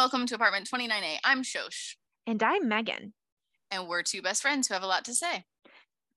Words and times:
welcome 0.00 0.24
to 0.24 0.34
apartment 0.34 0.66
29A. 0.66 1.18
I'm 1.24 1.42
Shosh. 1.42 1.96
And 2.26 2.42
I'm 2.42 2.68
Megan. 2.68 3.12
And 3.70 3.86
we're 3.86 4.02
two 4.02 4.22
best 4.22 4.40
friends 4.40 4.66
who 4.66 4.72
have 4.72 4.82
a 4.82 4.86
lot 4.86 5.04
to 5.04 5.14
say. 5.14 5.44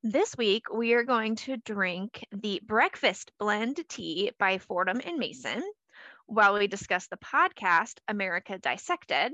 This 0.01 0.37
week, 0.37 0.73
we 0.73 0.93
are 0.93 1.03
going 1.03 1.35
to 1.35 1.57
drink 1.57 2.25
the 2.31 2.61
Breakfast 2.65 3.33
Blend 3.39 3.81
Tea 3.89 4.31
by 4.39 4.59
Fortnum 4.59 5.01
and 5.05 5.17
Mason 5.17 5.61
while 6.27 6.53
we 6.53 6.67
discuss 6.67 7.07
the 7.07 7.17
podcast 7.17 7.95
America 8.07 8.57
Dissected, 8.57 9.33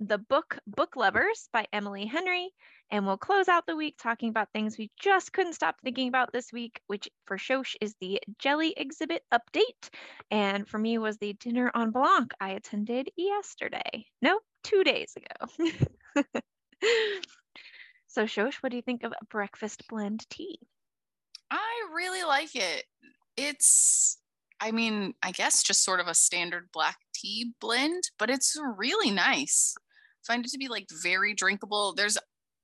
the 0.00 0.18
book 0.18 0.58
Book 0.66 0.94
Lovers 0.94 1.48
by 1.50 1.64
Emily 1.72 2.04
Henry, 2.04 2.50
and 2.90 3.06
we'll 3.06 3.18
close 3.18 3.48
out 3.48 3.66
the 3.66 3.76
week 3.76 3.96
talking 3.98 4.30
about 4.30 4.48
things 4.52 4.78
we 4.78 4.90
just 4.98 5.32
couldn't 5.32 5.52
stop 5.52 5.76
thinking 5.82 6.08
about 6.08 6.32
this 6.32 6.52
week, 6.52 6.80
which 6.86 7.08
for 7.26 7.36
Shosh 7.36 7.74
is 7.80 7.94
the 8.00 8.20
jelly 8.38 8.72
exhibit 8.76 9.22
update. 9.32 9.90
And 10.30 10.66
for 10.66 10.78
me 10.78 10.98
was 10.98 11.18
the 11.18 11.34
Dîner 11.34 11.70
en 11.74 11.90
Blanc 11.90 12.32
I 12.40 12.50
attended 12.50 13.10
yesterday. 13.16 14.06
No, 14.22 14.40
two 14.64 14.84
days 14.84 15.14
ago. 15.16 16.22
so, 18.06 18.24
Shosh, 18.24 18.56
what 18.56 18.70
do 18.70 18.76
you 18.76 18.82
think 18.82 19.04
of 19.04 19.12
breakfast 19.28 19.86
blend 19.88 20.24
tea? 20.30 20.58
I 21.50 21.88
really 21.94 22.24
like 22.24 22.54
it. 22.54 22.84
It's, 23.36 24.18
I 24.60 24.72
mean, 24.72 25.14
I 25.22 25.32
guess 25.32 25.62
just 25.62 25.84
sort 25.84 26.00
of 26.00 26.08
a 26.08 26.14
standard 26.14 26.68
black 26.72 26.96
tea 27.14 27.52
blend, 27.60 28.04
but 28.18 28.30
it's 28.30 28.56
really 28.76 29.10
nice. 29.10 29.74
Find 30.26 30.44
it 30.44 30.50
to 30.50 30.58
be 30.58 30.68
like 30.68 30.86
very 31.02 31.34
drinkable. 31.34 31.94
There's 31.94 32.18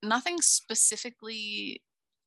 nothing 0.05 0.41
specifically 0.41 1.81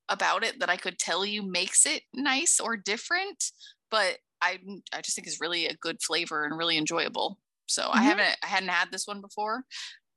about 0.09 0.43
it 0.43 0.59
that 0.59 0.69
I 0.69 0.77
could 0.77 0.97
tell 0.97 1.25
you 1.25 1.43
makes 1.43 1.85
it 1.85 2.03
nice 2.13 2.59
or 2.59 2.75
different, 2.75 3.51
but 3.91 4.17
I 4.41 4.59
I 4.93 5.01
just 5.01 5.15
think 5.15 5.27
it's 5.27 5.41
really 5.41 5.67
a 5.67 5.75
good 5.75 6.01
flavor 6.01 6.45
and 6.45 6.57
really 6.57 6.77
enjoyable. 6.77 7.37
So 7.67 7.83
mm-hmm. 7.83 7.99
I 7.99 8.01
haven't 8.03 8.37
I 8.43 8.47
hadn't 8.47 8.69
had 8.69 8.91
this 8.91 9.07
one 9.07 9.21
before, 9.21 9.63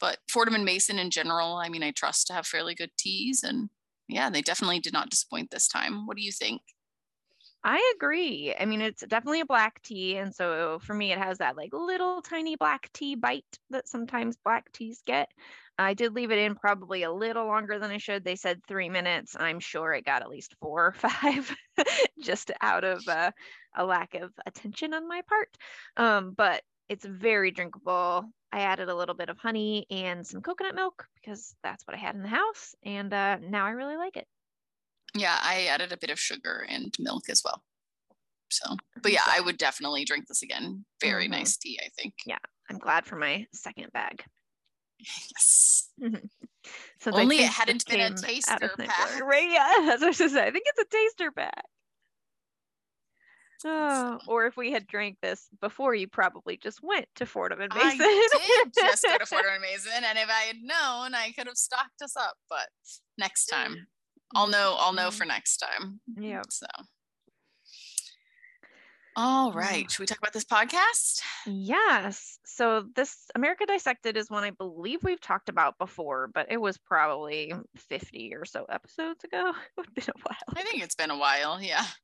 but 0.01 0.19
Fortnum 0.31 0.57
and 0.57 0.65
Mason 0.65 0.99
in 0.99 1.11
general, 1.11 1.57
I 1.57 1.69
mean, 1.69 1.83
I 1.83 1.93
trust 1.93 2.27
to 2.29 2.33
have 2.33 2.47
fairly 2.47 2.75
good 2.75 2.91
teas, 2.99 3.43
and 3.43 3.69
yeah, 4.09 4.31
they 4.31 4.43
definitely 4.43 4.81
did 4.81 4.93
not 4.93 5.11
disappoint 5.11 5.51
this 5.51 5.69
time. 5.69 6.07
What 6.07 6.17
do 6.17 6.23
you 6.23 6.33
think? 6.33 6.63
I 7.65 7.93
agree. 7.95 8.55
I 8.59 8.65
mean, 8.65 8.81
it's 8.81 9.05
definitely 9.07 9.41
a 9.41 9.47
black 9.47 9.81
tea. 9.83 10.17
And 10.17 10.35
so 10.35 10.81
for 10.83 10.95
me, 10.95 11.13
it 11.13 11.19
has 11.19 11.39
that 11.39 11.57
like 11.57 11.71
little 11.73 12.21
tiny 12.21 12.57
black 12.57 12.91
tea 12.93 13.15
bite 13.15 13.59
that 13.71 13.89
sometimes 13.89 14.37
black 14.37 14.73
teas 14.73 15.01
get. 15.07 15.29
I 15.83 15.95
did 15.95 16.15
leave 16.15 16.31
it 16.31 16.39
in 16.39 16.55
probably 16.55 17.03
a 17.03 17.13
little 17.13 17.47
longer 17.47 17.79
than 17.79 17.91
I 17.91 17.99
should. 17.99 18.25
They 18.25 18.37
said 18.37 18.61
three 18.67 18.89
minutes. 18.89 19.37
I'm 19.39 19.61
sure 19.61 19.93
it 19.93 20.05
got 20.05 20.23
at 20.23 20.31
least 20.31 20.55
four 20.61 20.87
or 20.87 20.93
five 20.93 21.55
just 22.21 22.51
out 22.61 22.85
of 22.85 23.07
uh, 23.09 23.31
a 23.77 23.85
lack 23.85 24.15
of 24.15 24.33
attention 24.47 24.95
on 24.95 25.09
my 25.09 25.23
part. 25.29 25.49
Um, 25.97 26.35
but 26.37 26.63
it's 26.89 27.05
very 27.05 27.51
drinkable. 27.51 28.25
I 28.53 28.61
added 28.61 28.89
a 28.89 28.95
little 28.95 29.15
bit 29.15 29.31
of 29.31 29.39
honey 29.39 29.87
and 29.91 30.27
some 30.27 30.43
coconut 30.43 30.75
milk 30.75 31.07
because 31.15 31.55
that's 31.63 31.87
what 31.87 31.97
I 31.97 32.01
had 32.01 32.15
in 32.15 32.23
the 32.23 32.29
house. 32.29 32.75
And 32.85 33.13
uh, 33.13 33.39
now 33.41 33.65
I 33.65 33.71
really 33.71 33.97
like 33.97 34.17
it. 34.17 34.27
Yeah, 35.15 35.39
I 35.41 35.67
added 35.67 35.93
a 35.93 35.97
bit 35.97 36.11
of 36.11 36.19
sugar 36.19 36.67
and 36.69 36.95
milk 36.99 37.29
as 37.29 37.43
well. 37.45 37.63
So, 38.51 38.77
but 39.03 39.13
yeah, 39.13 39.25
I 39.27 39.41
would 39.41 39.57
definitely 39.57 40.05
drink 40.05 40.27
this 40.29 40.43
again. 40.43 40.85
Very 41.01 41.25
mm-hmm. 41.25 41.33
nice 41.33 41.57
tea, 41.57 41.81
I 41.83 41.89
think. 41.99 42.15
Yeah, 42.27 42.39
I'm 42.69 42.79
glad 42.79 43.07
for 43.07 43.17
my 43.17 43.47
second 43.55 43.91
bag. 43.93 44.23
Yes. 45.03 45.91
Mm-hmm. 46.01 46.27
so 47.01 47.11
only 47.13 47.39
it 47.39 47.51
hadn't 47.51 47.87
been 47.87 48.01
a 48.01 48.15
taster 48.15 48.71
pack. 48.79 49.21
Right? 49.23 49.51
Yeah, 49.51 49.69
that's 49.99 50.03
what 50.03 50.21
I 50.21 50.25
was. 50.25 50.37
I 50.37 50.51
think 50.51 50.65
it's 50.67 50.81
a 50.81 50.97
taster 50.97 51.31
pack. 51.31 51.65
Oh, 53.65 54.19
or 54.27 54.47
if 54.47 54.57
we 54.57 54.73
had 54.73 54.89
drank 54.89 55.19
this 55.23 55.47
before, 55.61 55.95
you 55.95 56.09
probably 56.09 56.57
just 56.57 56.81
went 56.83 57.07
to 57.17 57.27
Fortnum 57.27 57.61
and 57.61 57.73
Mason. 57.73 58.01
I 58.01 58.65
did 58.65 58.73
just 58.75 59.05
go 59.05 59.19
to 59.19 59.27
Fortnum 59.27 59.55
and 59.55 59.63
Mason, 59.63 59.93
and 60.05 60.19
if 60.19 60.29
I 60.29 60.47
had 60.47 60.57
known, 60.57 61.15
I 61.15 61.33
could 61.37 61.47
have 61.47 61.57
stocked 61.57 62.03
us 62.03 62.17
up. 62.17 62.35
But 62.49 62.69
next 63.19 63.47
time, 63.47 63.87
I'll 64.35 64.49
know. 64.49 64.77
I'll 64.79 64.93
know 64.93 65.09
mm-hmm. 65.09 65.17
for 65.17 65.25
next 65.27 65.59
time. 65.59 66.01
Yeah. 66.19 66.43
So. 66.51 66.67
All 69.15 69.53
right. 69.53 69.91
Should 69.91 70.01
we 70.01 70.07
talk 70.07 70.19
about 70.19 70.33
this 70.33 70.45
podcast? 70.45 71.21
Yes. 71.47 72.39
So 72.47 72.87
this 72.97 73.15
America 73.35 73.67
Dissected 73.67 74.17
is 74.17 74.31
one 74.31 74.43
I 74.43 74.51
believe 74.51 75.01
we've 75.03 75.21
talked 75.21 75.51
about 75.51 75.77
before, 75.79 76.31
but 76.33 76.47
it 76.51 76.59
was 76.59 76.79
probably 76.79 77.53
50 77.77 78.35
or 78.35 78.47
so 78.47 78.65
episodes 78.71 79.23
ago. 79.25 79.53
It's 79.79 80.07
been 80.07 80.15
a 80.15 80.21
while. 80.23 80.57
I 80.57 80.63
think 80.63 80.83
it's 80.83 80.95
been 80.95 81.11
a 81.11 81.19
while. 81.19 81.61
Yeah. 81.61 81.85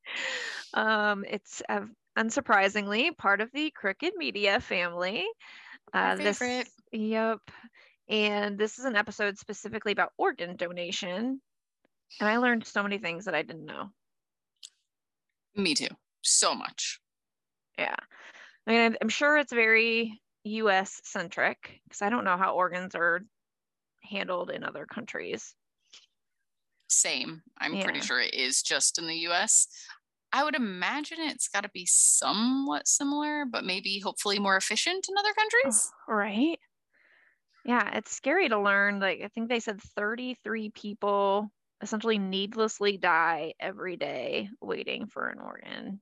Um, 0.75 1.25
it's 1.27 1.63
uh, 1.71 1.87
unsurprisingly 2.19 3.17
part 3.17 3.41
of 3.41 3.51
the 3.53 3.71
Crooked 3.71 4.13
Media 4.19 4.61
family. 4.61 5.25
Uh, 5.95 6.15
this, 6.15 6.43
yep. 6.93 7.39
And 8.07 8.59
this 8.59 8.79
is 8.79 8.85
an 8.85 8.95
episode 8.95 9.39
specifically 9.39 9.93
about 9.93 10.13
organ 10.19 10.57
donation. 10.57 11.41
And 12.21 12.29
I 12.29 12.37
learned 12.37 12.67
so 12.67 12.83
many 12.83 12.99
things 12.99 13.25
that 13.25 13.35
I 13.35 13.41
didn't 13.41 13.65
know. 13.65 13.89
Me 15.57 15.75
too. 15.75 15.89
So 16.29 16.55
much. 16.55 17.01
Yeah. 17.79 17.97
I 18.67 18.71
mean, 18.71 18.97
I'm 19.01 19.09
sure 19.09 19.39
it's 19.39 19.53
very 19.53 20.21
US 20.45 21.01
centric 21.05 21.81
because 21.85 22.03
I 22.03 22.11
don't 22.11 22.25
know 22.25 22.37
how 22.37 22.55
organs 22.55 22.95
are 22.95 23.23
handled 24.03 24.51
in 24.51 24.65
other 24.65 24.87
countries. 24.87 25.55
Same. 26.89 27.43
I'm 27.59 27.75
yeah. 27.75 27.85
pretty 27.85 28.01
sure 28.01 28.21
it 28.21 28.35
is 28.35 28.63
just 28.63 28.99
in 28.99 29.07
the 29.07 29.27
US. 29.29 29.69
I 30.33 30.45
would 30.45 30.55
imagine 30.55 31.19
it's 31.21 31.49
got 31.49 31.63
to 31.63 31.71
be 31.71 31.87
somewhat 31.87 32.87
similar, 32.87 33.47
but 33.47 33.65
maybe 33.65 33.99
hopefully 33.99 34.39
more 34.39 34.57
efficient 34.57 35.07
in 35.09 35.17
other 35.17 35.33
countries. 35.33 35.91
Oh, 36.09 36.15
right. 36.15 36.59
Yeah, 37.65 37.97
it's 37.97 38.15
scary 38.15 38.49
to 38.49 38.61
learn. 38.61 39.01
Like, 39.01 39.21
I 39.23 39.29
think 39.29 39.49
they 39.49 39.61
said 39.61 39.81
33 39.81 40.71
people 40.71 41.51
essentially 41.81 42.19
needlessly 42.19 42.97
die 42.97 43.55
every 43.61 43.97
day 43.97 44.51
waiting 44.61 45.07
for 45.07 45.29
an 45.29 45.39
organ. 45.39 46.01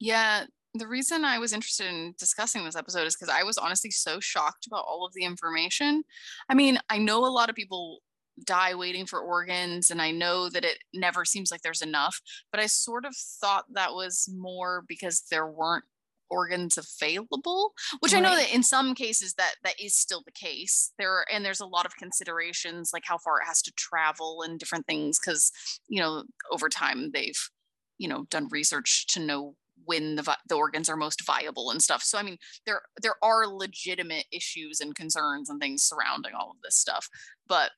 Yeah, 0.00 0.44
the 0.74 0.88
reason 0.88 1.24
I 1.24 1.38
was 1.38 1.52
interested 1.52 1.86
in 1.86 2.14
discussing 2.18 2.64
this 2.64 2.76
episode 2.76 3.06
is 3.06 3.14
because 3.16 3.32
I 3.32 3.42
was 3.42 3.58
honestly 3.58 3.90
so 3.90 4.20
shocked 4.20 4.66
about 4.66 4.84
all 4.88 5.04
of 5.04 5.12
the 5.14 5.24
information. 5.24 6.02
I 6.48 6.54
mean, 6.54 6.78
I 6.88 6.98
know 6.98 7.26
a 7.26 7.28
lot 7.28 7.50
of 7.50 7.56
people 7.56 8.00
die 8.46 8.74
waiting 8.74 9.04
for 9.04 9.20
organs, 9.20 9.90
and 9.90 10.00
I 10.00 10.10
know 10.12 10.48
that 10.48 10.64
it 10.64 10.78
never 10.94 11.24
seems 11.24 11.50
like 11.50 11.62
there's 11.62 11.82
enough, 11.82 12.20
but 12.50 12.60
I 12.60 12.66
sort 12.66 13.04
of 13.04 13.14
thought 13.16 13.64
that 13.74 13.92
was 13.92 14.28
more 14.34 14.84
because 14.88 15.24
there 15.30 15.46
weren't 15.46 15.84
organs 16.32 16.78
available 16.78 17.72
which 17.98 18.12
right. 18.12 18.20
i 18.20 18.22
know 18.22 18.36
that 18.36 18.54
in 18.54 18.62
some 18.62 18.94
cases 18.94 19.34
that 19.34 19.56
that 19.64 19.74
is 19.80 19.96
still 19.96 20.22
the 20.24 20.30
case 20.30 20.92
there 20.96 21.12
are, 21.12 21.26
and 21.32 21.44
there's 21.44 21.58
a 21.58 21.66
lot 21.66 21.84
of 21.84 21.96
considerations 21.96 22.90
like 22.92 23.02
how 23.04 23.18
far 23.18 23.40
it 23.40 23.46
has 23.46 23.60
to 23.60 23.72
travel 23.72 24.42
and 24.42 24.60
different 24.60 24.86
things 24.86 25.18
because 25.18 25.50
you 25.88 26.00
know 26.00 26.22
over 26.52 26.68
time 26.68 27.10
they've 27.12 27.50
you 27.98 28.08
know 28.08 28.26
done 28.30 28.46
research 28.50 29.06
to 29.08 29.18
know 29.18 29.56
when 29.84 30.16
the, 30.16 30.36
the 30.48 30.54
organs 30.54 30.88
are 30.88 30.96
most 30.96 31.24
viable 31.26 31.70
and 31.70 31.82
stuff 31.82 32.02
so 32.02 32.18
i 32.18 32.22
mean 32.22 32.36
there 32.66 32.82
there 33.02 33.16
are 33.22 33.46
legitimate 33.46 34.26
issues 34.32 34.80
and 34.80 34.94
concerns 34.94 35.48
and 35.48 35.60
things 35.60 35.82
surrounding 35.82 36.32
all 36.34 36.50
of 36.50 36.56
this 36.62 36.76
stuff 36.76 37.08
but 37.48 37.70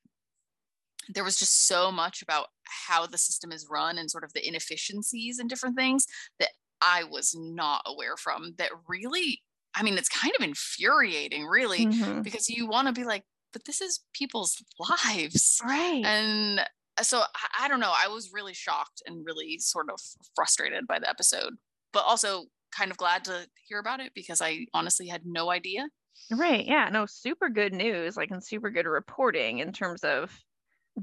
there 1.09 1.23
was 1.23 1.37
just 1.37 1.67
so 1.67 1.91
much 1.91 2.21
about 2.21 2.47
how 2.87 3.05
the 3.05 3.17
system 3.17 3.51
is 3.51 3.67
run 3.69 3.97
and 3.97 4.09
sort 4.09 4.23
of 4.23 4.33
the 4.33 4.47
inefficiencies 4.47 5.39
and 5.39 5.49
different 5.49 5.75
things 5.75 6.05
that 6.39 6.49
I 6.81 7.03
was 7.05 7.35
not 7.37 7.81
aware 7.85 8.17
from 8.17 8.55
that 8.57 8.71
really, 8.87 9.41
I 9.75 9.83
mean, 9.83 9.97
it's 9.97 10.09
kind 10.09 10.33
of 10.37 10.43
infuriating, 10.43 11.45
really, 11.45 11.85
mm-hmm. 11.85 12.21
because 12.21 12.49
you 12.49 12.67
want 12.67 12.87
to 12.87 12.93
be 12.93 13.05
like, 13.05 13.23
but 13.53 13.65
this 13.65 13.81
is 13.81 14.01
people's 14.13 14.61
lives. 14.79 15.61
Right. 15.63 16.03
And 16.03 16.59
uh, 16.97 17.03
so 17.03 17.19
I, 17.19 17.65
I 17.65 17.67
don't 17.67 17.79
know. 17.79 17.93
I 17.95 18.07
was 18.07 18.31
really 18.33 18.53
shocked 18.53 19.01
and 19.05 19.25
really 19.25 19.57
sort 19.59 19.89
of 19.89 19.99
frustrated 20.35 20.87
by 20.87 20.99
the 20.99 21.09
episode, 21.09 21.53
but 21.93 22.05
also 22.05 22.45
kind 22.71 22.91
of 22.91 22.97
glad 22.97 23.25
to 23.25 23.47
hear 23.67 23.79
about 23.79 24.01
it 24.01 24.13
because 24.15 24.41
I 24.41 24.67
honestly 24.73 25.07
had 25.07 25.25
no 25.25 25.51
idea. 25.51 25.87
Right. 26.31 26.65
Yeah. 26.65 26.89
No, 26.89 27.05
super 27.05 27.49
good 27.49 27.73
news, 27.73 28.15
like, 28.17 28.31
and 28.31 28.43
super 28.43 28.69
good 28.69 28.85
reporting 28.85 29.59
in 29.59 29.73
terms 29.73 30.03
of 30.03 30.37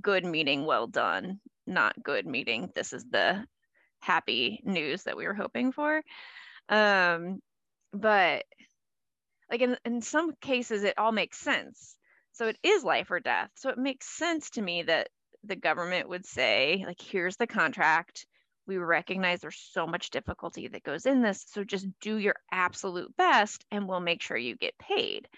good 0.01 0.25
meeting 0.25 0.67
well 0.67 0.87
done, 0.89 1.41
not 1.67 2.03
good 2.03 2.27
meeting 2.27 2.71
this 2.75 2.93
is 2.93 3.05
the 3.11 3.47
happy 4.01 4.61
news 4.65 5.05
that 5.05 5.17
we 5.17 5.27
were 5.27 5.35
hoping 5.35 5.73
for. 5.73 6.03
Um, 6.69 7.41
but 7.93 8.47
like 9.51 9.61
in, 9.61 9.77
in 9.85 10.01
some 10.01 10.35
cases, 10.37 10.85
it 10.85 10.99
all 10.99 11.13
makes 11.13 11.39
sense. 11.39 11.97
So 12.33 12.47
it 12.49 12.59
is 12.63 12.85
life 12.85 13.11
or 13.11 13.21
death. 13.21 13.51
So 13.57 13.71
it 13.71 13.79
makes 13.79 14.07
sense 14.09 14.51
to 14.51 14.63
me 14.63 14.83
that 14.85 15.09
the 15.43 15.57
government 15.57 16.09
would 16.09 16.25
say, 16.27 16.85
like, 16.87 17.01
here's 17.01 17.37
the 17.37 17.47
contract. 17.47 18.27
We 18.71 18.79
recognize 18.79 19.41
there's 19.41 19.59
so 19.59 19.85
much 19.85 20.11
difficulty 20.11 20.69
that 20.69 20.85
goes 20.85 21.05
in 21.05 21.23
this. 21.23 21.45
So 21.49 21.65
just 21.65 21.89
do 22.01 22.19
your 22.19 22.37
absolute 22.53 23.17
best 23.17 23.67
and 23.73 23.89
we'll 23.89 23.99
make 24.01 24.23
sure 24.23 24.37
you 24.37 24.57
get 24.57 24.79
paid. 24.79 25.29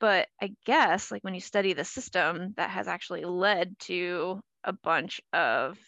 But 0.00 0.28
I 0.42 0.56
guess, 0.64 1.10
like, 1.12 1.22
when 1.22 1.34
you 1.34 1.40
study 1.40 1.74
the 1.74 1.84
system, 1.84 2.54
that 2.54 2.70
has 2.70 2.88
actually 2.88 3.24
led 3.24 3.78
to 3.80 4.40
a 4.64 4.72
bunch 4.72 5.20
of 5.32 5.78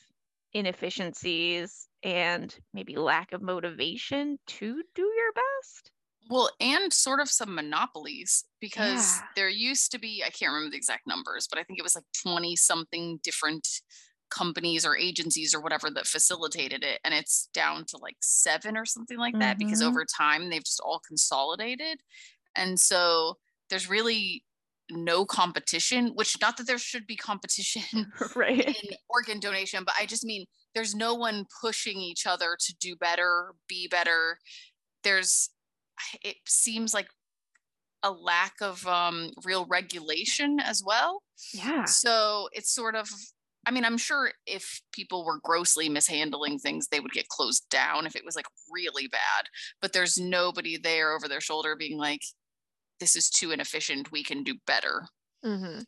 inefficiencies 0.53 1.89
and 2.03 2.57
maybe 2.73 2.97
lack 2.97 3.33
of 3.33 3.43
motivation 3.43 4.39
to 4.47 4.85
do 4.95 5.03
your 5.03 5.33
best. 5.33 5.93
Well, 6.31 6.51
and 6.61 6.93
sort 6.93 7.21
of 7.21 7.29
some 7.29 7.55
monopolies 7.55 8.45
because 8.61 9.25
Yeah. 9.25 9.27
there 9.35 9.49
used 9.49 9.91
to 9.93 9.99
be, 9.99 10.23
I 10.25 10.31
can't 10.31 10.53
remember 10.53 10.71
the 10.71 10.77
exact 10.77 11.07
numbers, 11.07 11.49
but 11.49 11.59
I 11.59 11.65
think 11.65 11.79
it 11.79 11.83
was 11.83 11.97
like 11.97 12.05
20 12.23 12.55
something 12.57 13.19
different 13.23 13.83
companies 14.33 14.85
or 14.87 14.97
agencies 14.97 15.55
or 15.55 15.61
whatever 15.61 15.91
that 15.91 16.07
facilitated 16.07 16.83
it. 16.83 16.99
And 17.05 17.13
it's 17.15 17.49
down 17.53 17.85
to 17.87 17.99
like 17.99 18.17
seven 18.21 18.77
or 18.77 18.87
something 18.87 19.19
like 19.19 19.39
that 19.39 19.59
because 19.59 19.83
Mhm. 19.83 19.89
over 19.89 20.05
time 20.05 20.49
they've 20.51 20.65
just 20.65 20.81
all 20.81 21.01
consolidated. 21.07 22.01
And 22.57 22.79
so 22.81 23.39
there's 23.69 23.89
really 23.89 24.45
no 24.91 25.25
competition, 25.25 26.09
which 26.15 26.41
not 26.41 26.57
that 26.57 26.67
there 26.67 26.79
should 26.79 27.07
be 27.07 27.17
competition 27.17 28.13
right. 28.37 28.67
in 28.67 28.97
organ 29.09 29.39
donation, 29.41 29.85
but 29.85 29.95
I 29.99 30.07
just 30.07 30.25
mean 30.25 30.47
there's 30.75 30.95
no 30.95 31.15
one 31.15 31.47
pushing 31.61 31.99
each 31.99 32.27
other 32.27 32.57
to 32.59 32.75
do 32.81 32.97
better, 32.97 33.55
be 33.69 33.87
better. 33.89 34.39
There's, 35.03 35.51
it 36.23 36.37
seems 36.47 36.95
like 36.95 37.09
a 38.03 38.11
lack 38.11 38.55
of 38.61 38.85
um, 38.87 39.31
real 39.45 39.65
regulation 39.67 40.59
as 40.59 40.83
well. 40.85 41.23
Yeah. 41.55 41.85
So 41.85 42.49
it's 42.53 42.73
sort 42.75 42.97
of, 42.97 43.09
I 43.65 43.71
mean, 43.71 43.85
I'm 43.85 43.99
sure 43.99 44.33
if 44.47 44.83
people 44.93 45.25
were 45.25 45.41
grossly 45.41 45.89
mishandling 45.89 46.59
things, 46.59 46.89
they 46.89 47.01
would 47.01 47.13
get 47.13 47.29
closed 47.29 47.69
down 47.71 48.07
if 48.07 48.17
it 48.17 48.25
was 48.25 48.35
like 48.37 48.47
really 48.71 49.07
bad. 49.07 49.47
But 49.81 49.93
there's 49.93 50.19
nobody 50.19 50.77
there 50.77 51.13
over 51.13 51.29
their 51.29 51.41
shoulder 51.41 51.77
being 51.77 51.97
like, 51.99 52.23
this 53.01 53.17
is 53.17 53.31
too 53.31 53.53
inefficient. 53.53 54.13
We 54.13 54.25
can 54.25 54.43
do 54.45 54.57
better. 54.67 55.07
hmm 55.43 55.81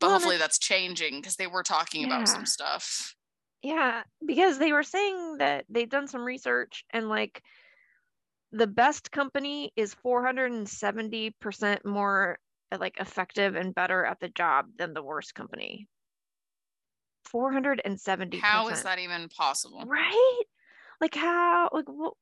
But 0.00 0.06
Well, 0.06 0.10
hopefully 0.10 0.38
that's 0.38 0.58
changing 0.58 1.20
because 1.20 1.36
they 1.36 1.46
were 1.46 1.62
talking 1.62 2.02
Yeah. 2.02 2.06
about 2.06 2.28
some 2.28 2.46
stuff. 2.46 3.14
Yeah, 3.62 4.04
because 4.24 4.58
they 4.58 4.72
were 4.72 4.82
saying 4.82 5.38
that 5.38 5.64
they'd 5.68 5.88
done 5.90 6.06
some 6.06 6.22
research 6.22 6.84
and 6.90 7.08
like 7.08 7.42
the 8.52 8.66
best 8.66 9.10
company 9.10 9.70
is 9.76 9.92
470% 9.94 11.84
more 11.84 12.38
like 12.78 12.96
effective 12.98 13.54
and 13.54 13.74
better 13.74 14.04
at 14.04 14.18
the 14.20 14.28
job 14.30 14.70
than 14.78 14.94
the 14.94 15.02
worst 15.02 15.34
company. 15.34 15.88
470%. 17.34 18.40
How 18.40 18.68
is 18.68 18.82
that 18.82 18.98
even 18.98 19.28
possible? 19.28 19.82
Right? 19.86 20.42
Like 21.00 21.14
how 21.14 21.68
like 21.72 21.88
what 21.88 22.14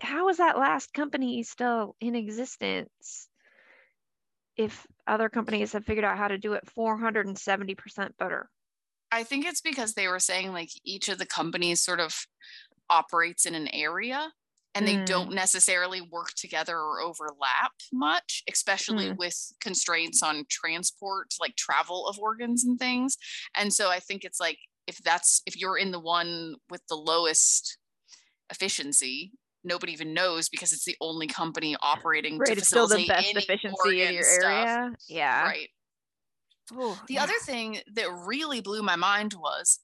how 0.00 0.28
is 0.28 0.38
that 0.38 0.58
last 0.58 0.92
company 0.92 1.42
still 1.42 1.94
in 2.00 2.14
existence 2.14 3.28
if 4.56 4.86
other 5.06 5.28
companies 5.28 5.72
have 5.72 5.84
figured 5.84 6.04
out 6.04 6.18
how 6.18 6.28
to 6.28 6.38
do 6.38 6.52
it 6.54 6.64
470% 6.76 8.16
better? 8.18 8.48
I 9.12 9.24
think 9.24 9.46
it's 9.46 9.60
because 9.60 9.94
they 9.94 10.08
were 10.08 10.20
saying 10.20 10.52
like 10.52 10.70
each 10.84 11.08
of 11.08 11.18
the 11.18 11.26
companies 11.26 11.80
sort 11.80 12.00
of 12.00 12.26
operates 12.88 13.46
in 13.46 13.54
an 13.54 13.68
area 13.68 14.32
and 14.74 14.86
they 14.86 14.96
Mm. 14.96 15.06
don't 15.06 15.32
necessarily 15.32 16.00
work 16.00 16.32
together 16.34 16.78
or 16.78 17.00
overlap 17.00 17.72
much, 17.92 18.42
especially 18.50 19.08
Mm. 19.10 19.16
with 19.18 19.52
constraints 19.60 20.22
on 20.22 20.44
transport, 20.48 21.34
like 21.40 21.56
travel 21.56 22.06
of 22.06 22.18
organs 22.18 22.64
and 22.64 22.78
things. 22.78 23.16
And 23.56 23.74
so 23.74 23.90
I 23.90 23.98
think 24.00 24.24
it's 24.24 24.38
like 24.40 24.58
if 24.86 24.98
that's 24.98 25.42
if 25.46 25.56
you're 25.56 25.76
in 25.78 25.90
the 25.92 26.00
one 26.00 26.56
with 26.68 26.86
the 26.88 26.96
lowest 26.96 27.78
efficiency, 28.50 29.32
nobody 29.62 29.92
even 29.92 30.14
knows 30.14 30.48
because 30.48 30.72
it's 30.72 30.84
the 30.84 30.96
only 31.00 31.26
company 31.26 31.76
operating 31.82 32.34
to 32.34 32.38
Right, 32.40 32.58
it's 32.58 32.68
still 32.68 32.86
the 32.88 33.06
best 33.06 33.28
efficiency 33.36 34.02
in 34.02 34.14
your 34.14 34.22
stuff. 34.22 34.44
area. 34.44 34.92
Yeah. 35.08 35.42
Right. 35.44 35.70
Ooh, 36.72 36.96
The 37.08 37.14
yeah. 37.14 37.24
other 37.24 37.38
thing 37.44 37.80
that 37.94 38.08
really 38.10 38.60
blew 38.60 38.82
my 38.82 38.96
mind 38.96 39.34
was 39.34 39.80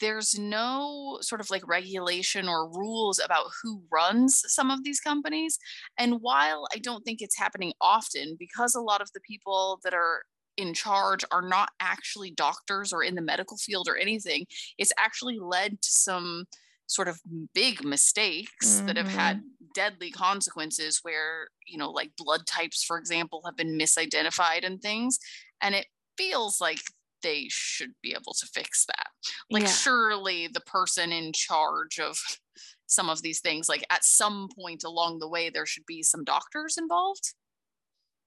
there's 0.00 0.38
no 0.38 1.18
sort 1.22 1.40
of 1.40 1.50
like 1.50 1.66
regulation 1.66 2.48
or 2.48 2.68
rules 2.68 3.18
about 3.18 3.46
who 3.62 3.82
runs 3.90 4.42
some 4.46 4.70
of 4.70 4.84
these 4.84 5.00
companies. 5.00 5.58
And 5.98 6.18
while 6.20 6.66
I 6.74 6.78
don't 6.78 7.04
think 7.04 7.20
it's 7.20 7.38
happening 7.38 7.72
often, 7.80 8.36
because 8.38 8.74
a 8.74 8.80
lot 8.80 9.00
of 9.00 9.12
the 9.12 9.20
people 9.20 9.80
that 9.84 9.94
are 9.94 10.22
in 10.56 10.74
charge 10.74 11.24
are 11.30 11.46
not 11.46 11.70
actually 11.80 12.32
doctors 12.32 12.92
or 12.92 13.02
in 13.02 13.14
the 13.14 13.22
medical 13.22 13.56
field 13.56 13.88
or 13.88 13.96
anything, 13.96 14.44
it's 14.76 14.92
actually 14.98 15.38
led 15.38 15.80
to 15.80 15.90
some 15.90 16.44
sort 16.86 17.06
of 17.06 17.20
big 17.54 17.84
mistakes 17.84 18.80
that 18.80 18.96
have 18.96 19.08
had 19.08 19.36
mm-hmm. 19.36 19.66
deadly 19.74 20.10
consequences 20.10 21.00
where, 21.02 21.48
you 21.66 21.76
know, 21.76 21.90
like 21.90 22.10
blood 22.16 22.46
types, 22.46 22.82
for 22.82 22.98
example, 22.98 23.42
have 23.44 23.56
been 23.56 23.78
misidentified 23.78 24.64
and 24.64 24.80
things. 24.80 25.18
And 25.60 25.74
it 25.74 25.86
feels 26.16 26.60
like 26.60 26.80
they 27.22 27.46
should 27.48 27.92
be 28.02 28.12
able 28.12 28.34
to 28.34 28.46
fix 28.46 28.86
that. 28.86 29.08
Like, 29.50 29.62
Yeah. 29.62 29.68
surely 29.68 30.48
the 30.48 30.60
person 30.60 31.12
in 31.12 31.32
charge 31.32 31.98
of 31.98 32.18
some 32.86 33.10
of 33.10 33.22
these 33.22 33.40
things, 33.40 33.68
like 33.68 33.84
at 33.90 34.04
some 34.04 34.48
point 34.54 34.84
along 34.84 35.18
the 35.18 35.28
way, 35.28 35.50
there 35.50 35.66
should 35.66 35.86
be 35.86 36.02
some 36.02 36.24
doctors 36.24 36.76
involved. 36.78 37.34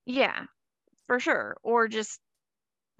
Yeah, 0.05 0.45
for 1.07 1.19
sure. 1.19 1.57
Or 1.63 1.87
just 1.87 2.21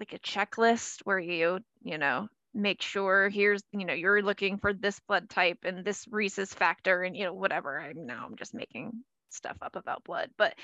like 0.00 0.14
a 0.14 0.20
checklist 0.20 1.02
where 1.04 1.20
you, 1.20 1.60
you 1.82 1.98
know, 1.98 2.28
make 2.54 2.82
sure 2.82 3.30
here's, 3.30 3.62
you 3.72 3.86
know, 3.86 3.94
you're 3.94 4.22
looking 4.22 4.58
for 4.58 4.74
this 4.74 5.00
blood 5.00 5.30
type 5.30 5.60
and 5.64 5.84
this 5.84 6.06
rhesus 6.08 6.54
factor 6.54 7.02
and, 7.04 7.16
you 7.16 7.24
know, 7.24 7.34
whatever. 7.34 7.80
I'm 7.80 8.06
now 8.06 8.26
I'm 8.26 8.36
just 8.36 8.54
making 8.54 9.04
stuff 9.30 9.58
up 9.62 9.76
about 9.76 10.04
blood. 10.04 10.32
But 10.38 10.56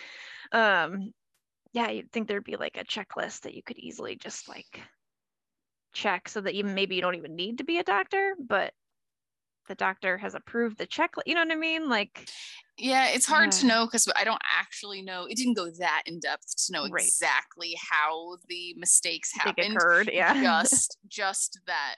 um 0.53 1.13
yeah, 1.73 1.91
you'd 1.91 2.13
think 2.13 2.29
there'd 2.29 2.45
be 2.45 2.57
like 2.57 2.77
a 2.79 2.85
checklist 2.85 3.43
that 3.43 3.55
you 3.55 3.63
could 3.63 3.79
easily 3.79 4.17
just 4.17 4.49
like 4.49 4.83
check 5.93 6.29
so 6.29 6.41
that 6.41 6.55
you 6.55 6.65
maybe 6.65 6.95
you 6.95 7.01
don't 7.01 7.15
even 7.15 7.35
need 7.37 7.59
to 7.59 7.65
be 7.65 7.79
a 7.79 7.85
doctor, 7.85 8.35
but 8.39 8.73
the 9.69 9.75
doctor 9.75 10.17
has 10.19 10.35
approved 10.35 10.79
the 10.79 10.87
check. 10.87 11.13
You 11.27 11.35
know 11.35 11.43
what 11.43 11.53
I 11.53 11.57
mean? 11.57 11.89
Like 11.89 12.29
Yeah, 12.79 13.09
it's 13.09 13.27
hard 13.27 13.53
to 13.53 13.67
know 13.67 13.87
because 13.87 14.09
I 14.17 14.25
don't 14.25 14.41
actually 14.59 15.03
know. 15.03 15.27
It 15.27 15.37
didn't 15.37 15.55
go 15.55 15.71
that 15.79 16.03
in 16.07 16.21
depth 16.21 16.67
to 16.67 16.73
know 16.73 16.89
Right. 16.89 17.05
exactly 17.05 17.77
how 17.79 18.39
the 18.49 18.75
mistakes 18.79 19.31
happened. 19.35 19.77
occurred. 19.77 20.11
Yeah. 20.13 20.63
Just, 20.63 20.97
just 21.09 21.61
that 21.67 21.97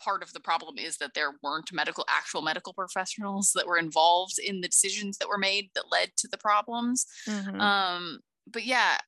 part 0.00 0.22
of 0.22 0.32
the 0.32 0.40
problem 0.40 0.78
is 0.78 0.98
that 0.98 1.14
there 1.14 1.32
weren't 1.42 1.72
medical, 1.72 2.04
actual 2.08 2.42
medical 2.42 2.74
professionals 2.74 3.52
that 3.54 3.66
were 3.66 3.78
involved 3.78 4.38
in 4.38 4.60
the 4.60 4.68
decisions 4.68 5.16
that 5.18 5.28
were 5.28 5.38
made 5.38 5.70
that 5.74 5.90
led 5.90 6.10
to 6.16 6.28
the 6.28 6.38
problems. 6.38 7.06
Mhm. 7.26 7.60
Um, 7.60 8.18
but 8.46 8.64
yeah, 8.64 8.98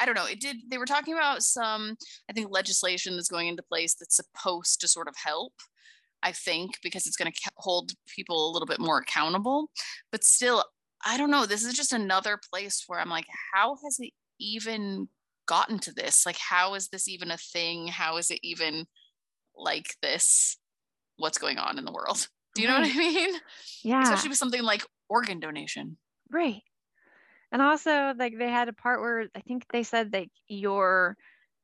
I 0.00 0.06
don't 0.06 0.14
know. 0.14 0.26
It 0.26 0.40
did. 0.40 0.56
They 0.68 0.78
were 0.78 0.86
talking 0.86 1.14
about 1.14 1.42
some, 1.42 1.96
I 2.28 2.32
think, 2.32 2.50
legislation 2.50 3.16
that's 3.16 3.28
going 3.28 3.48
into 3.48 3.62
place 3.62 3.94
that's 3.94 4.16
supposed 4.16 4.80
to 4.80 4.88
sort 4.88 5.08
of 5.08 5.14
help. 5.22 5.52
I 6.22 6.32
think 6.32 6.78
because 6.82 7.06
it's 7.06 7.16
going 7.16 7.30
to 7.30 7.50
hold 7.56 7.92
people 8.08 8.50
a 8.50 8.52
little 8.52 8.66
bit 8.66 8.80
more 8.80 8.98
accountable. 8.98 9.70
But 10.10 10.24
still, 10.24 10.64
I 11.04 11.16
don't 11.16 11.30
know. 11.30 11.46
This 11.46 11.64
is 11.64 11.74
just 11.74 11.92
another 11.92 12.38
place 12.52 12.84
where 12.86 13.00
I'm 13.00 13.10
like, 13.10 13.26
how 13.54 13.76
has 13.84 13.98
it 14.00 14.12
even 14.40 15.08
gotten 15.46 15.78
to 15.80 15.92
this? 15.92 16.26
Like, 16.26 16.38
how 16.38 16.74
is 16.74 16.88
this 16.88 17.08
even 17.08 17.30
a 17.30 17.36
thing? 17.36 17.88
How 17.88 18.16
is 18.16 18.30
it 18.30 18.40
even 18.42 18.86
like 19.56 19.94
this? 20.02 20.58
What's 21.16 21.38
going 21.38 21.58
on 21.58 21.78
in 21.78 21.84
the 21.84 21.92
world? 21.92 22.28
Do 22.54 22.62
you 22.62 22.68
know 22.68 22.80
what 22.80 22.90
I 22.90 22.96
mean? 22.96 23.34
yeah. 23.84 24.02
Especially 24.02 24.30
with 24.30 24.38
something 24.38 24.62
like 24.62 24.84
organ 25.08 25.40
donation. 25.40 25.98
Right. 26.30 26.62
And 27.52 27.62
also, 27.62 28.14
like, 28.16 28.38
they 28.38 28.50
had 28.50 28.68
a 28.68 28.72
part 28.72 29.00
where 29.00 29.28
I 29.34 29.40
think 29.40 29.66
they 29.68 29.82
said 29.82 30.12
that 30.12 30.28
your 30.48 31.16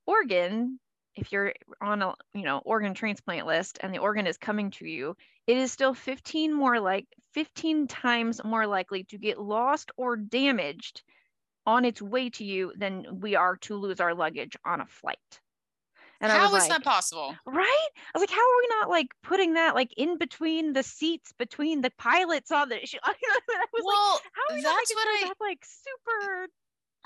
organ, 0.06 0.80
if 1.16 1.32
you're 1.32 1.54
on 1.80 2.02
a, 2.02 2.14
you 2.34 2.42
know, 2.44 2.58
organ 2.60 2.94
transplant 2.94 3.46
list 3.46 3.78
and 3.82 3.94
the 3.94 3.98
organ 4.00 4.26
is 4.26 4.38
coming 4.38 4.70
to 4.72 4.86
you, 4.86 5.16
it 5.46 5.58
is 5.58 5.72
still 5.72 5.94
15 5.94 6.54
more 6.54 6.80
like 6.80 7.08
15 7.34 7.88
times 7.88 8.42
more 8.44 8.66
likely 8.66 9.04
to 9.04 9.18
get 9.18 9.40
lost 9.40 9.92
or 9.96 10.16
damaged 10.16 11.02
on 11.66 11.84
its 11.86 12.02
way 12.02 12.30
to 12.30 12.44
you 12.44 12.74
than 12.76 13.20
we 13.20 13.36
are 13.36 13.56
to 13.58 13.76
lose 13.76 14.00
our 14.00 14.14
luggage 14.14 14.56
on 14.64 14.80
a 14.82 14.86
flight. 14.86 15.41
And 16.22 16.30
How 16.30 16.52
was 16.52 16.62
is 16.62 16.68
like, 16.68 16.78
that 16.78 16.84
possible? 16.84 17.36
Right? 17.44 17.86
I 18.14 18.18
was 18.18 18.22
like, 18.22 18.30
how 18.30 18.40
are 18.40 18.58
we 18.60 18.68
not 18.80 18.88
like 18.88 19.08
putting 19.24 19.54
that 19.54 19.74
like 19.74 19.92
in 19.96 20.18
between 20.18 20.72
the 20.72 20.84
seats 20.84 21.32
between 21.36 21.80
the 21.80 21.90
pilots 21.98 22.52
on 22.52 22.68
the? 22.68 22.76
I 22.76 22.78
was 22.78 22.86
like, 23.48 23.84
well, 23.84 24.20
how 24.32 24.54
are 24.54 24.56
we 24.56 24.62
that's 24.62 24.64
not 24.64 24.76
making 24.78 24.96
what 24.96 25.08
I- 25.08 25.26
that's 25.26 25.40
like 25.40 25.64
super? 25.64 26.48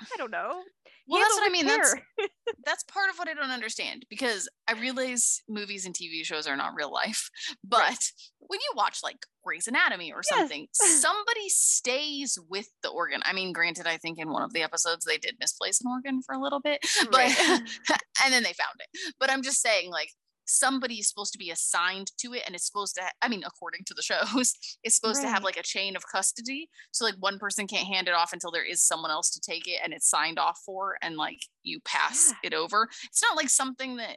I 0.00 0.17
don't 0.19 0.31
know. 0.31 0.62
well, 1.09 1.21
that's 1.21 1.35
what 1.35 1.49
I 1.49 1.53
mean. 1.53 1.67
That's 1.67 1.95
care. 1.95 2.29
that's 2.65 2.85
part 2.85 3.11
of 3.11 3.17
what 3.19 3.29
I 3.29 3.35
don't 3.35 3.50
understand 3.50 4.05
because 4.11 4.49
I 4.69 4.73
realize 4.73 5.43
movies 5.49 5.87
and 5.87 5.95
TV 5.95 6.25
shows 6.25 6.47
are 6.47 6.57
not 6.57 6.75
real 6.75 6.93
life, 6.93 7.31
but 7.65 7.99
when 8.38 8.61
you 8.61 8.71
watch 8.76 8.99
like 9.03 9.19
Grey's 9.45 9.67
Anatomy 9.69 10.12
or 10.12 10.23
Yes. 10.31 10.38
something, 10.38 10.67
somebody 10.73 11.49
stays 11.49 12.38
with 12.49 12.69
the 12.83 12.88
organ. 12.91 13.21
I 13.25 13.33
mean, 13.33 13.53
granted, 13.53 13.87
I 13.87 13.97
think 13.97 14.19
in 14.19 14.31
one 14.31 14.43
of 14.43 14.53
the 14.53 14.62
episodes 14.62 15.05
they 15.05 15.19
did 15.19 15.37
misplace 15.41 15.81
an 15.81 15.91
organ 15.91 16.21
for 16.23 16.35
a 16.35 16.41
little 16.41 16.61
bit, 16.61 16.85
but 17.11 17.15
Right. 17.15 17.37
and 18.25 18.33
then 18.33 18.43
they 18.43 18.53
found 18.53 18.79
it. 18.81 19.15
But 19.19 19.31
I'm 19.31 19.43
just 19.43 19.62
saying, 19.62 19.91
like, 19.91 20.11
somebody 20.47 20.97
is 20.97 21.09
supposed 21.09 21.33
to 21.33 21.38
be 21.38 21.50
assigned 21.50 22.11
to 22.19 22.33
it, 22.33 22.43
and 22.47 22.55
it's 22.55 22.67
supposed 22.67 22.95
to. 22.97 23.03
I 23.23 23.29
mean, 23.29 23.43
according 23.45 23.85
to 23.87 23.95
the 23.95 24.03
shows, 24.03 24.55
it's 24.85 24.97
supposed 24.97 25.23
to 25.23 25.29
have 25.29 25.45
like 25.45 25.57
a 25.57 25.62
chain 25.62 25.97
of 25.97 26.07
custody. 26.11 26.69
So 26.93 27.05
like 27.05 27.17
one 27.19 27.38
person 27.38 27.67
can't 27.67 27.87
hand 27.87 28.09
it 28.09 28.15
off 28.15 28.33
until 28.33 28.50
there 28.50 28.65
is 28.65 28.83
someone 28.83 29.11
else 29.11 29.31
to 29.31 29.41
take 29.41 29.67
it, 29.67 29.81
and 29.85 29.93
it's 29.93 30.09
signed 30.09 30.38
off 30.38 30.61
for, 30.65 30.97
and 31.03 31.17
like 31.17 31.41
you 31.62 31.81
pass 31.85 32.33
Yeah. 32.43 32.49
it 32.50 32.55
over. 32.55 32.88
It's 33.05 33.23
not 33.23 33.37
like 33.37 33.50
something 33.50 33.97
that 33.97 34.17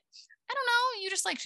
I 0.50 0.54
don't 0.54 0.66
know. 0.66 1.04
You 1.04 1.10
just 1.10 1.26
like 1.26 1.40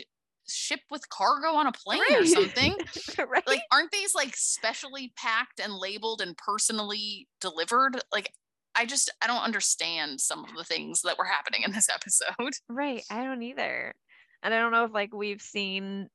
ship 0.48 0.82
with 0.92 1.08
cargo 1.10 1.56
on 1.56 1.68
a 1.68 1.72
plane 1.72 2.02
right. 2.02 2.22
or 2.22 2.26
something. 2.26 2.76
right. 3.28 3.48
Like, 3.48 3.62
aren't 3.72 3.92
these 3.92 4.14
like 4.14 4.36
specially 4.36 5.14
packed 5.18 5.60
and 5.62 5.74
labeled 5.74 6.22
and 6.22 6.38
personally 6.38 7.28
delivered? 7.42 8.02
Like, 8.12 8.32
I 8.76 8.86
just 8.86 9.12
I 9.22 9.28
don't 9.28 9.44
understand 9.44 10.20
some 10.20 10.44
of 10.44 10.56
the 10.58 10.64
things 10.64 11.02
that 11.04 11.18
were 11.18 11.26
happening 11.26 11.62
in 11.64 11.72
this 11.72 11.88
episode. 11.90 12.54
Right. 12.70 13.04
I 13.10 13.24
don't 13.24 13.42
either. 13.44 13.94
And 14.44 14.54
I 14.54 14.60
don't 14.60 14.72
know 14.72 14.86
if 14.86 14.94
like 14.94 15.14
we've 15.14 15.42
seen 15.42 16.10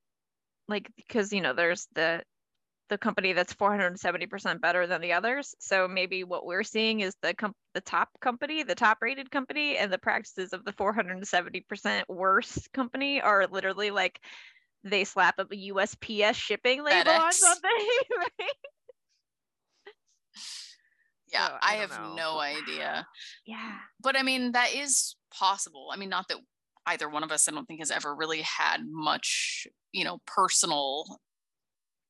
like 0.69 0.91
because 0.97 1.33
you 1.33 1.41
know 1.41 1.55
there's 1.55 1.89
the 1.95 2.23
the 2.89 2.99
company 2.99 3.33
that's 3.33 3.53
470% 3.53 4.61
better 4.61 4.87
than 4.87 5.01
the 5.01 5.13
others. 5.13 5.55
So 5.59 5.87
maybe 5.89 6.25
what 6.25 6.47
we're 6.47 6.63
seeing 6.63 7.01
is 7.01 7.15
the 7.23 7.35
com- 7.35 7.55
the 7.75 7.81
top 7.81 8.09
company, 8.21 8.63
the 8.63 8.75
top 8.75 8.99
rated 9.03 9.31
company, 9.31 9.77
and 9.77 9.93
the 9.93 9.99
practices 9.99 10.53
of 10.53 10.65
the 10.65 10.73
470% 10.73 12.03
worse 12.09 12.67
company 12.73 13.21
are 13.21 13.47
literally 13.47 13.91
like 13.91 14.19
they 14.85 15.05
slap 15.05 15.39
up 15.39 15.53
a 15.53 15.71
USPS 15.71 16.35
shipping 16.35 16.83
label 16.83 17.11
FedEx. 17.11 17.21
on 17.21 17.33
something, 17.33 17.71
right? 18.19 18.51
Yeah, 21.33 21.49
so, 21.49 21.55
I, 21.61 21.73
I 21.73 21.77
have 21.77 21.91
know. 21.91 22.15
no 22.15 22.41
idea. 22.41 23.07
Yeah. 23.45 23.77
But 24.01 24.17
I 24.17 24.23
mean, 24.23 24.53
that 24.53 24.75
is 24.75 25.15
possible. 25.31 25.91
I 25.93 25.99
mean, 25.99 26.09
not 26.09 26.27
that 26.29 26.39
either 26.89 27.09
one 27.09 27.25
of 27.25 27.33
us, 27.33 27.49
I 27.49 27.53
don't 27.53 27.67
think, 27.67 27.81
has 27.81 27.91
ever 27.91 28.15
really 28.15 28.43
had 28.43 28.79
much, 28.89 29.67
you 29.93 30.05
know, 30.05 30.19
personal 30.27 31.21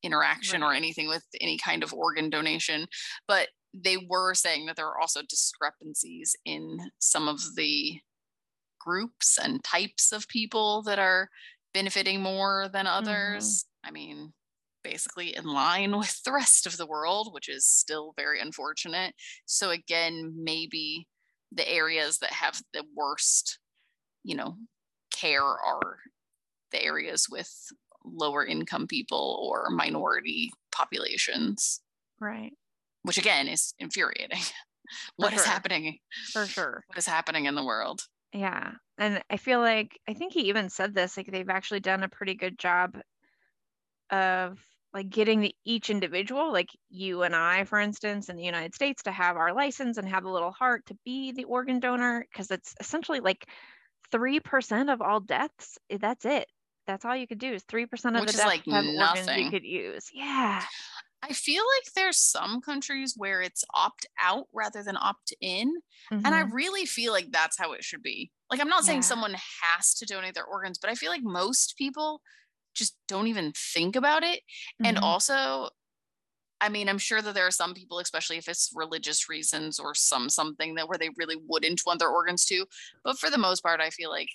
interaction 0.02 0.62
right. 0.62 0.68
or 0.68 0.74
anything 0.74 1.08
with 1.08 1.24
any 1.40 1.58
kind 1.58 1.82
of 1.82 1.92
organ 1.92 2.30
donation. 2.30 2.86
But 3.26 3.48
they 3.74 3.96
were 4.08 4.34
saying 4.34 4.66
that 4.66 4.76
there 4.76 4.86
are 4.86 5.00
also 5.00 5.20
discrepancies 5.28 6.34
in 6.44 6.78
some 6.98 7.28
of 7.28 7.40
the 7.56 8.00
groups 8.80 9.38
and 9.42 9.62
types 9.62 10.12
of 10.12 10.28
people 10.28 10.82
that 10.82 10.98
are 10.98 11.28
benefiting 11.74 12.22
more 12.22 12.68
than 12.72 12.86
mm-hmm. 12.86 12.96
others. 12.96 13.64
Mm-hmm. 13.64 13.88
I 13.88 13.90
mean, 13.90 14.32
basically 14.84 15.36
in 15.36 15.44
line 15.44 15.96
with 15.98 16.22
the 16.24 16.32
rest 16.32 16.66
of 16.66 16.76
the 16.76 16.86
world, 16.86 17.32
which 17.32 17.48
is 17.48 17.66
still 17.66 18.14
very 18.16 18.40
unfortunate. 18.40 19.14
So, 19.46 19.70
again, 19.70 20.34
maybe 20.36 21.06
the 21.52 21.68
areas 21.68 22.18
that 22.18 22.32
have 22.32 22.60
the 22.72 22.84
worst, 22.94 23.58
you 24.28 24.36
know, 24.36 24.56
care 25.10 25.42
are 25.42 25.98
the 26.70 26.84
areas 26.84 27.28
with 27.30 27.50
lower 28.04 28.44
income 28.44 28.86
people 28.86 29.40
or 29.42 29.70
minority 29.70 30.50
populations. 30.70 31.80
Right. 32.20 32.52
Which 33.02 33.16
again 33.16 33.48
is 33.48 33.74
infuriating. 33.78 34.40
What 35.16 35.34
is 35.34 35.44
happening? 35.44 35.98
For 36.32 36.46
sure. 36.46 36.82
What 36.86 36.96
is 36.96 37.04
happening 37.04 37.44
in 37.44 37.54
the 37.54 37.62
world? 37.62 38.00
Yeah. 38.32 38.70
And 38.96 39.22
I 39.28 39.36
feel 39.36 39.60
like 39.60 40.00
I 40.08 40.14
think 40.14 40.32
he 40.32 40.48
even 40.48 40.70
said 40.70 40.94
this, 40.94 41.14
like 41.14 41.30
they've 41.30 41.50
actually 41.50 41.80
done 41.80 42.02
a 42.02 42.08
pretty 42.08 42.34
good 42.34 42.58
job 42.58 42.96
of 44.10 44.58
like 44.94 45.10
getting 45.10 45.42
the, 45.42 45.54
each 45.66 45.90
individual, 45.90 46.50
like 46.50 46.70
you 46.88 47.22
and 47.22 47.36
I, 47.36 47.64
for 47.64 47.78
instance, 47.78 48.30
in 48.30 48.36
the 48.36 48.44
United 48.44 48.74
States, 48.74 49.02
to 49.02 49.12
have 49.12 49.36
our 49.36 49.52
license 49.52 49.98
and 49.98 50.08
have 50.08 50.24
a 50.24 50.30
little 50.30 50.52
heart 50.52 50.86
to 50.86 50.96
be 51.04 51.32
the 51.32 51.44
organ 51.44 51.80
donor, 51.80 52.24
because 52.32 52.50
it's 52.50 52.74
essentially 52.80 53.20
like 53.20 53.46
3% 54.12 54.92
of 54.92 55.00
all 55.02 55.20
deaths. 55.20 55.78
Eh, 55.90 55.98
that's 56.00 56.24
it 56.24 56.46
that's 56.88 57.04
all 57.04 57.14
you 57.14 57.28
could 57.28 57.38
do 57.38 57.52
is 57.52 57.62
3% 57.64 57.84
of 57.84 58.22
Which 58.22 58.32
the 58.32 58.38
deaths 58.38 58.44
like 58.44 58.64
have 58.66 58.84
nothing. 58.84 59.28
organs 59.28 59.44
you 59.44 59.50
could 59.50 59.64
use. 59.64 60.10
Yeah. 60.12 60.64
I 61.22 61.32
feel 61.32 61.62
like 61.76 61.92
there's 61.94 62.18
some 62.18 62.60
countries 62.60 63.14
where 63.16 63.42
it's 63.42 63.62
opt 63.74 64.06
out 64.22 64.46
rather 64.52 64.82
than 64.82 64.96
opt 64.96 65.34
in. 65.40 65.68
Mm-hmm. 66.12 66.24
And 66.24 66.34
I 66.34 66.42
mm-hmm. 66.42 66.54
really 66.54 66.86
feel 66.86 67.12
like 67.12 67.30
that's 67.30 67.58
how 67.58 67.72
it 67.72 67.84
should 67.84 68.02
be. 68.02 68.30
Like, 68.50 68.60
I'm 68.60 68.68
not 68.68 68.84
saying 68.84 68.98
yeah. 68.98 69.02
someone 69.02 69.36
has 69.62 69.94
to 69.94 70.06
donate 70.06 70.34
their 70.34 70.44
organs, 70.44 70.78
but 70.78 70.90
I 70.90 70.94
feel 70.94 71.10
like 71.10 71.22
most 71.22 71.76
people 71.76 72.22
just 72.74 72.96
don't 73.06 73.26
even 73.26 73.52
think 73.74 73.94
about 73.94 74.22
it. 74.22 74.38
Mm-hmm. 74.38 74.86
And 74.86 74.98
also, 74.98 75.68
I 76.60 76.68
mean, 76.68 76.88
I'm 76.88 76.98
sure 76.98 77.22
that 77.22 77.34
there 77.34 77.46
are 77.46 77.52
some 77.52 77.74
people, 77.74 77.98
especially 77.98 78.36
if 78.36 78.48
it's 78.48 78.72
religious 78.74 79.28
reasons 79.28 79.78
or 79.78 79.94
some 79.94 80.28
something 80.28 80.74
that 80.74 80.88
where 80.88 80.98
they 80.98 81.10
really 81.16 81.36
wouldn't 81.46 81.82
want 81.86 82.00
their 82.00 82.08
organs 82.08 82.44
to. 82.46 82.66
But 83.04 83.18
for 83.18 83.30
the 83.30 83.38
most 83.38 83.62
part, 83.62 83.80
I 83.80 83.90
feel 83.90 84.10
like 84.10 84.28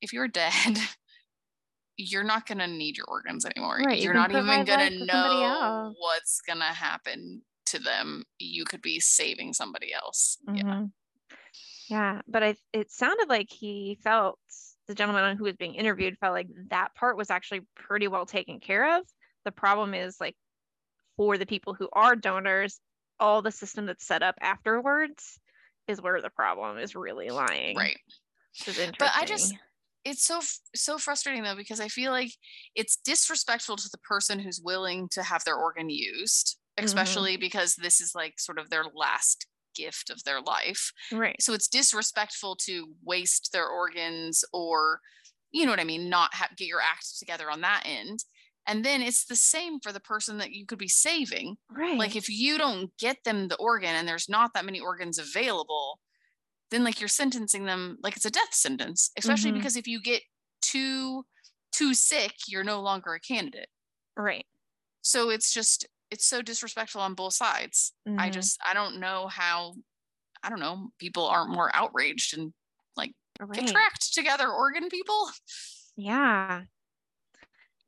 if 0.00 0.12
you're 0.12 0.28
dead, 0.28 0.78
you're 1.96 2.24
not 2.24 2.46
going 2.46 2.58
to 2.58 2.66
need 2.66 2.96
your 2.96 3.06
organs 3.08 3.44
anymore. 3.44 3.78
Right, 3.84 4.00
you're 4.00 4.14
you 4.14 4.18
not 4.18 4.30
even 4.30 4.64
going 4.64 4.90
to 4.92 5.04
know 5.04 5.94
what's 5.98 6.40
going 6.40 6.60
to 6.60 6.64
happen 6.64 7.42
to 7.66 7.78
them. 7.78 8.24
You 8.38 8.64
could 8.64 8.82
be 8.82 9.00
saving 9.00 9.52
somebody 9.52 9.92
else. 9.92 10.38
Mm-hmm. 10.48 10.56
Yeah. 10.56 10.84
Yeah. 11.88 12.20
But 12.28 12.42
I, 12.42 12.54
it 12.72 12.90
sounded 12.92 13.28
like 13.28 13.48
he 13.50 13.98
felt 14.02 14.38
the 14.86 14.94
gentleman 14.94 15.36
who 15.36 15.44
was 15.44 15.56
being 15.56 15.74
interviewed 15.74 16.16
felt 16.18 16.34
like 16.34 16.48
that 16.70 16.94
part 16.94 17.16
was 17.16 17.30
actually 17.30 17.60
pretty 17.76 18.08
well 18.08 18.26
taken 18.26 18.60
care 18.60 18.98
of. 18.98 19.04
The 19.44 19.52
problem 19.52 19.94
is 19.94 20.16
like 20.20 20.36
for 21.20 21.36
the 21.36 21.44
people 21.44 21.74
who 21.74 21.86
are 21.92 22.16
donors, 22.16 22.80
all 23.18 23.42
the 23.42 23.50
system 23.50 23.84
that's 23.84 24.06
set 24.06 24.22
up 24.22 24.36
afterwards 24.40 25.38
is 25.86 26.00
where 26.00 26.22
the 26.22 26.30
problem 26.30 26.78
is 26.78 26.96
really 26.96 27.28
lying. 27.28 27.76
Right. 27.76 27.98
But 28.98 29.10
I 29.14 29.26
just 29.26 29.54
it's 30.06 30.24
so 30.24 30.40
so 30.74 30.96
frustrating 30.96 31.42
though 31.42 31.56
because 31.56 31.78
I 31.78 31.88
feel 31.88 32.10
like 32.10 32.30
it's 32.74 32.96
disrespectful 32.96 33.76
to 33.76 33.88
the 33.92 33.98
person 33.98 34.38
who's 34.38 34.62
willing 34.64 35.10
to 35.10 35.22
have 35.22 35.44
their 35.44 35.56
organ 35.56 35.90
used, 35.90 36.56
mm-hmm. 36.78 36.86
especially 36.86 37.34
mm-hmm. 37.34 37.40
because 37.40 37.74
this 37.74 38.00
is 38.00 38.14
like 38.14 38.40
sort 38.40 38.58
of 38.58 38.70
their 38.70 38.84
last 38.94 39.46
gift 39.76 40.08
of 40.08 40.24
their 40.24 40.40
life. 40.40 40.90
Right. 41.12 41.36
So 41.38 41.52
it's 41.52 41.68
disrespectful 41.68 42.56
to 42.64 42.86
waste 43.04 43.50
their 43.52 43.68
organs 43.68 44.42
or 44.54 45.00
you 45.52 45.66
know 45.66 45.72
what 45.72 45.80
I 45.80 45.84
mean, 45.84 46.08
not 46.08 46.32
have, 46.34 46.56
get 46.56 46.68
your 46.68 46.80
act 46.80 47.18
together 47.18 47.50
on 47.50 47.60
that 47.60 47.82
end. 47.84 48.24
And 48.66 48.84
then 48.84 49.02
it's 49.02 49.24
the 49.24 49.36
same 49.36 49.80
for 49.80 49.90
the 49.90 50.00
person 50.00 50.38
that 50.38 50.52
you 50.52 50.66
could 50.66 50.78
be 50.78 50.88
saving. 50.88 51.56
Right. 51.70 51.98
Like 51.98 52.14
if 52.14 52.28
you 52.28 52.58
don't 52.58 52.90
get 52.98 53.16
them 53.24 53.48
the 53.48 53.56
organ 53.56 53.94
and 53.96 54.06
there's 54.06 54.28
not 54.28 54.52
that 54.54 54.64
many 54.64 54.80
organs 54.80 55.18
available, 55.18 55.98
then 56.70 56.84
like 56.84 57.00
you're 57.00 57.08
sentencing 57.08 57.64
them 57.64 57.98
like 58.02 58.16
it's 58.16 58.24
a 58.24 58.30
death 58.30 58.52
sentence 58.52 59.10
especially 59.18 59.50
mm-hmm. 59.50 59.58
because 59.58 59.76
if 59.76 59.86
you 59.86 60.00
get 60.00 60.22
too 60.62 61.24
too 61.72 61.94
sick 61.94 62.34
you're 62.46 62.64
no 62.64 62.80
longer 62.80 63.14
a 63.14 63.20
candidate 63.20 63.68
right 64.16 64.46
so 65.02 65.30
it's 65.30 65.52
just 65.52 65.86
it's 66.10 66.26
so 66.26 66.42
disrespectful 66.42 67.00
on 67.00 67.14
both 67.14 67.34
sides 67.34 67.92
mm-hmm. 68.08 68.18
i 68.18 68.30
just 68.30 68.58
i 68.66 68.74
don't 68.74 68.98
know 68.98 69.28
how 69.28 69.74
i 70.42 70.48
don't 70.48 70.60
know 70.60 70.88
people 70.98 71.26
aren't 71.26 71.50
more 71.50 71.70
outraged 71.74 72.36
and 72.36 72.52
like 72.96 73.12
right. 73.40 73.66
tracked 73.66 74.12
together 74.12 74.48
organ 74.48 74.88
people 74.88 75.28
yeah 75.96 76.62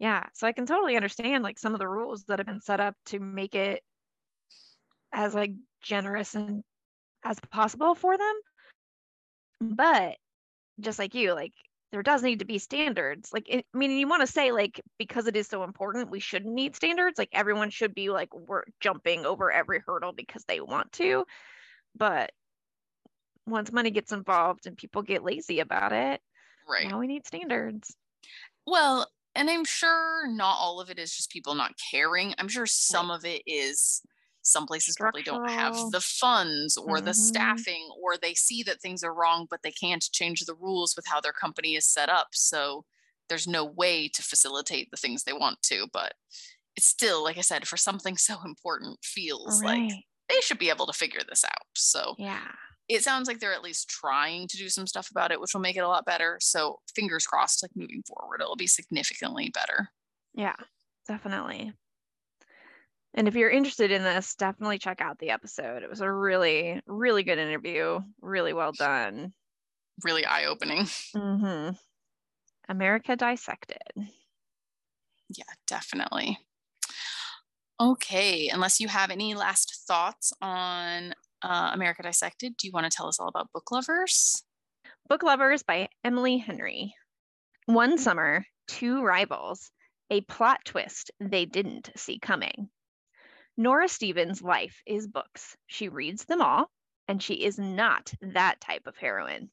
yeah 0.03 0.25
so 0.35 0.47
i 0.47 0.53
can 0.53 0.67
totally 0.67 0.97
understand 0.97 1.43
like 1.43 1.59
some 1.59 1.73
of 1.73 1.79
the 1.79 1.89
rules 1.89 2.25
that 2.25 2.39
have 2.39 2.47
been 2.47 2.61
set 2.61 2.81
up 2.81 2.95
to 3.07 3.19
make 3.19 3.55
it 3.55 3.83
as 5.13 5.35
like 5.35 5.53
generous 5.83 6.35
and 6.35 6.63
as 7.25 7.39
possible 7.51 7.95
for 7.95 8.17
them. 8.17 8.35
But 9.61 10.17
just 10.81 10.99
like 10.99 11.15
you 11.15 11.35
like 11.35 11.53
there 11.93 12.03
does 12.03 12.23
need 12.23 12.39
to 12.39 12.45
be 12.45 12.59
standards. 12.59 13.31
Like 13.33 13.49
it, 13.49 13.67
i 13.75 13.79
mean 13.79 13.93
you 13.93 14.09
want 14.09 14.23
to 14.23 14.27
say 14.27 14.51
like 14.51 14.81
because 14.99 15.27
it 15.27 15.37
is 15.37 15.47
so 15.47 15.63
important 15.63 16.11
we 16.11 16.21
shouldn't 16.21 16.55
need 16.55 16.75
standards 16.75 17.19
like 17.19 17.29
everyone 17.33 17.71
should 17.71 17.95
be 17.95 18.09
like 18.09 18.35
we're 18.35 18.65
jumping 18.81 19.27
over 19.27 19.53
every 19.53 19.81
hurdle 19.87 20.13
because 20.13 20.45
they 20.45 20.61
want 20.61 20.91
to. 20.93 21.25
But 21.97 22.33
once 23.47 23.73
money 23.73 23.91
gets 23.91 24.13
involved 24.13 24.67
and 24.67 24.77
people 24.77 25.03
get 25.03 25.25
lazy 25.25 25.61
about 25.61 25.93
it 25.93 26.21
right. 26.69 26.89
now 26.89 26.99
we 26.99 27.07
need 27.07 27.27
standards. 27.27 27.95
Well 28.67 29.07
and 29.35 29.51
i'm 29.51 29.65
sure 29.65 30.27
not 30.29 30.57
all 30.59 30.81
of 30.81 30.91
it 30.91 30.99
is 30.99 31.15
just 31.17 31.31
people 31.31 31.55
not 31.55 31.73
caring 31.91 32.35
i'm 32.39 32.49
sure 32.49 32.67
some 32.67 33.11
of 33.11 33.25
it 33.25 33.43
is 33.47 34.03
some 34.43 34.67
places 34.67 34.97
probably 34.99 35.23
don't 35.23 35.49
have 35.49 35.77
the 35.93 36.01
funds 36.01 36.77
or 36.77 36.97
mm-hmm. 36.97 37.07
the 37.07 37.15
staffing 37.15 37.89
or 38.03 38.17
they 38.17 38.35
see 38.35 38.63
that 38.63 38.81
things 38.81 39.05
are 39.05 39.15
wrong 39.15 39.47
but 39.49 39.61
they 39.63 39.71
can't 39.71 40.11
change 40.13 40.41
the 40.41 40.55
rules 40.55 40.95
with 40.97 41.07
how 41.07 41.21
their 41.21 41.33
company 41.33 41.77
is 41.77 41.87
set 41.87 42.09
up 42.09 42.29
so 42.33 42.85
there's 43.29 43.47
no 43.47 43.65
way 43.65 44.09
to 44.09 44.23
facilitate 44.23 44.91
the 44.91 44.97
things 44.97 45.23
they 45.23 45.33
want 45.33 45.63
to 45.63 45.87
but 45.93 46.15
it's 46.77 46.87
still 46.87 47.23
like 47.23 47.39
i 47.39 47.43
said 47.43 47.67
for 47.67 47.77
something 47.77 48.17
so 48.17 48.37
important 48.45 48.99
feels 49.05 49.63
right. 49.63 49.91
like 49.91 49.93
they 50.29 50.41
should 50.41 50.59
be 50.59 50.71
able 50.71 50.87
to 50.87 50.93
figure 50.93 51.21
this 51.29 51.45
out 51.45 51.67
so 51.75 52.15
yeah 52.19 52.49
it 52.95 53.03
sounds 53.03 53.29
like 53.29 53.39
they're 53.39 53.53
at 53.53 53.63
least 53.63 53.89
trying 53.89 54.47
to 54.49 54.57
do 54.57 54.69
some 54.69 54.87
stuff 54.87 55.11
about 55.11 55.31
it 55.31 55.41
which 55.41 55.55
will 55.55 55.61
make 55.61 55.77
it 55.77 55.81
a 55.81 55.89
lot 55.89 56.05
better 56.05 56.39
so 56.41 56.79
fingers 56.95 57.27
crossed 57.27 57.63
like 57.63 57.71
moving 57.75 58.03
forward 58.07 58.41
it'll 58.41 58.57
be 58.57 58.67
significantly 58.67 59.51
better 59.55 59.91
yeah 60.35 60.57
definitely 61.07 61.73
and 63.15 63.29
if 63.29 63.35
you're 63.35 63.51
interested 63.51 63.91
in 63.91 64.03
this, 64.03 64.35
definitely 64.35 64.79
check 64.79 65.01
out 65.01 65.19
the 65.19 65.31
episode. 65.31 65.83
It 65.83 65.91
was 65.91 66.01
a 66.01 66.11
really, 66.11 66.81
really 66.87 67.23
good 67.23 67.39
interview, 67.39 68.01
really 68.23 68.55
well 68.55 68.73
done. 68.73 69.35
Really 70.03 70.25
eye 70.25 70.47
opening. 70.47 70.85
Mm-hmm. 71.15 71.75
America 72.69 73.15
Dissected. 73.15 73.77
Yeah, 75.29 75.45
definitely. 75.67 76.39
Okay, 77.79 78.49
unless 78.49 78.81
you 78.81 78.89
have 78.89 79.11
any 79.11 79.35
last 79.35 79.83
thoughts 79.87 80.33
on 80.41 81.15
uh, 81.43 81.71
America 81.73 82.03
Dissected, 82.03 82.57
do 82.57 82.67
you 82.67 82.73
want 82.73 82.91
to 82.91 82.97
tell 82.97 83.09
us 83.09 83.19
all 83.19 83.29
about 83.29 83.53
Book 83.53 83.71
Lovers? 83.71 84.43
Book 85.09 85.23
Lovers 85.23 85.63
by 85.63 85.89
Emily 86.05 86.39
Henry. 86.39 86.95
One 87.67 87.99
summer, 87.99 88.45
two 88.69 89.03
rivals, 89.03 89.71
a 90.11 90.21
plot 90.23 90.61
twist 90.65 91.11
they 91.21 91.45
didn't 91.45 91.91
see 91.97 92.19
coming. 92.19 92.69
Nora 93.57 93.89
Stevens' 93.89 94.43
life 94.43 94.81
is 94.87 95.07
books. 95.07 95.57
She 95.67 95.89
reads 95.89 96.25
them 96.25 96.41
all, 96.41 96.71
and 97.09 97.23
she 97.23 97.35
is 97.35 97.59
not 97.59 98.13
that 98.21 98.61
type 98.61 98.87
of 98.87 98.97
heroine. 98.97 99.51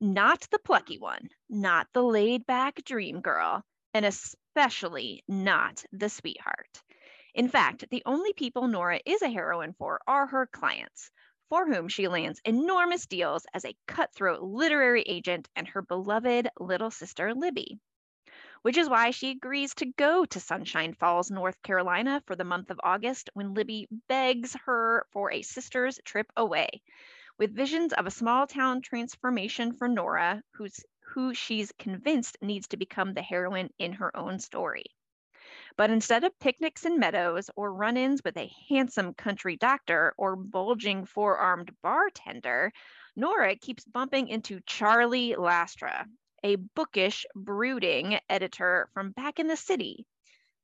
Not 0.00 0.46
the 0.50 0.58
plucky 0.58 0.98
one, 0.98 1.28
not 1.48 1.88
the 1.92 2.02
laid 2.02 2.46
back 2.46 2.84
dream 2.84 3.20
girl, 3.20 3.62
and 3.94 4.04
especially 4.04 5.24
not 5.28 5.84
the 5.92 6.08
sweetheart. 6.08 6.82
In 7.34 7.48
fact, 7.48 7.84
the 7.90 8.02
only 8.06 8.32
people 8.32 8.68
Nora 8.68 9.00
is 9.04 9.20
a 9.22 9.28
heroine 9.28 9.74
for 9.78 10.00
are 10.06 10.26
her 10.26 10.46
clients, 10.46 11.10
for 11.48 11.66
whom 11.66 11.88
she 11.88 12.08
lands 12.08 12.40
enormous 12.44 13.06
deals 13.06 13.46
as 13.54 13.64
a 13.64 13.76
cutthroat 13.86 14.42
literary 14.42 15.02
agent 15.02 15.48
and 15.56 15.68
her 15.68 15.82
beloved 15.82 16.48
little 16.58 16.90
sister 16.90 17.34
Libby 17.34 17.78
which 18.62 18.76
is 18.76 18.88
why 18.88 19.12
she 19.12 19.30
agrees 19.30 19.74
to 19.76 19.86
go 19.86 20.24
to 20.24 20.40
Sunshine 20.40 20.92
Falls, 20.94 21.30
North 21.30 21.62
Carolina 21.62 22.20
for 22.26 22.34
the 22.34 22.42
month 22.42 22.70
of 22.70 22.80
August 22.82 23.30
when 23.34 23.54
Libby 23.54 23.86
begs 24.08 24.56
her 24.64 25.06
for 25.12 25.30
a 25.30 25.42
sister's 25.42 26.00
trip 26.04 26.26
away. 26.36 26.82
With 27.38 27.54
visions 27.54 27.92
of 27.92 28.06
a 28.06 28.10
small 28.10 28.46
town 28.48 28.82
transformation 28.82 29.72
for 29.72 29.86
Nora, 29.86 30.42
who's 30.54 30.84
who 31.14 31.32
she's 31.32 31.70
convinced 31.78 32.36
needs 32.42 32.66
to 32.68 32.76
become 32.76 33.14
the 33.14 33.22
heroine 33.22 33.70
in 33.78 33.92
her 33.92 34.16
own 34.16 34.40
story. 34.40 34.86
But 35.76 35.90
instead 35.90 36.24
of 36.24 36.38
picnics 36.38 36.86
in 36.86 36.98
meadows 36.98 37.50
or 37.54 37.72
run 37.72 37.98
ins 37.98 38.22
with 38.24 38.38
a 38.38 38.50
handsome 38.68 39.12
country 39.12 39.56
doctor 39.56 40.14
or 40.16 40.34
bulging 40.34 41.04
four 41.04 41.36
armed 41.36 41.70
bartender, 41.82 42.72
Nora 43.14 43.56
keeps 43.56 43.84
bumping 43.84 44.28
into 44.28 44.60
Charlie 44.66 45.34
Lastra, 45.34 46.06
a 46.42 46.56
bookish, 46.56 47.26
brooding 47.34 48.18
editor 48.28 48.88
from 48.94 49.10
back 49.10 49.38
in 49.38 49.48
the 49.48 49.56
city. 49.56 50.06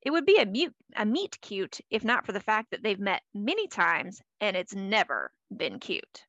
It 0.00 0.10
would 0.10 0.24
be 0.24 0.38
a, 0.38 0.46
mute, 0.46 0.74
a 0.96 1.04
meet 1.04 1.40
cute 1.40 1.80
if 1.90 2.04
not 2.04 2.24
for 2.24 2.32
the 2.32 2.40
fact 2.40 2.70
that 2.70 2.82
they've 2.82 2.98
met 2.98 3.22
many 3.34 3.68
times 3.68 4.20
and 4.40 4.56
it's 4.56 4.74
never 4.74 5.30
been 5.54 5.78
cute. 5.78 6.24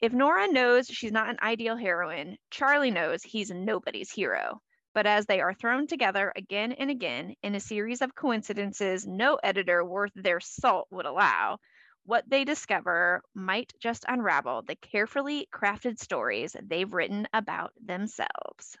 If 0.00 0.12
Nora 0.12 0.48
knows 0.48 0.86
she's 0.86 1.12
not 1.12 1.30
an 1.30 1.38
ideal 1.42 1.76
heroine, 1.76 2.36
Charlie 2.50 2.90
knows 2.90 3.22
he's 3.22 3.50
nobody's 3.50 4.10
hero. 4.10 4.60
But 4.92 5.06
as 5.06 5.26
they 5.26 5.40
are 5.40 5.54
thrown 5.54 5.86
together 5.86 6.32
again 6.34 6.72
and 6.72 6.90
again 6.90 7.34
in 7.42 7.54
a 7.54 7.60
series 7.60 8.02
of 8.02 8.14
coincidences 8.14 9.06
no 9.06 9.36
editor 9.42 9.84
worth 9.84 10.12
their 10.14 10.40
salt 10.40 10.88
would 10.90 11.06
allow, 11.06 11.58
what 12.04 12.28
they 12.28 12.44
discover 12.44 13.22
might 13.34 13.72
just 13.78 14.04
unravel 14.08 14.62
the 14.62 14.74
carefully 14.76 15.46
crafted 15.52 15.98
stories 15.98 16.56
they've 16.62 16.92
written 16.92 17.28
about 17.32 17.72
themselves. 17.80 18.76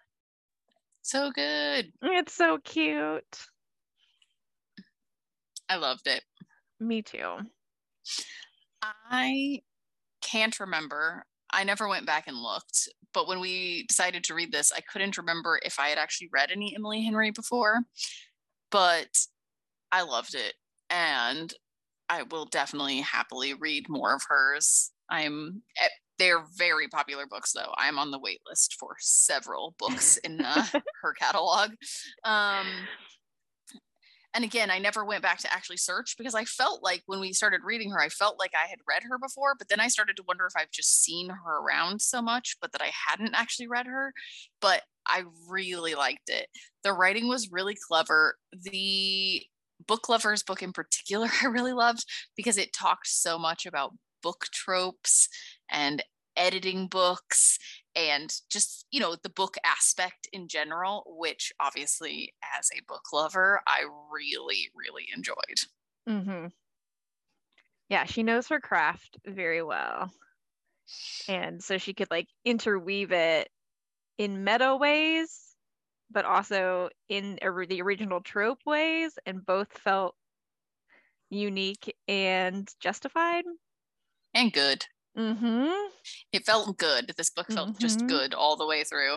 So 1.02 1.30
good. 1.30 1.92
It's 2.02 2.34
so 2.34 2.58
cute. 2.58 3.46
I 5.68 5.76
loved 5.76 6.08
it. 6.08 6.24
Me 6.80 7.02
too. 7.02 7.38
I 8.82 9.62
can't 10.20 10.58
remember. 10.58 11.24
I 11.52 11.64
never 11.64 11.88
went 11.88 12.06
back 12.06 12.26
and 12.26 12.36
looked, 12.36 12.88
but 13.12 13.26
when 13.28 13.40
we 13.40 13.84
decided 13.88 14.24
to 14.24 14.34
read 14.34 14.52
this, 14.52 14.72
I 14.72 14.80
couldn't 14.80 15.18
remember 15.18 15.60
if 15.64 15.78
I 15.78 15.88
had 15.88 15.98
actually 15.98 16.30
read 16.32 16.50
any 16.50 16.74
Emily 16.74 17.02
Henry 17.02 17.30
before, 17.30 17.80
but 18.70 19.08
I 19.92 20.02
loved 20.02 20.34
it. 20.34 20.54
And 20.88 21.52
I 22.08 22.24
will 22.24 22.46
definitely 22.46 23.00
happily 23.00 23.54
read 23.54 23.88
more 23.88 24.14
of 24.14 24.22
hers. 24.28 24.90
I'm 25.08 25.62
eh, 25.80 25.88
they're 26.18 26.44
very 26.56 26.86
popular 26.88 27.26
books 27.26 27.52
though. 27.52 27.72
I'm 27.76 27.98
on 27.98 28.10
the 28.10 28.18
wait 28.18 28.40
list 28.48 28.76
for 28.78 28.96
several 28.98 29.74
books 29.78 30.18
in 30.18 30.40
uh, 30.40 30.66
her 31.02 31.14
catalog. 31.14 31.70
Um, 32.24 32.66
and 34.34 34.44
again, 34.44 34.70
I 34.70 34.78
never 34.78 35.04
went 35.04 35.22
back 35.22 35.38
to 35.38 35.52
actually 35.52 35.78
search 35.78 36.16
because 36.16 36.34
I 36.34 36.44
felt 36.44 36.82
like 36.82 37.02
when 37.06 37.20
we 37.20 37.32
started 37.32 37.62
reading 37.64 37.90
her, 37.90 38.00
I 38.00 38.08
felt 38.08 38.38
like 38.38 38.52
I 38.54 38.68
had 38.68 38.78
read 38.88 39.02
her 39.08 39.18
before, 39.18 39.54
but 39.58 39.68
then 39.68 39.80
I 39.80 39.88
started 39.88 40.16
to 40.16 40.24
wonder 40.26 40.46
if 40.46 40.52
I've 40.56 40.70
just 40.70 41.02
seen 41.02 41.30
her 41.30 41.58
around 41.60 42.00
so 42.00 42.22
much, 42.22 42.56
but 42.60 42.70
that 42.72 42.82
I 42.82 42.92
hadn't 43.08 43.34
actually 43.34 43.66
read 43.66 43.86
her. 43.86 44.12
But 44.60 44.82
I 45.06 45.24
really 45.48 45.94
liked 45.94 46.28
it. 46.28 46.46
The 46.84 46.92
writing 46.92 47.28
was 47.28 47.50
really 47.50 47.76
clever. 47.88 48.36
The 48.52 49.42
book 49.86 50.08
lovers 50.08 50.42
book 50.42 50.62
in 50.62 50.72
particular 50.72 51.28
i 51.42 51.46
really 51.46 51.72
loved 51.72 52.04
because 52.36 52.58
it 52.58 52.70
talked 52.72 53.06
so 53.06 53.38
much 53.38 53.64
about 53.64 53.94
book 54.22 54.44
tropes 54.52 55.26
and 55.70 56.04
editing 56.36 56.86
books 56.86 57.58
and 57.96 58.32
just 58.50 58.86
you 58.90 59.00
know 59.00 59.16
the 59.22 59.28
book 59.28 59.56
aspect 59.64 60.28
in 60.32 60.48
general 60.48 61.04
which 61.06 61.52
obviously 61.60 62.34
as 62.58 62.70
a 62.76 62.82
book 62.86 63.12
lover 63.12 63.60
i 63.66 63.84
really 64.12 64.70
really 64.74 65.08
enjoyed 65.14 65.36
mm-hmm. 66.08 66.46
yeah 67.88 68.04
she 68.04 68.22
knows 68.22 68.48
her 68.48 68.60
craft 68.60 69.18
very 69.26 69.62
well 69.62 70.10
and 71.28 71.62
so 71.62 71.78
she 71.78 71.92
could 71.92 72.10
like 72.10 72.28
interweave 72.44 73.12
it 73.12 73.48
in 74.18 74.44
meta 74.44 74.76
ways 74.76 75.50
but 76.10 76.24
also 76.24 76.88
in 77.08 77.38
the 77.68 77.80
original 77.80 78.20
trope 78.20 78.58
ways, 78.66 79.18
and 79.26 79.44
both 79.46 79.72
felt 79.78 80.14
unique 81.30 81.94
and 82.08 82.68
justified 82.80 83.44
and 84.34 84.52
good. 84.52 84.84
Mm-hmm. 85.18 85.72
It 86.32 86.44
felt 86.46 86.78
good. 86.78 87.12
This 87.16 87.30
book 87.30 87.50
felt 87.52 87.70
mm-hmm. 87.70 87.78
just 87.78 88.06
good 88.06 88.34
all 88.34 88.56
the 88.56 88.66
way 88.66 88.84
through. 88.84 89.16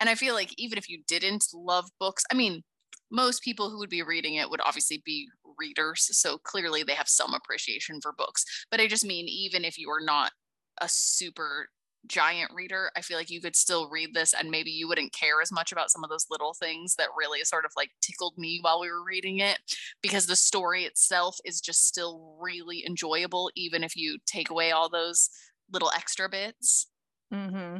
And 0.00 0.08
I 0.08 0.14
feel 0.14 0.34
like 0.34 0.54
even 0.58 0.78
if 0.78 0.88
you 0.88 1.02
didn't 1.06 1.46
love 1.52 1.88
books, 2.00 2.24
I 2.32 2.34
mean, 2.34 2.62
most 3.10 3.42
people 3.42 3.70
who 3.70 3.78
would 3.78 3.90
be 3.90 4.02
reading 4.02 4.34
it 4.34 4.50
would 4.50 4.60
obviously 4.64 5.02
be 5.04 5.28
readers. 5.58 6.08
So 6.18 6.38
clearly 6.38 6.82
they 6.82 6.94
have 6.94 7.08
some 7.08 7.34
appreciation 7.34 8.00
for 8.00 8.12
books. 8.12 8.44
But 8.70 8.80
I 8.80 8.88
just 8.88 9.04
mean, 9.04 9.26
even 9.28 9.64
if 9.64 9.78
you 9.78 9.90
are 9.90 10.00
not 10.00 10.32
a 10.80 10.88
super 10.88 11.68
giant 12.06 12.50
reader, 12.54 12.90
I 12.96 13.00
feel 13.00 13.16
like 13.16 13.30
you 13.30 13.40
could 13.40 13.56
still 13.56 13.88
read 13.88 14.14
this 14.14 14.34
and 14.34 14.50
maybe 14.50 14.70
you 14.70 14.88
wouldn't 14.88 15.12
care 15.12 15.40
as 15.42 15.52
much 15.52 15.72
about 15.72 15.90
some 15.90 16.04
of 16.04 16.10
those 16.10 16.26
little 16.30 16.54
things 16.54 16.94
that 16.96 17.08
really 17.16 17.42
sort 17.44 17.64
of 17.64 17.72
like 17.76 17.90
tickled 18.00 18.34
me 18.36 18.58
while 18.60 18.80
we 18.80 18.90
were 18.90 19.04
reading 19.04 19.38
it 19.38 19.58
because 20.02 20.26
the 20.26 20.36
story 20.36 20.84
itself 20.84 21.38
is 21.44 21.60
just 21.60 21.86
still 21.86 22.36
really 22.40 22.84
enjoyable, 22.86 23.50
even 23.56 23.82
if 23.82 23.96
you 23.96 24.18
take 24.26 24.50
away 24.50 24.70
all 24.70 24.88
those 24.88 25.30
little 25.72 25.90
extra 25.94 26.28
bits. 26.28 26.88
Mm-hmm. 27.32 27.78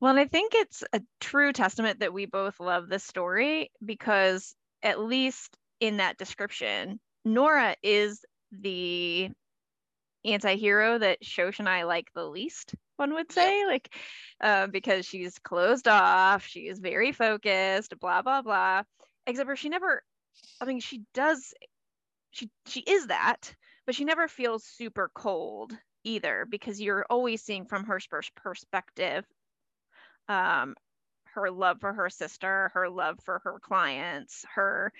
Well, 0.00 0.18
I 0.18 0.26
think 0.26 0.52
it's 0.54 0.84
a 0.92 1.00
true 1.20 1.52
testament 1.52 2.00
that 2.00 2.12
we 2.12 2.26
both 2.26 2.60
love 2.60 2.88
this 2.88 3.04
story 3.04 3.70
because, 3.84 4.54
at 4.82 5.00
least 5.00 5.56
in 5.80 5.96
that 5.96 6.18
description, 6.18 7.00
Nora 7.24 7.74
is 7.82 8.24
the 8.52 9.30
anti-hero 10.24 10.98
that 10.98 11.22
Shosh 11.24 11.58
and 11.58 11.68
I 11.68 11.82
like 11.82 12.06
the 12.14 12.24
least, 12.24 12.74
one 12.98 13.14
would 13.14 13.32
say, 13.32 13.64
like 13.66 13.94
uh, 14.40 14.66
because 14.66 15.06
she's 15.06 15.38
closed 15.38 15.88
off, 15.88 16.46
she 16.46 16.68
is 16.68 16.78
very 16.78 17.12
focused, 17.12 17.98
blah 18.00 18.22
blah 18.22 18.42
blah. 18.42 18.82
Except 19.26 19.48
for 19.48 19.56
she 19.56 19.68
never, 19.68 20.02
I 20.60 20.64
mean, 20.64 20.80
she 20.80 21.02
does, 21.14 21.54
she 22.30 22.50
she 22.66 22.80
is 22.80 23.06
that, 23.08 23.54
but 23.86 23.94
she 23.94 24.04
never 24.04 24.28
feels 24.28 24.64
super 24.64 25.10
cold 25.14 25.76
either 26.04 26.46
because 26.48 26.80
you're 26.80 27.06
always 27.10 27.42
seeing 27.42 27.66
from 27.66 27.84
her 27.84 28.00
perspective, 28.36 29.24
um, 30.28 30.74
her 31.34 31.50
love 31.50 31.80
for 31.80 31.92
her 31.92 32.10
sister, 32.10 32.70
her 32.74 32.88
love 32.88 33.18
for 33.24 33.40
her 33.44 33.58
clients, 33.60 34.44
her, 34.54 34.92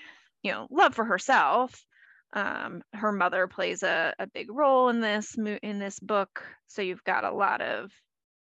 you 0.42 0.52
know, 0.52 0.66
love 0.70 0.94
for 0.94 1.04
herself 1.04 1.84
um, 2.34 2.82
her 2.92 3.12
mother 3.12 3.46
plays 3.46 3.82
a, 3.82 4.14
a 4.18 4.26
big 4.26 4.50
role 4.50 4.88
in 4.88 5.00
this 5.00 5.36
in 5.62 5.78
this 5.78 5.98
book 5.98 6.44
so 6.66 6.82
you've 6.82 7.04
got 7.04 7.24
a 7.24 7.32
lot 7.32 7.60
of 7.60 7.90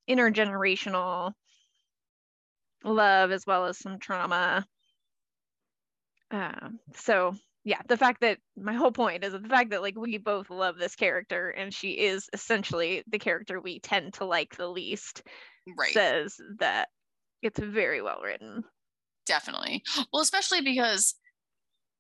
intergenerational 0.09 1.33
love 2.83 3.31
as 3.31 3.45
well 3.45 3.65
as 3.65 3.77
some 3.77 3.99
trauma. 3.99 4.65
Um, 6.31 6.79
so 6.95 7.35
yeah 7.65 7.81
the 7.87 7.97
fact 7.97 8.21
that 8.21 8.37
my 8.55 8.73
whole 8.73 8.91
point 8.91 9.23
is 9.23 9.33
the 9.33 9.39
fact 9.49 9.71
that 9.71 9.81
like 9.81 9.97
we 9.97 10.17
both 10.17 10.49
love 10.49 10.77
this 10.77 10.95
character 10.95 11.49
and 11.49 11.73
she 11.73 11.91
is 11.91 12.29
essentially 12.33 13.03
the 13.07 13.19
character 13.19 13.59
we 13.59 13.79
tend 13.79 14.13
to 14.13 14.25
like 14.25 14.55
the 14.55 14.67
least 14.67 15.23
right. 15.77 15.91
says 15.91 16.35
that 16.59 16.89
it's 17.41 17.59
very 17.59 18.01
well 18.01 18.21
written. 18.23 18.63
Definitely. 19.25 19.83
Well 20.13 20.21
especially 20.21 20.61
because 20.61 21.15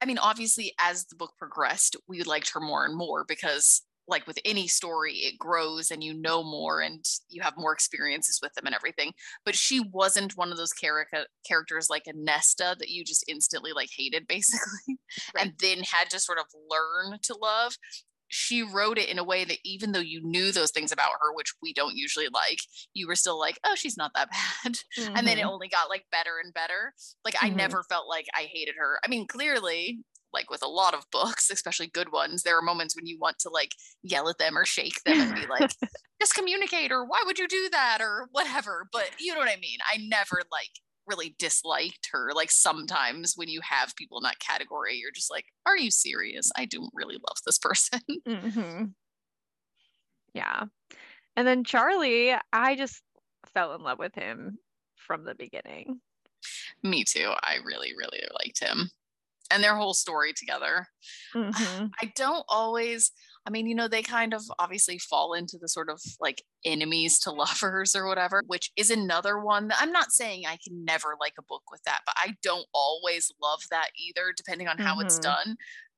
I 0.01 0.05
mean, 0.05 0.17
obviously, 0.17 0.73
as 0.79 1.05
the 1.05 1.15
book 1.15 1.33
progressed, 1.37 1.95
we 2.07 2.23
liked 2.23 2.51
her 2.53 2.59
more 2.59 2.85
and 2.85 2.95
more 2.95 3.25
because, 3.27 3.81
like 4.07 4.25
with 4.25 4.39
any 4.43 4.67
story, 4.67 5.13
it 5.15 5.37
grows 5.37 5.91
and 5.91 6.03
you 6.03 6.13
know 6.13 6.43
more 6.43 6.81
and 6.81 7.05
you 7.29 7.41
have 7.41 7.53
more 7.57 7.73
experiences 7.73 8.39
with 8.41 8.53
them 8.53 8.65
and 8.65 8.73
everything. 8.73 9.13
But 9.45 9.55
she 9.55 9.81
wasn't 9.81 10.37
one 10.37 10.51
of 10.51 10.57
those 10.57 10.71
char- 10.71 11.05
characters 11.47 11.89
like 11.89 12.07
a 12.07 12.13
Nesta 12.15 12.75
that 12.79 12.89
you 12.89 13.03
just 13.03 13.25
instantly 13.27 13.71
like 13.73 13.89
hated, 13.95 14.25
basically, 14.27 14.97
right. 15.35 15.45
and 15.45 15.53
then 15.59 15.83
had 15.83 16.09
to 16.11 16.19
sort 16.19 16.39
of 16.39 16.45
learn 16.69 17.19
to 17.23 17.37
love. 17.39 17.75
She 18.29 18.63
wrote 18.63 18.97
it 18.97 19.09
in 19.09 19.19
a 19.19 19.23
way 19.23 19.43
that 19.43 19.57
even 19.65 19.91
though 19.91 19.99
you 19.99 20.21
knew 20.23 20.51
those 20.51 20.71
things 20.71 20.91
about 20.91 21.11
her, 21.19 21.33
which 21.33 21.53
we 21.61 21.73
don't 21.73 21.97
usually 21.97 22.27
like, 22.33 22.59
you 22.93 23.07
were 23.07 23.15
still 23.15 23.39
like, 23.39 23.59
oh, 23.65 23.75
she's 23.75 23.97
not 23.97 24.11
that 24.15 24.29
bad. 24.63 24.73
Mm-hmm. 24.97 25.15
And 25.15 25.27
then 25.27 25.37
it 25.37 25.41
mm-hmm. 25.41 25.49
only 25.49 25.67
got 25.67 25.89
like 25.89 26.05
better 26.11 26.39
and 26.43 26.53
better. 26.53 26.93
Like 27.25 27.35
I 27.41 27.47
mm-hmm. 27.47 27.57
never 27.57 27.83
felt 27.83 28.07
like 28.07 28.27
I 28.35 28.43
hated 28.43 28.75
her. 28.77 28.99
I 29.03 29.09
mean, 29.09 29.27
clearly, 29.27 29.99
like 30.31 30.49
with 30.49 30.63
a 30.63 30.67
lot 30.67 30.93
of 30.93 31.05
books, 31.11 31.49
especially 31.49 31.87
good 31.87 32.11
ones, 32.11 32.43
there 32.43 32.57
are 32.57 32.61
moments 32.61 32.95
when 32.95 33.07
you 33.07 33.17
want 33.19 33.39
to 33.39 33.49
like 33.49 33.71
yell 34.03 34.29
at 34.29 34.37
them 34.37 34.57
or 34.57 34.65
shake 34.65 35.01
them 35.03 35.19
and 35.19 35.35
be 35.35 35.47
like, 35.47 35.71
just 36.21 36.35
communicate 36.35 36.91
or 36.91 37.03
why 37.03 37.23
would 37.25 37.39
you 37.39 37.47
do 37.47 37.69
that 37.71 37.99
or 37.99 38.27
whatever. 38.31 38.87
But 38.91 39.09
you 39.19 39.33
know 39.33 39.39
what 39.39 39.49
I 39.49 39.57
mean? 39.59 39.79
I 39.91 39.97
never 39.97 40.41
like 40.51 40.69
really 41.09 41.35
disliked 41.39 42.09
her. 42.11 42.31
Like 42.33 42.51
sometimes 42.51 43.33
when 43.35 43.49
you 43.49 43.59
have 43.63 43.95
people 43.95 44.17
in 44.19 44.23
that 44.23 44.39
category, 44.39 44.97
you're 44.97 45.11
just 45.11 45.31
like, 45.31 45.45
are 45.65 45.77
you 45.77 45.91
serious? 45.91 46.51
I 46.55 46.65
don't 46.65 46.91
really 46.93 47.15
love 47.15 47.37
this 47.45 47.57
person. 47.57 47.99
Mm-hmm. 48.27 48.85
Yeah. 50.33 50.65
And 51.35 51.47
then 51.47 51.63
Charlie, 51.63 52.35
I 52.53 52.75
just 52.75 53.01
fell 53.53 53.73
in 53.73 53.81
love 53.81 53.97
with 53.97 54.13
him 54.13 54.59
from 54.95 55.23
the 55.23 55.33
beginning. 55.33 55.99
Me 56.83 57.03
too. 57.03 57.31
I 57.41 57.57
really, 57.65 57.93
really 57.97 58.21
liked 58.37 58.59
him 58.59 58.91
and 59.51 59.63
their 59.63 59.75
whole 59.75 59.93
story 59.93 60.33
together. 60.33 60.87
Mm-hmm. 61.35 61.85
I 62.01 62.11
don't 62.15 62.43
always, 62.49 63.11
I 63.49 63.51
mean, 63.51 63.65
you 63.65 63.73
know, 63.73 63.87
they 63.87 64.03
kind 64.03 64.35
of 64.35 64.43
obviously 64.59 64.99
fall 64.99 65.33
into 65.33 65.57
the 65.57 65.67
sort 65.67 65.89
of 65.89 65.99
like 66.19 66.43
enemies 66.63 67.17
to 67.21 67.31
lovers 67.31 67.95
or 67.95 68.05
whatever, 68.05 68.43
which 68.45 68.71
is 68.75 68.91
another 68.91 69.39
one 69.39 69.69
that 69.69 69.79
I'm 69.81 69.91
not 69.91 70.11
saying 70.11 70.43
I 70.45 70.59
can 70.63 70.85
never 70.85 71.15
like 71.19 71.33
a 71.39 71.43
book 71.43 71.63
with 71.71 71.81
that, 71.83 72.01
but 72.05 72.13
I 72.15 72.35
don't 72.43 72.67
always 72.75 73.33
love 73.41 73.61
that 73.71 73.89
either, 73.97 74.33
depending 74.37 74.67
on 74.67 74.77
how 74.77 74.97
mm-hmm. 74.97 75.07
it's 75.07 75.17
done. 75.17 75.57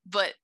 But 0.09 0.35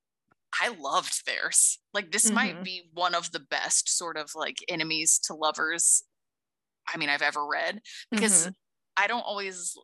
I 0.61 0.75
loved 0.79 1.25
theirs. 1.25 1.79
Like, 1.93 2.11
this 2.11 2.25
mm-hmm. 2.25 2.35
might 2.35 2.63
be 2.63 2.89
one 2.93 3.15
of 3.15 3.31
the 3.31 3.39
best 3.39 3.97
sort 3.97 4.17
of 4.17 4.31
like 4.35 4.57
enemies 4.67 5.17
to 5.25 5.33
lovers, 5.33 6.03
I 6.93 6.97
mean, 6.97 7.09
I've 7.09 7.21
ever 7.21 7.45
read 7.47 7.79
because 8.11 8.43
mm-hmm. 8.43 8.51
I 8.97 9.07
don't 9.07 9.21
always 9.21 9.77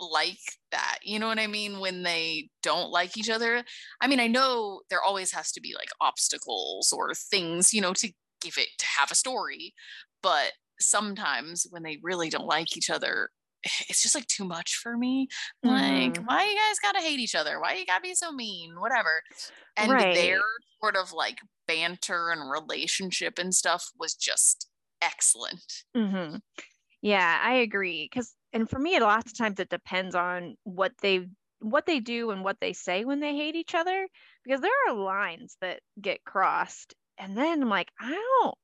like 0.00 0.38
that. 0.70 0.98
You 1.02 1.18
know 1.18 1.28
what 1.28 1.38
I 1.38 1.46
mean? 1.46 1.80
When 1.80 2.02
they 2.02 2.50
don't 2.62 2.90
like 2.90 3.16
each 3.16 3.30
other. 3.30 3.62
I 4.00 4.06
mean, 4.06 4.20
I 4.20 4.26
know 4.26 4.80
there 4.90 5.02
always 5.02 5.32
has 5.32 5.52
to 5.52 5.60
be 5.60 5.74
like 5.74 5.90
obstacles 6.00 6.92
or 6.92 7.14
things, 7.14 7.72
you 7.72 7.80
know, 7.80 7.92
to 7.94 8.12
give 8.40 8.58
it 8.58 8.68
to 8.78 8.86
have 8.86 9.10
a 9.10 9.14
story. 9.14 9.74
But 10.22 10.52
sometimes 10.80 11.66
when 11.70 11.82
they 11.82 11.98
really 12.02 12.30
don't 12.30 12.46
like 12.46 12.76
each 12.76 12.90
other, 12.90 13.30
it's 13.88 14.02
just 14.02 14.14
like 14.14 14.26
too 14.26 14.44
much 14.44 14.76
for 14.76 14.96
me. 14.96 15.28
Mm-hmm. 15.64 15.68
Like, 15.68 16.16
why 16.26 16.44
you 16.44 16.56
guys 16.56 16.78
gotta 16.82 17.04
hate 17.04 17.20
each 17.20 17.34
other? 17.34 17.60
Why 17.60 17.74
you 17.74 17.86
gotta 17.86 18.02
be 18.02 18.14
so 18.14 18.32
mean? 18.32 18.80
Whatever. 18.80 19.22
And 19.76 19.92
right. 19.92 20.14
their 20.14 20.40
sort 20.80 20.96
of 20.96 21.12
like 21.12 21.38
banter 21.66 22.30
and 22.30 22.50
relationship 22.50 23.38
and 23.38 23.54
stuff 23.54 23.90
was 23.98 24.14
just 24.14 24.68
excellent. 25.02 25.84
Mm-hmm. 25.96 26.36
Yeah, 27.02 27.40
I 27.42 27.54
agree. 27.54 28.08
Because 28.10 28.34
and 28.52 28.68
for 28.68 28.78
me, 28.78 28.96
a 28.96 29.00
lot 29.00 29.26
of 29.26 29.36
times 29.36 29.60
it 29.60 29.68
depends 29.68 30.14
on 30.14 30.56
what 30.64 30.92
they 31.00 31.26
what 31.60 31.84
they 31.84 32.00
do 32.00 32.30
and 32.30 32.42
what 32.42 32.56
they 32.60 32.72
say 32.72 33.04
when 33.04 33.20
they 33.20 33.36
hate 33.36 33.54
each 33.54 33.74
other. 33.74 34.08
Because 34.44 34.60
there 34.60 34.70
are 34.88 34.94
lines 34.94 35.56
that 35.60 35.80
get 36.00 36.24
crossed, 36.24 36.94
and 37.18 37.36
then 37.36 37.62
I'm 37.62 37.68
like, 37.68 37.90
I 38.00 38.10
don't. 38.10 38.58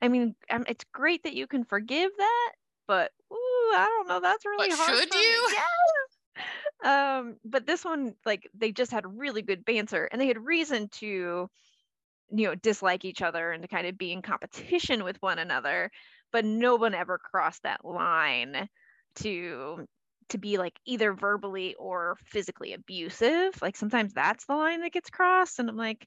I 0.00 0.08
mean, 0.08 0.34
um, 0.50 0.64
it's 0.68 0.84
great 0.92 1.24
that 1.24 1.34
you 1.34 1.46
can 1.46 1.64
forgive 1.64 2.10
that, 2.16 2.52
but 2.86 3.10
ooh, 3.32 3.72
I 3.74 3.86
don't 3.88 4.08
know. 4.08 4.20
That's 4.20 4.44
really 4.44 4.68
but 4.68 4.78
hard. 4.78 4.98
Should 4.98 5.14
you? 5.14 5.48
Yes. 5.52 6.44
Um, 6.84 7.36
but 7.44 7.66
this 7.66 7.84
one, 7.84 8.14
like, 8.26 8.48
they 8.54 8.70
just 8.70 8.92
had 8.92 9.18
really 9.18 9.40
good 9.40 9.64
banter, 9.64 10.04
and 10.04 10.20
they 10.20 10.26
had 10.26 10.44
reason 10.44 10.88
to, 11.00 11.06
you 11.06 12.46
know, 12.46 12.54
dislike 12.54 13.06
each 13.06 13.22
other 13.22 13.50
and 13.50 13.62
to 13.62 13.68
kind 13.68 13.86
of 13.86 13.96
be 13.96 14.12
in 14.12 14.20
competition 14.20 15.02
with 15.02 15.16
one 15.20 15.38
another 15.38 15.90
but 16.32 16.44
no 16.44 16.76
one 16.76 16.94
ever 16.94 17.18
crossed 17.18 17.62
that 17.62 17.84
line 17.84 18.68
to 19.16 19.86
to 20.28 20.38
be 20.38 20.58
like 20.58 20.78
either 20.86 21.12
verbally 21.12 21.74
or 21.78 22.16
physically 22.24 22.72
abusive 22.72 23.60
like 23.62 23.76
sometimes 23.76 24.12
that's 24.12 24.44
the 24.46 24.54
line 24.54 24.80
that 24.80 24.92
gets 24.92 25.10
crossed 25.10 25.58
and 25.58 25.68
i'm 25.68 25.76
like 25.76 26.06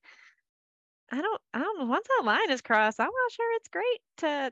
i 1.12 1.22
don't 1.22 1.42
i 1.54 1.60
don't 1.60 1.80
know 1.80 1.86
once 1.86 2.08
that 2.08 2.26
line 2.26 2.52
is 2.52 2.62
crossed 2.62 3.00
i'm 3.00 3.06
not 3.06 3.32
sure 3.32 3.56
it's 3.56 3.70
great 3.70 4.00
to 4.18 4.52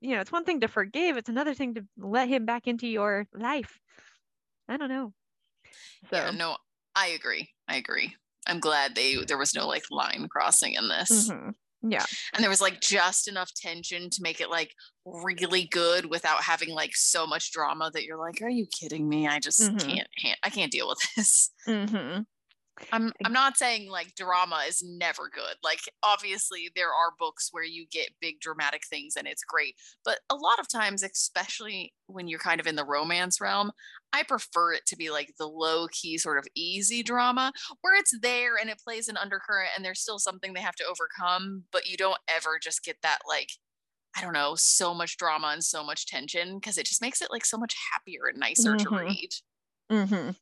you 0.00 0.14
know 0.14 0.20
it's 0.20 0.32
one 0.32 0.44
thing 0.44 0.60
to 0.60 0.68
forgive 0.68 1.16
it's 1.16 1.28
another 1.28 1.54
thing 1.54 1.74
to 1.74 1.84
let 1.96 2.28
him 2.28 2.44
back 2.44 2.66
into 2.66 2.88
your 2.88 3.26
life 3.32 3.78
i 4.68 4.76
don't 4.76 4.88
know 4.88 5.12
so. 6.10 6.16
yeah 6.16 6.30
no 6.30 6.56
i 6.96 7.08
agree 7.08 7.48
i 7.68 7.76
agree 7.76 8.14
i'm 8.46 8.58
glad 8.58 8.94
they 8.94 9.16
there 9.26 9.38
was 9.38 9.54
no 9.54 9.66
like 9.66 9.84
line 9.90 10.26
crossing 10.28 10.74
in 10.74 10.88
this 10.88 11.30
mm-hmm. 11.30 11.50
Yeah. 11.82 12.04
And 12.34 12.42
there 12.42 12.50
was 12.50 12.60
like 12.60 12.80
just 12.80 13.28
enough 13.28 13.52
tension 13.54 14.08
to 14.10 14.22
make 14.22 14.40
it 14.40 14.50
like 14.50 14.72
really 15.04 15.64
good 15.64 16.06
without 16.06 16.42
having 16.42 16.70
like 16.70 16.94
so 16.94 17.26
much 17.26 17.52
drama 17.52 17.90
that 17.92 18.04
you're 18.04 18.18
like, 18.18 18.40
are 18.40 18.50
you 18.50 18.66
kidding 18.66 19.08
me? 19.08 19.26
I 19.26 19.40
just 19.40 19.60
mm-hmm. 19.60 19.76
can't, 19.78 20.38
I 20.42 20.50
can't 20.50 20.72
deal 20.72 20.88
with 20.88 21.00
this. 21.16 21.50
Mm-hmm. 21.66 22.22
I'm 22.90 23.12
I'm 23.24 23.32
not 23.32 23.56
saying 23.56 23.90
like 23.90 24.14
drama 24.14 24.62
is 24.66 24.82
never 24.82 25.28
good. 25.32 25.56
Like 25.62 25.80
obviously 26.02 26.70
there 26.74 26.88
are 26.88 27.12
books 27.18 27.48
where 27.52 27.64
you 27.64 27.86
get 27.90 28.08
big 28.20 28.40
dramatic 28.40 28.82
things 28.88 29.14
and 29.16 29.26
it's 29.26 29.44
great, 29.44 29.76
but 30.04 30.18
a 30.30 30.34
lot 30.34 30.58
of 30.58 30.68
times 30.68 31.02
especially 31.02 31.92
when 32.06 32.28
you're 32.28 32.38
kind 32.38 32.60
of 32.60 32.66
in 32.66 32.76
the 32.76 32.84
romance 32.84 33.40
realm, 33.40 33.72
I 34.12 34.22
prefer 34.22 34.72
it 34.74 34.86
to 34.86 34.96
be 34.96 35.10
like 35.10 35.34
the 35.38 35.46
low 35.48 35.86
key 35.88 36.18
sort 36.18 36.38
of 36.38 36.46
easy 36.54 37.02
drama 37.02 37.52
where 37.80 37.98
it's 37.98 38.18
there 38.20 38.56
and 38.60 38.68
it 38.68 38.80
plays 38.82 39.08
an 39.08 39.16
undercurrent 39.16 39.70
and 39.76 39.84
there's 39.84 40.00
still 40.00 40.18
something 40.18 40.52
they 40.52 40.60
have 40.60 40.76
to 40.76 40.84
overcome, 40.84 41.64
but 41.72 41.86
you 41.86 41.96
don't 41.96 42.18
ever 42.28 42.58
just 42.62 42.84
get 42.84 42.96
that 43.02 43.20
like 43.28 43.48
I 44.16 44.20
don't 44.20 44.34
know, 44.34 44.54
so 44.56 44.92
much 44.92 45.16
drama 45.16 45.48
and 45.48 45.64
so 45.64 45.82
much 45.82 46.06
tension 46.06 46.56
because 46.56 46.76
it 46.76 46.84
just 46.86 47.00
makes 47.00 47.22
it 47.22 47.30
like 47.30 47.46
so 47.46 47.56
much 47.56 47.74
happier 47.92 48.26
and 48.28 48.38
nicer 48.38 48.76
mm-hmm. 48.76 48.94
to 48.94 49.02
read. 49.04 49.30
Mm-hmm. 49.90 50.14
And 50.14 50.36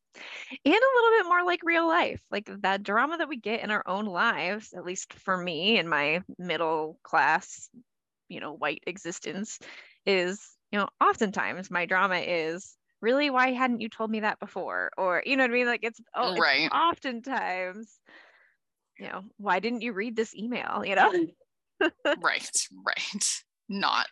a 0.64 0.70
little 0.72 1.18
bit 1.18 1.26
more 1.26 1.44
like 1.44 1.60
real 1.64 1.86
life, 1.86 2.20
like 2.30 2.50
that 2.62 2.82
drama 2.82 3.18
that 3.18 3.28
we 3.28 3.36
get 3.36 3.62
in 3.62 3.70
our 3.70 3.82
own 3.86 4.06
lives, 4.06 4.72
at 4.76 4.84
least 4.84 5.12
for 5.14 5.36
me 5.36 5.78
in 5.78 5.88
my 5.88 6.22
middle 6.38 6.98
class, 7.02 7.68
you 8.28 8.40
know, 8.40 8.52
white 8.52 8.82
existence, 8.86 9.58
is, 10.06 10.40
you 10.72 10.78
know, 10.78 10.88
oftentimes 11.00 11.70
my 11.70 11.86
drama 11.86 12.16
is 12.16 12.76
really 13.00 13.30
why 13.30 13.52
hadn't 13.52 13.80
you 13.80 13.88
told 13.88 14.10
me 14.10 14.20
that 14.20 14.38
before? 14.40 14.90
Or, 14.96 15.22
you 15.24 15.36
know 15.36 15.44
what 15.44 15.50
I 15.50 15.54
mean? 15.54 15.66
Like 15.66 15.84
it's, 15.84 16.00
oh, 16.14 16.36
right. 16.36 16.62
It's 16.62 16.74
oftentimes, 16.74 17.98
you 18.98 19.06
know, 19.06 19.22
why 19.38 19.60
didn't 19.60 19.82
you 19.82 19.92
read 19.92 20.16
this 20.16 20.34
email? 20.34 20.84
You 20.84 20.96
know? 20.96 21.12
right, 22.22 22.66
right. 22.86 23.42
Not 23.68 24.06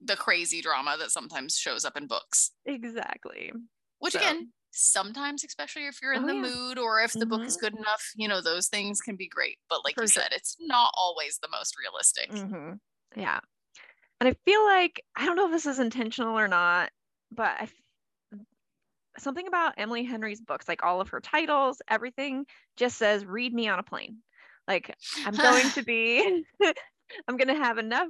the 0.00 0.16
crazy 0.16 0.60
drama 0.60 0.96
that 0.98 1.10
sometimes 1.10 1.56
shows 1.56 1.84
up 1.84 1.96
in 1.96 2.06
books. 2.06 2.52
Exactly. 2.66 3.52
Which 3.98 4.12
so. 4.12 4.20
again, 4.20 4.52
sometimes 4.70 5.44
especially 5.44 5.86
if 5.86 6.00
you're 6.02 6.12
in 6.12 6.24
oh, 6.24 6.26
the 6.26 6.34
yeah. 6.34 6.40
mood 6.40 6.78
or 6.78 7.00
if 7.00 7.12
the 7.12 7.20
mm-hmm. 7.20 7.30
book 7.30 7.42
is 7.42 7.56
mm-hmm. 7.56 7.66
good 7.66 7.74
enough 7.74 8.12
you 8.16 8.28
know 8.28 8.40
those 8.40 8.68
things 8.68 9.00
can 9.00 9.16
be 9.16 9.26
great 9.26 9.58
but 9.68 9.80
like 9.84 9.94
For 9.94 10.02
you 10.02 10.08
sure. 10.08 10.22
said 10.22 10.32
it's 10.32 10.56
not 10.60 10.92
always 10.96 11.38
the 11.40 11.48
most 11.50 11.74
realistic 11.78 12.30
mm-hmm. 12.30 12.74
yeah 13.16 13.40
and 14.20 14.28
i 14.28 14.34
feel 14.44 14.64
like 14.64 15.02
i 15.16 15.24
don't 15.24 15.36
know 15.36 15.46
if 15.46 15.52
this 15.52 15.66
is 15.66 15.78
intentional 15.78 16.38
or 16.38 16.48
not 16.48 16.90
but 17.32 17.56
I, 17.58 17.68
something 19.20 19.46
about 19.46 19.74
emily 19.76 20.04
henry's 20.04 20.40
books 20.40 20.68
like 20.68 20.84
all 20.84 21.00
of 21.00 21.08
her 21.08 21.20
titles 21.20 21.80
everything 21.88 22.46
just 22.76 22.96
says 22.96 23.24
read 23.24 23.52
me 23.52 23.68
on 23.68 23.78
a 23.78 23.82
plane. 23.82 24.18
Like 24.66 24.94
i'm 25.24 25.34
going 25.34 25.70
to 25.70 25.82
be 25.82 26.44
i'm 27.28 27.36
going 27.36 27.48
to 27.48 27.54
have 27.54 27.78
enough 27.78 28.08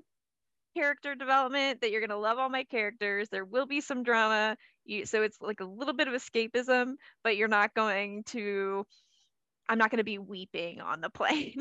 character 0.77 1.14
development 1.14 1.81
that 1.81 1.90
you're 1.90 2.01
going 2.01 2.11
to 2.11 2.16
love 2.16 2.38
all 2.38 2.49
my 2.49 2.62
characters. 2.64 3.29
There 3.31 3.44
will 3.44 3.66
be 3.66 3.81
some 3.81 4.05
drama. 4.05 4.57
You, 4.85 5.07
so 5.07 5.23
it's 5.23 5.40
like 5.40 5.61
a 5.61 5.64
little 5.64 5.94
bit 5.94 6.09
of 6.09 6.14
escapism 6.14 6.94
but 7.23 7.37
you're 7.37 7.49
not 7.49 7.75
going 7.75 8.25
to 8.29 8.87
i'm 9.68 9.78
not 9.78 9.90
going 9.90 9.98
to 9.98 10.04
be 10.04 10.18
weeping 10.18 10.81
on 10.81 11.00
the 11.00 11.11
plane 11.11 11.54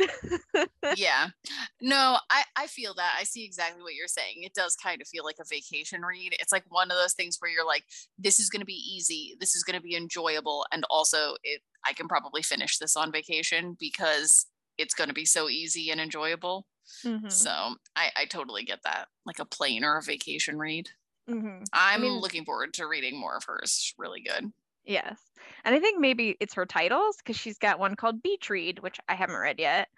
yeah 0.96 1.28
no 1.82 2.18
I, 2.30 2.44
I 2.56 2.68
feel 2.68 2.94
that 2.96 3.16
i 3.20 3.24
see 3.24 3.46
exactly 3.46 3.82
what 3.82 3.96
you're 3.96 4.08
saying 4.08 4.44
it 4.44 4.54
does 4.54 4.76
kind 4.76 5.02
of 5.02 5.08
feel 5.08 5.24
like 5.24 5.38
a 5.40 5.46
vacation 5.50 6.02
read 6.02 6.36
it's 6.40 6.52
like 6.52 6.64
one 6.70 6.92
of 6.92 6.98
those 6.98 7.14
things 7.14 7.38
where 7.40 7.52
you're 7.52 7.66
like 7.66 7.84
this 8.18 8.40
is 8.40 8.50
going 8.50 8.62
to 8.62 8.66
be 8.66 8.74
easy 8.74 9.36
this 9.40 9.56
is 9.56 9.64
going 9.64 9.78
to 9.78 9.84
be 9.84 9.96
enjoyable 9.96 10.66
and 10.72 10.84
also 10.90 11.36
it 11.44 11.62
i 11.86 11.94
can 11.94 12.08
probably 12.08 12.42
finish 12.42 12.78
this 12.78 12.96
on 12.96 13.12
vacation 13.12 13.76
because 13.80 14.48
it's 14.78 14.94
going 14.94 15.08
to 15.08 15.14
be 15.14 15.26
so 15.26 15.50
easy 15.50 15.90
and 15.90 16.00
enjoyable 16.00 16.68
mm-hmm. 17.04 17.30
so 17.30 17.76
I, 17.96 18.12
I 18.16 18.26
totally 18.26 18.64
get 18.64 18.84
that 18.84 19.08
like 19.26 19.40
a 19.40 19.46
plane 19.46 19.84
or 19.84 19.98
a 19.98 20.04
vacation 20.04 20.58
read 20.58 20.90
Mm-hmm. 21.30 21.64
I'm 21.74 22.00
I 22.00 22.02
mean, 22.02 22.20
looking 22.20 22.46
forward 22.46 22.74
to 22.76 22.88
reading 22.88 23.20
more 23.20 23.36
of 23.38 23.44
hers. 23.44 23.94
Really 23.98 24.22
good. 24.22 24.52
Yes. 24.86 25.20
And 25.68 25.76
I 25.76 25.80
think 25.82 26.00
maybe 26.00 26.38
it's 26.40 26.54
her 26.54 26.66
titles 26.66 27.18
because 27.18 27.36
she's 27.36 27.58
got 27.58 27.78
one 27.78 27.98
called 27.98 28.24
Beach 28.24 28.50
Read, 28.50 28.80
which 28.80 29.02
I 29.10 29.16
haven't 29.16 29.36
read 29.36 29.60
yet. 29.60 29.90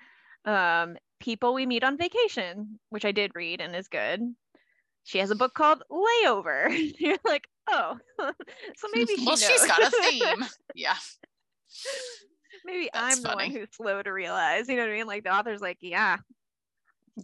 Um, 0.44 0.98
People 1.20 1.54
We 1.54 1.68
Meet 1.68 1.84
on 1.84 1.96
Vacation, 1.96 2.80
which 2.90 3.06
I 3.06 3.12
did 3.12 3.34
read 3.36 3.62
and 3.62 3.76
is 3.76 3.88
good. 3.88 4.34
She 5.04 5.20
has 5.20 5.30
a 5.30 5.36
book 5.36 5.54
called 5.54 5.84
Layover. 5.92 6.76
You're 7.00 7.20
like, 7.24 7.48
oh, 7.70 8.00
so 8.20 8.88
maybe 8.96 9.16
she 9.16 9.24
well, 9.24 9.36
knows. 9.36 9.48
she's 9.48 9.68
got 9.68 9.80
a 9.80 9.92
theme. 10.10 10.44
yeah. 10.74 10.96
Maybe 12.66 12.90
That's 12.92 13.18
I'm 13.18 13.22
the 13.22 13.36
one 13.36 13.52
who's 13.52 13.68
slow 13.72 14.02
to 14.02 14.12
realize. 14.12 14.68
You 14.70 14.76
know 14.76 14.82
what 14.82 14.92
I 14.92 14.96
mean? 14.96 15.06
Like 15.06 15.24
the 15.24 15.36
author's 15.36 15.62
like, 15.62 15.78
yeah, 15.82 16.18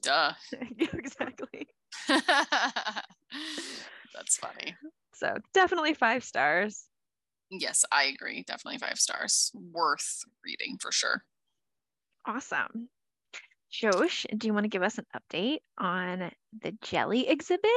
Duh. 0.03 0.33
exactly. 0.79 1.67
That's 2.07 2.27
funny. 4.37 4.75
So 5.15 5.33
definitely 5.51 5.95
five 5.95 6.23
stars. 6.23 6.85
Yes, 7.49 7.85
I 7.91 8.05
agree. 8.05 8.43
Definitely 8.43 8.79
five 8.79 8.99
stars. 8.99 9.51
Worth 9.53 10.23
reading 10.43 10.77
for 10.79 10.91
sure. 10.91 11.23
Awesome. 12.25 12.89
Shosh, 13.71 14.25
do 14.37 14.47
you 14.47 14.53
want 14.53 14.63
to 14.63 14.69
give 14.69 14.83
us 14.83 14.97
an 14.97 15.05
update 15.15 15.59
on 15.77 16.31
the 16.61 16.71
jelly 16.81 17.27
exhibit? 17.27 17.69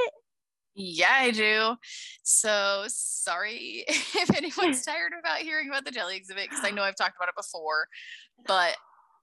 Yeah, 0.75 1.11
I 1.11 1.33
do. 1.33 1.75
So 2.23 2.85
sorry 2.87 3.85
if 3.89 4.35
anyone's 4.37 4.85
tired 4.85 5.13
about 5.19 5.39
hearing 5.39 5.69
about 5.69 5.85
the 5.85 5.91
jelly 5.91 6.17
exhibit 6.17 6.49
because 6.49 6.65
I 6.65 6.71
know 6.71 6.83
I've 6.83 6.95
talked 6.95 7.17
about 7.17 7.29
it 7.29 7.37
before, 7.37 7.89
but 8.47 8.77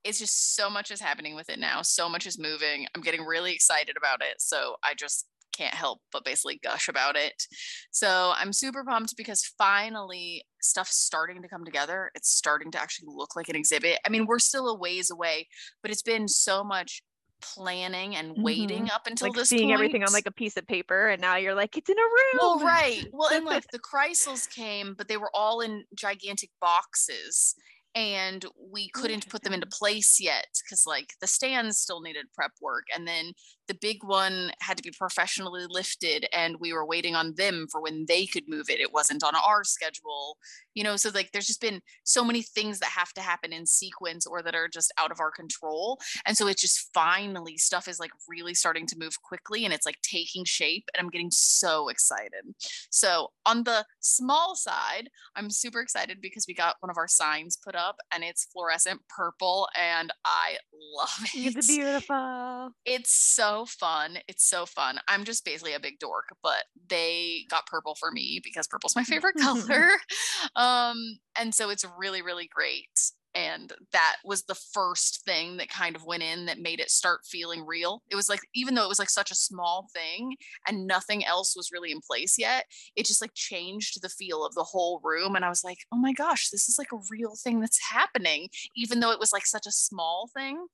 it's 0.03 0.19
just 0.19 0.55
so 0.55 0.69
much 0.69 0.91
is 0.91 0.99
happening 0.99 1.33
with 1.33 1.49
it 1.49 1.57
now. 1.57 1.81
So 1.81 2.09
much 2.09 2.27
is 2.27 2.37
moving. 2.37 2.87
I'm 2.93 3.01
getting 3.01 3.23
really 3.23 3.53
excited 3.53 3.95
about 3.97 4.21
it. 4.21 4.35
So 4.39 4.75
I 4.83 4.93
just 4.95 5.25
can't 5.55 5.73
help 5.73 6.01
but 6.11 6.25
basically 6.25 6.59
gush 6.63 6.87
about 6.87 7.15
it. 7.15 7.43
So 7.91 8.33
I'm 8.35 8.53
super 8.53 8.83
pumped 8.83 9.15
because 9.17 9.45
finally 9.57 10.43
stuff's 10.61 10.97
starting 10.97 11.41
to 11.41 11.47
come 11.47 11.65
together. 11.65 12.11
It's 12.15 12.29
starting 12.29 12.71
to 12.71 12.81
actually 12.81 13.07
look 13.09 13.35
like 13.35 13.49
an 13.49 13.55
exhibit. 13.55 13.99
I 14.05 14.09
mean, 14.09 14.25
we're 14.25 14.39
still 14.39 14.67
a 14.67 14.77
ways 14.77 15.11
away, 15.11 15.47
but 15.81 15.91
it's 15.91 16.01
been 16.01 16.27
so 16.27 16.63
much 16.63 17.03
planning 17.41 18.15
and 18.15 18.33
waiting 18.37 18.83
mm-hmm. 18.83 18.95
up 18.95 19.07
until 19.07 19.27
Like 19.27 19.35
this 19.35 19.49
seeing 19.49 19.71
everything 19.71 20.03
on 20.03 20.11
like 20.13 20.25
a 20.25 20.31
piece 20.31 20.57
of 20.57 20.65
paper, 20.67 21.09
and 21.09 21.21
now 21.21 21.35
you're 21.35 21.55
like, 21.55 21.77
it's 21.77 21.89
in 21.89 21.97
a 21.97 22.01
room. 22.01 22.39
Well, 22.39 22.59
right. 22.59 23.05
Well, 23.11 23.29
and 23.31 23.45
like 23.45 23.65
the 23.71 23.79
Kreisels 23.79 24.49
came, 24.49 24.95
but 24.97 25.07
they 25.07 25.17
were 25.17 25.31
all 25.33 25.61
in 25.61 25.83
gigantic 25.95 26.49
boxes 26.59 27.55
and 27.95 28.45
we 28.71 28.91
oh, 28.95 28.99
couldn't 28.99 29.29
put 29.29 29.41
them 29.41 29.53
into 29.53 29.67
place 29.67 30.19
yet 30.19 30.47
because 30.63 30.85
like 30.85 31.13
the 31.21 31.27
stands 31.27 31.79
still 31.79 32.01
needed 32.01 32.25
prep 32.35 32.51
work 32.61 32.85
and 32.95 33.07
then 33.07 33.31
the 33.67 33.77
big 33.81 34.03
one 34.03 34.51
had 34.61 34.77
to 34.77 34.83
be 34.83 34.93
professionally 34.97 35.65
lifted 35.67 36.27
and 36.33 36.57
we 36.59 36.73
were 36.73 36.85
waiting 36.85 37.15
on 37.15 37.33
them 37.35 37.65
for 37.71 37.81
when 37.81 38.05
they 38.07 38.25
could 38.25 38.43
move 38.47 38.69
it. 38.69 38.79
It 38.79 38.93
wasn't 38.93 39.23
on 39.23 39.33
our 39.35 39.63
schedule 39.63 40.37
you 40.75 40.83
know 40.83 40.95
so 40.95 41.09
like 41.13 41.31
there's 41.31 41.47
just 41.47 41.61
been 41.61 41.81
so 42.03 42.23
many 42.23 42.41
things 42.41 42.79
that 42.79 42.89
have 42.89 43.11
to 43.13 43.21
happen 43.21 43.51
in 43.51 43.65
sequence 43.65 44.27
or 44.27 44.43
that 44.43 44.53
are 44.53 44.67
just 44.67 44.93
out 44.99 45.11
of 45.11 45.19
our 45.19 45.31
control 45.31 45.97
and 46.25 46.37
so 46.37 46.47
it's 46.47 46.61
just 46.61 46.89
finally 46.93 47.57
stuff 47.57 47.87
is 47.87 47.99
like 47.99 48.11
really 48.27 48.53
starting 48.53 48.85
to 48.85 48.97
move 48.99 49.21
quickly 49.23 49.65
and 49.65 49.73
it's 49.73 49.85
like 49.85 49.97
taking 50.03 50.43
shape 50.45 50.83
and 50.93 51.03
i'm 51.03 51.09
getting 51.09 51.31
so 51.31 51.87
excited. 51.89 52.43
So 52.89 53.29
on 53.45 53.63
the 53.63 53.85
small 54.01 54.55
side 54.55 55.09
i'm 55.35 55.49
super 55.49 55.79
excited 55.79 56.19
because 56.21 56.45
we 56.47 56.53
got 56.53 56.75
one 56.81 56.89
of 56.89 56.97
our 56.97 57.07
signs 57.07 57.57
put 57.57 57.75
up 57.75 57.84
and 58.13 58.23
it's 58.23 58.45
fluorescent 58.51 59.01
purple 59.09 59.67
and 59.79 60.11
i 60.25 60.57
love 60.97 61.09
it 61.35 61.55
It's 61.55 61.67
beautiful. 61.67 62.71
it's 62.85 63.11
so 63.11 63.65
fun. 63.65 64.17
It's 64.27 64.47
so 64.47 64.65
fun. 64.65 64.99
I'm 65.07 65.23
just 65.25 65.43
basically 65.45 65.73
a 65.73 65.79
big 65.79 65.99
dork, 65.99 66.25
but 66.41 66.63
they 66.89 67.45
got 67.49 67.65
purple 67.67 67.95
for 67.95 68.11
me 68.11 68.39
because 68.43 68.67
purple's 68.67 68.95
my 68.95 69.03
favorite 69.03 69.35
color. 69.41 69.89
Um, 70.55 71.17
and 71.37 71.53
so 71.53 71.69
it's 71.69 71.83
really, 71.97 72.21
really 72.21 72.47
great. 72.53 72.87
And 73.35 73.73
that 73.91 74.15
was 74.23 74.43
the 74.43 74.55
first 74.55 75.25
thing 75.25 75.57
that 75.57 75.69
kind 75.69 75.95
of 75.95 76.05
went 76.05 76.23
in 76.23 76.45
that 76.45 76.59
made 76.59 76.79
it 76.79 76.89
start 76.89 77.25
feeling 77.25 77.65
real. 77.65 78.01
It 78.09 78.15
was 78.15 78.29
like, 78.29 78.39
even 78.55 78.75
though 78.75 78.85
it 78.85 78.89
was 78.89 78.99
like 78.99 79.09
such 79.09 79.29
a 79.29 79.35
small 79.35 79.87
thing 79.93 80.37
and 80.67 80.87
nothing 80.87 81.25
else 81.25 81.53
was 81.55 81.69
really 81.71 81.91
in 81.91 81.99
place 81.99 82.37
yet, 82.39 82.63
it 82.95 83.05
just 83.05 83.21
like 83.21 83.33
changed 83.33 84.01
the 84.01 84.09
feel 84.09 84.45
of 84.45 84.55
the 84.55 84.63
whole 84.63 85.01
room. 85.03 85.35
And 85.35 85.43
I 85.43 85.49
was 85.49 85.65
like, 85.65 85.79
oh 85.93 85.97
my 85.97 86.13
gosh, 86.13 86.49
this 86.49 86.69
is 86.69 86.77
like 86.79 86.93
a 86.93 87.03
real 87.11 87.35
thing 87.35 87.59
that's 87.59 87.91
happening, 87.91 88.47
even 88.75 89.01
though 89.01 89.11
it 89.11 89.19
was 89.19 89.33
like 89.33 89.45
such 89.45 89.67
a 89.67 89.71
small 89.71 90.29
thing. 90.33 90.67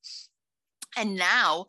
And 0.95 1.15
now, 1.15 1.65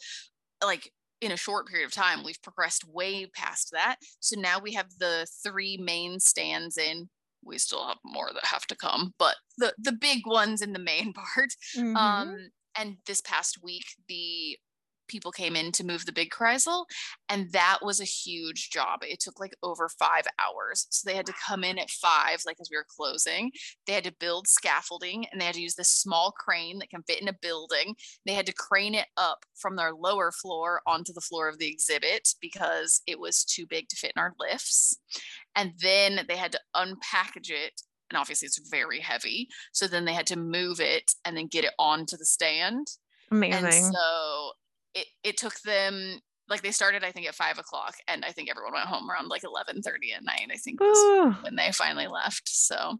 like 0.63 0.93
in 1.23 1.33
a 1.33 1.37
short 1.37 1.69
period 1.69 1.87
of 1.87 1.93
time, 1.93 2.23
we've 2.25 2.43
progressed 2.43 2.87
way 2.87 3.27
past 3.27 3.71
that. 3.73 3.97
So 4.21 4.39
now 4.39 4.59
we 4.59 4.75
have 4.75 4.89
the 4.99 5.27
three 5.43 5.79
main 5.79 6.21
stands 6.21 6.77
in. 6.77 7.09
We 7.45 7.59
still 7.59 7.87
have 7.87 7.99
more 8.05 8.31
that 8.33 8.45
have 8.47 8.67
to 8.69 8.77
come, 8.77 9.15
but 9.19 9.37
the 9.59 9.75
the 9.79 9.93
big 9.93 10.27
ones 10.27 10.63
in 10.63 10.73
the 10.73 10.79
main 10.79 11.13
part. 11.21 11.51
Mhm. 11.77 11.97
Um, 11.97 12.51
and 12.77 12.97
this 13.07 13.21
past 13.21 13.59
week, 13.63 13.85
the 14.09 14.59
people 15.13 15.31
came 15.31 15.55
in 15.55 15.71
to 15.73 15.85
move 15.85 16.07
the 16.07 16.13
big 16.13 16.31
Kreisel, 16.31 16.87
and 17.29 17.53
that 17.53 17.79
was 17.83 18.01
a 18.01 18.05
huge 18.05 18.71
job. 18.71 19.01
It 19.03 19.21
took 19.21 19.39
like 19.39 19.55
over 19.63 19.89
five 19.89 20.25
hours. 20.41 20.87
So 20.91 21.09
they 21.09 21.15
had 21.15 21.27
to 21.27 21.35
come 21.47 21.63
in 21.63 21.79
at 21.79 21.91
five, 21.91 22.41
like 22.47 22.57
as 22.61 22.69
we 22.71 22.77
were 22.77 22.87
closing. 22.89 23.53
They 23.87 23.93
had 23.93 24.05
to 24.05 24.15
build 24.19 24.49
scaffolding, 24.49 25.27
and 25.31 25.41
they 25.41 25.45
had 25.45 25.55
to 25.55 25.61
use 25.61 25.75
this 25.75 25.91
small 25.91 26.33
crane 26.33 26.79
that 26.79 26.91
can 26.91 27.03
fit 27.03 27.21
in 27.21 27.29
a 27.29 27.39
building. 27.43 27.95
They 28.27 28.33
had 28.33 28.47
to 28.47 28.55
crane 28.55 28.95
it 28.95 29.07
up 29.17 29.45
from 29.55 29.77
their 29.77 29.93
lower 29.93 30.33
floor 30.33 30.81
onto 30.87 31.13
the 31.13 31.21
floor 31.21 31.49
of 31.49 31.59
the 31.59 31.69
exhibit 31.69 32.31
because 32.41 33.03
it 33.07 33.21
was 33.21 33.45
too 33.45 33.67
big 33.67 33.89
to 33.89 33.97
fit 33.97 34.13
in 34.17 34.21
our 34.21 34.35
lifts. 34.41 34.99
And 35.55 35.73
then 35.81 36.21
they 36.27 36.37
had 36.37 36.53
to 36.53 36.61
unpackage 36.75 37.51
it. 37.51 37.83
And 38.11 38.19
obviously, 38.19 38.47
it's 38.47 38.69
very 38.71 39.01
heavy. 39.01 39.49
So 39.73 39.87
then 39.87 40.05
they 40.05 40.13
had 40.13 40.27
to 40.29 40.37
move 40.37 40.81
it 40.81 41.15
and 41.25 41.37
then 41.37 41.47
get 41.47 41.65
it 41.65 41.73
onto 41.79 42.17
the 42.17 42.27
stand 42.27 42.87
Amazing. 43.33 43.65
and 43.65 43.75
so 43.75 44.53
it, 44.95 45.07
it 45.23 45.37
took 45.37 45.61
them 45.61 46.21
like 46.49 46.63
they 46.63 46.71
started 46.71 47.05
i 47.05 47.13
think 47.13 47.27
at 47.27 47.35
five 47.35 47.59
o'clock 47.59 47.95
and 48.09 48.25
i 48.25 48.31
think 48.31 48.51
everyone 48.51 48.75
went 48.75 48.87
home 48.87 49.11
around 49.11 49.29
like 49.29 49.45
11 49.45 49.83
30 49.83 50.13
at 50.13 50.25
night 50.25 50.49
i 50.53 50.57
think 50.57 50.81
was 50.81 51.35
when 51.43 51.57
they 51.57 51.71
finally 51.73 52.09
left 52.09 52.49
so 52.49 52.99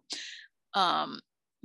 um 0.75 1.19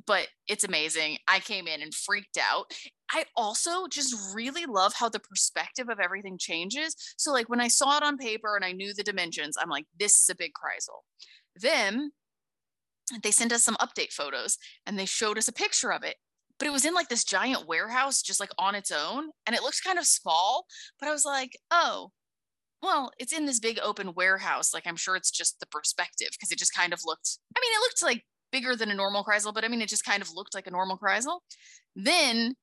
but 0.06 0.28
it's 0.48 0.64
amazing. 0.64 1.18
I 1.28 1.40
came 1.40 1.68
in 1.68 1.82
and 1.82 1.94
freaked 1.94 2.38
out. 2.38 2.72
I 3.12 3.26
also 3.36 3.88
just 3.88 4.16
really 4.34 4.66
love 4.66 4.94
how 4.94 5.10
the 5.10 5.20
perspective 5.20 5.90
of 5.90 6.00
everything 6.00 6.38
changes. 6.38 6.96
So 7.18 7.32
like 7.32 7.50
when 7.50 7.62
i 7.62 7.68
saw 7.68 7.98
it 7.98 8.04
on 8.04 8.18
paper 8.18 8.56
and 8.56 8.66
i 8.66 8.72
knew 8.72 8.94
the 8.94 9.04
dimensions 9.04 9.58
i'm 9.60 9.70
like 9.70 9.86
this 10.00 10.20
is 10.20 10.30
a 10.30 10.36
big 10.36 10.52
Kreisel. 10.54 11.02
then 11.56 12.12
they 13.24 13.32
sent 13.32 13.54
us 13.54 13.64
some 13.64 13.76
update 13.76 14.12
photos 14.12 14.58
and 14.86 15.00
they 15.00 15.06
showed 15.06 15.38
us 15.38 15.48
a 15.48 15.54
picture 15.54 15.94
of 15.94 16.04
it 16.04 16.18
but 16.60 16.68
it 16.68 16.72
was 16.72 16.86
in 16.86 16.94
like 16.94 17.10
this 17.10 17.24
giant 17.24 17.68
warehouse 17.68 18.22
just 18.22 18.40
like 18.40 18.52
on 18.58 18.76
its 18.76 18.92
own 18.92 19.30
and 19.46 19.56
it 19.56 19.62
looks 19.62 19.82
kind 19.82 20.00
of 20.00 20.06
small 20.06 20.66
but 21.00 21.08
i 21.08 21.12
was 21.12 21.26
like 21.26 21.58
oh 21.72 22.12
well 22.82 23.12
it's 23.20 23.34
in 23.34 23.46
this 23.46 23.60
big 23.60 23.80
open 23.82 24.14
warehouse 24.14 24.74
like 24.74 24.86
i'm 24.86 24.96
sure 24.96 25.16
it's 25.16 25.32
just 25.32 25.60
the 25.60 25.68
perspective 25.68 26.30
because 26.32 26.52
it 26.52 26.60
just 26.60 26.76
kind 26.76 26.94
of 26.94 27.02
looked 27.06 27.40
i 27.56 27.60
mean 27.60 27.72
it 27.74 27.82
looked 27.82 28.04
like 28.04 28.24
bigger 28.50 28.78
than 28.78 28.90
a 28.90 28.96
normal 28.96 29.26
Kreisel, 29.26 29.54
but 29.54 29.66
i 29.66 29.68
mean 29.68 29.82
it 29.82 29.90
just 29.90 30.06
kind 30.06 30.22
of 30.22 30.32
looked 30.34 30.56
like 30.56 30.68
a 30.68 30.72
normal 30.72 30.98
Kreisel. 30.98 31.40
then 31.96 32.56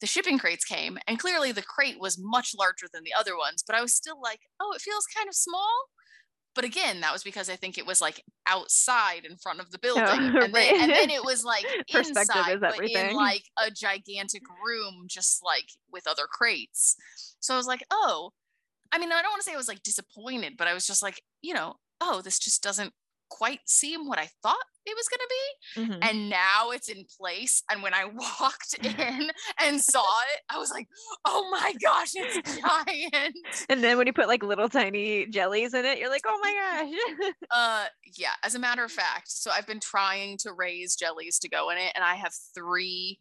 the 0.00 0.06
shipping 0.06 0.38
crates 0.38 0.64
came 0.64 0.98
and 1.06 1.18
clearly 1.18 1.52
the 1.52 1.62
crate 1.62 2.00
was 2.00 2.18
much 2.18 2.52
larger 2.58 2.86
than 2.92 3.04
the 3.04 3.12
other 3.18 3.36
ones 3.36 3.62
but 3.66 3.76
i 3.76 3.80
was 3.80 3.94
still 3.94 4.20
like 4.20 4.40
oh 4.60 4.72
it 4.74 4.80
feels 4.80 5.04
kind 5.14 5.28
of 5.28 5.34
small 5.34 5.70
but 6.54 6.64
again 6.64 7.00
that 7.00 7.12
was 7.12 7.22
because 7.22 7.48
i 7.48 7.56
think 7.56 7.78
it 7.78 7.86
was 7.86 8.00
like 8.00 8.22
outside 8.46 9.24
in 9.24 9.36
front 9.36 9.60
of 9.60 9.70
the 9.70 9.78
building 9.82 10.04
and, 10.06 10.54
then, 10.54 10.80
and 10.80 10.90
then 10.90 11.10
it 11.10 11.24
was 11.24 11.44
like 11.44 11.64
inside 11.94 12.60
but 12.60 12.78
in 12.84 13.14
like 13.14 13.44
a 13.64 13.70
gigantic 13.70 14.42
room 14.64 15.06
just 15.06 15.42
like 15.44 15.66
with 15.92 16.06
other 16.06 16.26
crates. 16.30 16.96
So 17.40 17.54
i 17.54 17.56
was 17.56 17.66
like 17.66 17.84
oh. 17.90 18.30
I 18.92 18.98
mean 18.98 19.12
i 19.12 19.22
don't 19.22 19.30
want 19.30 19.40
to 19.42 19.44
say 19.44 19.54
i 19.54 19.56
was 19.56 19.68
like 19.68 19.82
disappointed 19.84 20.54
but 20.58 20.66
i 20.66 20.74
was 20.74 20.86
just 20.86 21.02
like 21.02 21.22
you 21.42 21.54
know 21.54 21.76
oh 22.00 22.22
this 22.22 22.38
just 22.38 22.62
doesn't 22.62 22.92
quite 23.30 23.60
seem 23.66 24.06
what 24.06 24.18
i 24.18 24.28
thought 24.42 24.56
it 24.86 24.96
was 24.96 25.08
going 25.08 25.20
to 25.20 25.28
be 25.28 25.94
Mhm. 25.94 26.10
and 26.10 26.28
now 26.30 26.70
it's 26.70 26.88
in 26.88 27.04
place 27.18 27.62
and 27.70 27.82
when 27.82 27.94
i 27.94 28.04
walked 28.40 28.74
in 28.82 29.30
and 29.60 29.80
saw 29.80 30.04
it 30.34 30.40
i 30.50 30.58
was 30.58 30.70
like 30.70 30.88
oh 31.24 31.48
my 31.50 31.72
gosh 31.82 32.10
it's 32.14 32.58
giant 32.60 33.36
And 33.68 33.82
then 33.84 33.96
when 33.98 34.06
you 34.06 34.12
put 34.12 34.26
like 34.28 34.42
little 34.42 34.68
tiny 34.68 35.26
jellies 35.26 35.74
in 35.74 35.84
it, 35.84 35.98
you're 35.98 36.10
like, 36.10 36.24
oh 36.26 36.38
my 36.42 36.54
gosh. 37.18 37.32
uh 37.50 37.86
yeah 38.16 38.32
as 38.44 38.54
a 38.54 38.58
matter 38.58 38.84
of 38.84 38.90
fact 38.92 39.30
so 39.30 39.50
i've 39.56 39.66
been 39.66 39.80
trying 39.80 40.36
to 40.38 40.52
raise 40.52 40.96
jellies 40.96 41.38
to 41.40 41.48
go 41.48 41.70
in 41.70 41.78
it 41.78 41.92
and 41.94 42.04
i 42.04 42.14
have 42.14 42.32
three 42.54 43.20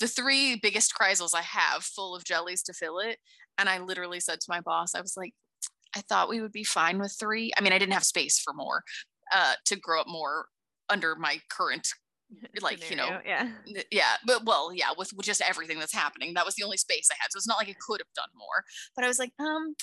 the 0.00 0.08
three 0.08 0.56
biggest 0.60 0.92
Kreisels 1.00 1.32
I 1.32 1.42
have 1.42 1.84
full 1.84 2.16
of 2.16 2.24
jellies 2.24 2.62
to 2.64 2.72
fill 2.72 2.98
it 2.98 3.18
and 3.58 3.68
i 3.68 3.78
literally 3.78 4.20
said 4.20 4.40
to 4.40 4.46
my 4.50 4.60
boss 4.60 4.94
i 4.94 5.00
was 5.00 5.16
like 5.16 5.32
i 5.96 6.00
thought 6.02 6.28
we 6.28 6.40
would 6.40 6.52
be 6.52 6.64
fine 6.64 6.98
with 6.98 7.14
three 7.18 7.52
i 7.56 7.60
mean 7.60 7.72
i 7.72 7.78
didn't 7.78 7.92
have 7.94 8.04
space 8.04 8.38
for 8.38 8.52
more 8.52 8.82
uh 9.32 9.54
to 9.64 9.76
grow 9.76 10.00
up 10.00 10.08
more 10.08 10.46
under 10.88 11.14
my 11.16 11.40
current 11.50 11.88
like, 12.60 12.90
you 12.90 12.96
know, 12.96 13.20
yeah. 13.24 13.48
Yeah 13.90 14.16
but 14.26 14.44
well 14.44 14.72
yeah 14.74 14.88
with, 14.96 15.12
with 15.12 15.26
just 15.26 15.40
everything 15.40 15.78
that's 15.78 15.94
happening 15.94 16.34
that 16.34 16.44
was 16.44 16.54
the 16.54 16.64
only 16.64 16.76
space 16.76 17.08
i 17.10 17.14
had 17.20 17.28
so 17.30 17.36
it's 17.36 17.46
not 17.46 17.58
like 17.58 17.68
i 17.68 17.74
could 17.80 18.00
have 18.00 18.12
done 18.14 18.28
more 18.36 18.64
but 18.94 19.04
i 19.04 19.08
was 19.08 19.18
like 19.18 19.32
um 19.38 19.74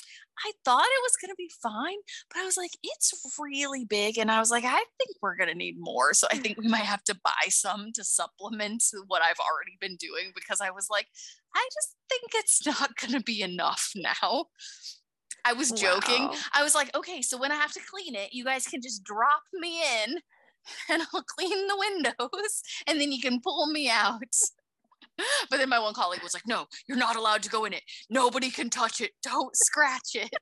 i 0.46 0.52
thought 0.66 0.84
it 0.84 1.04
was 1.04 1.16
going 1.22 1.30
to 1.30 1.36
be 1.38 1.50
fine 1.62 1.98
but 2.30 2.42
i 2.42 2.46
was 2.46 2.58
like 2.58 2.72
it's 2.84 3.14
really 3.40 3.86
big 3.86 4.18
and 4.18 4.30
i 4.32 4.40
was 4.40 4.52
like 4.52 4.66
i 4.66 4.84
think 4.98 5.16
we're 5.22 5.36
going 5.36 5.50
to 5.50 5.56
need 5.56 5.76
more 5.80 6.14
so 6.14 6.28
i 6.32 6.38
think 6.38 6.58
we 6.58 6.68
might 6.68 6.80
have 6.80 7.04
to 7.04 7.18
buy 7.24 7.48
some 7.50 7.92
to 7.94 8.04
supplement 8.04 8.84
what 9.08 9.22
i've 9.24 9.40
already 9.40 9.78
been 9.80 9.96
doing 9.98 10.32
because 10.36 10.60
i 10.60 10.70
was 10.70 10.88
like 10.90 11.08
i 11.56 11.70
just 11.74 11.96
think 12.10 12.32
it's 12.36 12.66
not 12.82 12.96
going 12.98 13.14
to 13.14 13.24
be 13.24 13.42
enough 13.42 13.92
now 13.96 14.46
i 15.46 15.54
was 15.54 15.72
joking 15.72 16.24
Wow. 16.24 16.36
i 16.54 16.64
was 16.64 16.74
like 16.76 16.96
okay 16.96 17.22
so 17.22 17.38
when 17.38 17.52
i 17.52 17.56
have 17.56 17.72
to 17.74 17.80
clean 17.90 18.16
it 18.16 18.34
you 18.34 18.44
guys 18.46 18.66
can 18.66 18.82
just 18.82 19.04
drop 19.04 19.42
me 19.54 19.82
in 20.04 20.18
and 20.90 21.02
I'll 21.14 21.24
clean 21.24 21.68
the 21.68 21.78
windows 21.78 22.62
and 22.88 23.00
then 23.02 23.12
you 23.12 23.22
can 23.22 23.42
pull 23.42 23.68
me 23.68 23.90
out. 23.90 24.22
But 25.50 25.58
then 25.58 25.68
my 25.70 25.78
one 25.78 25.94
colleague 25.94 26.24
was 26.24 26.34
like, 26.34 26.48
no, 26.48 26.66
you're 26.88 26.98
not 26.98 27.18
allowed 27.18 27.44
to 27.44 27.50
go 27.50 27.66
in 27.66 27.74
it. 27.74 27.84
Nobody 28.10 28.50
can 28.50 28.70
touch 28.70 29.02
it. 29.02 29.12
Don't 29.22 29.54
scratch 29.56 30.16
it. 30.16 30.34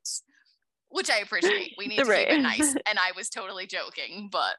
Which 0.89 1.09
I 1.09 1.17
appreciate. 1.17 1.73
We 1.77 1.87
need 1.87 1.97
to 1.97 2.05
Right. 2.05 2.27
keep 2.29 2.37
it 2.37 2.41
nice. 2.41 2.75
And 2.87 2.99
I 2.99 3.11
was 3.15 3.29
totally 3.29 3.65
joking, 3.65 4.29
but 4.31 4.55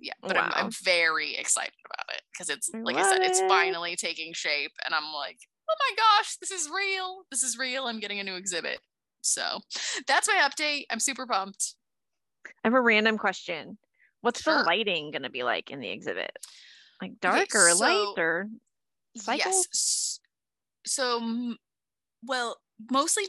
yeah, 0.00 0.12
but 0.20 0.36
I'm, 0.36 0.50
I'm 0.52 0.70
very 0.82 1.36
excited 1.36 1.72
about 1.86 2.14
it 2.16 2.22
because 2.32 2.48
it's 2.50 2.68
like 2.74 2.96
I 2.96 3.02
said, 3.02 3.20
it's 3.22 3.40
finally 3.42 3.94
taking 3.96 4.32
shape, 4.32 4.72
and 4.84 4.94
I'm 4.94 5.12
like, 5.14 5.38
oh 5.70 5.74
my 5.78 5.96
gosh, 5.96 6.36
this 6.38 6.50
is 6.50 6.68
real. 6.68 7.22
This 7.30 7.42
is 7.44 7.56
real. 7.56 7.84
I'm 7.84 8.00
getting 8.00 8.18
a 8.18 8.24
new 8.24 8.34
exhibit. 8.34 8.80
So 9.22 9.60
that's 10.06 10.28
my 10.28 10.48
update. 10.48 10.84
I'm 10.90 11.00
super 11.00 11.26
pumped. 11.26 11.74
I 12.46 12.50
have 12.68 12.74
a 12.74 12.80
random 12.80 13.18
question. 13.18 13.78
What's 14.22 14.42
Sure. 14.42 14.58
the 14.58 14.64
lighting 14.64 15.10
going 15.10 15.22
to 15.22 15.30
be 15.30 15.42
like 15.42 15.70
in 15.70 15.80
the 15.80 15.90
exhibit? 15.90 16.30
Like 17.00 17.12
Okay, 17.12 17.18
dark 17.20 17.54
or 17.54 17.74
light 17.74 18.14
or 18.18 18.46
cycle? 19.16 19.52
Yes. 19.52 20.20
So, 20.86 21.54
well, 22.22 22.58
mostly 22.90 23.24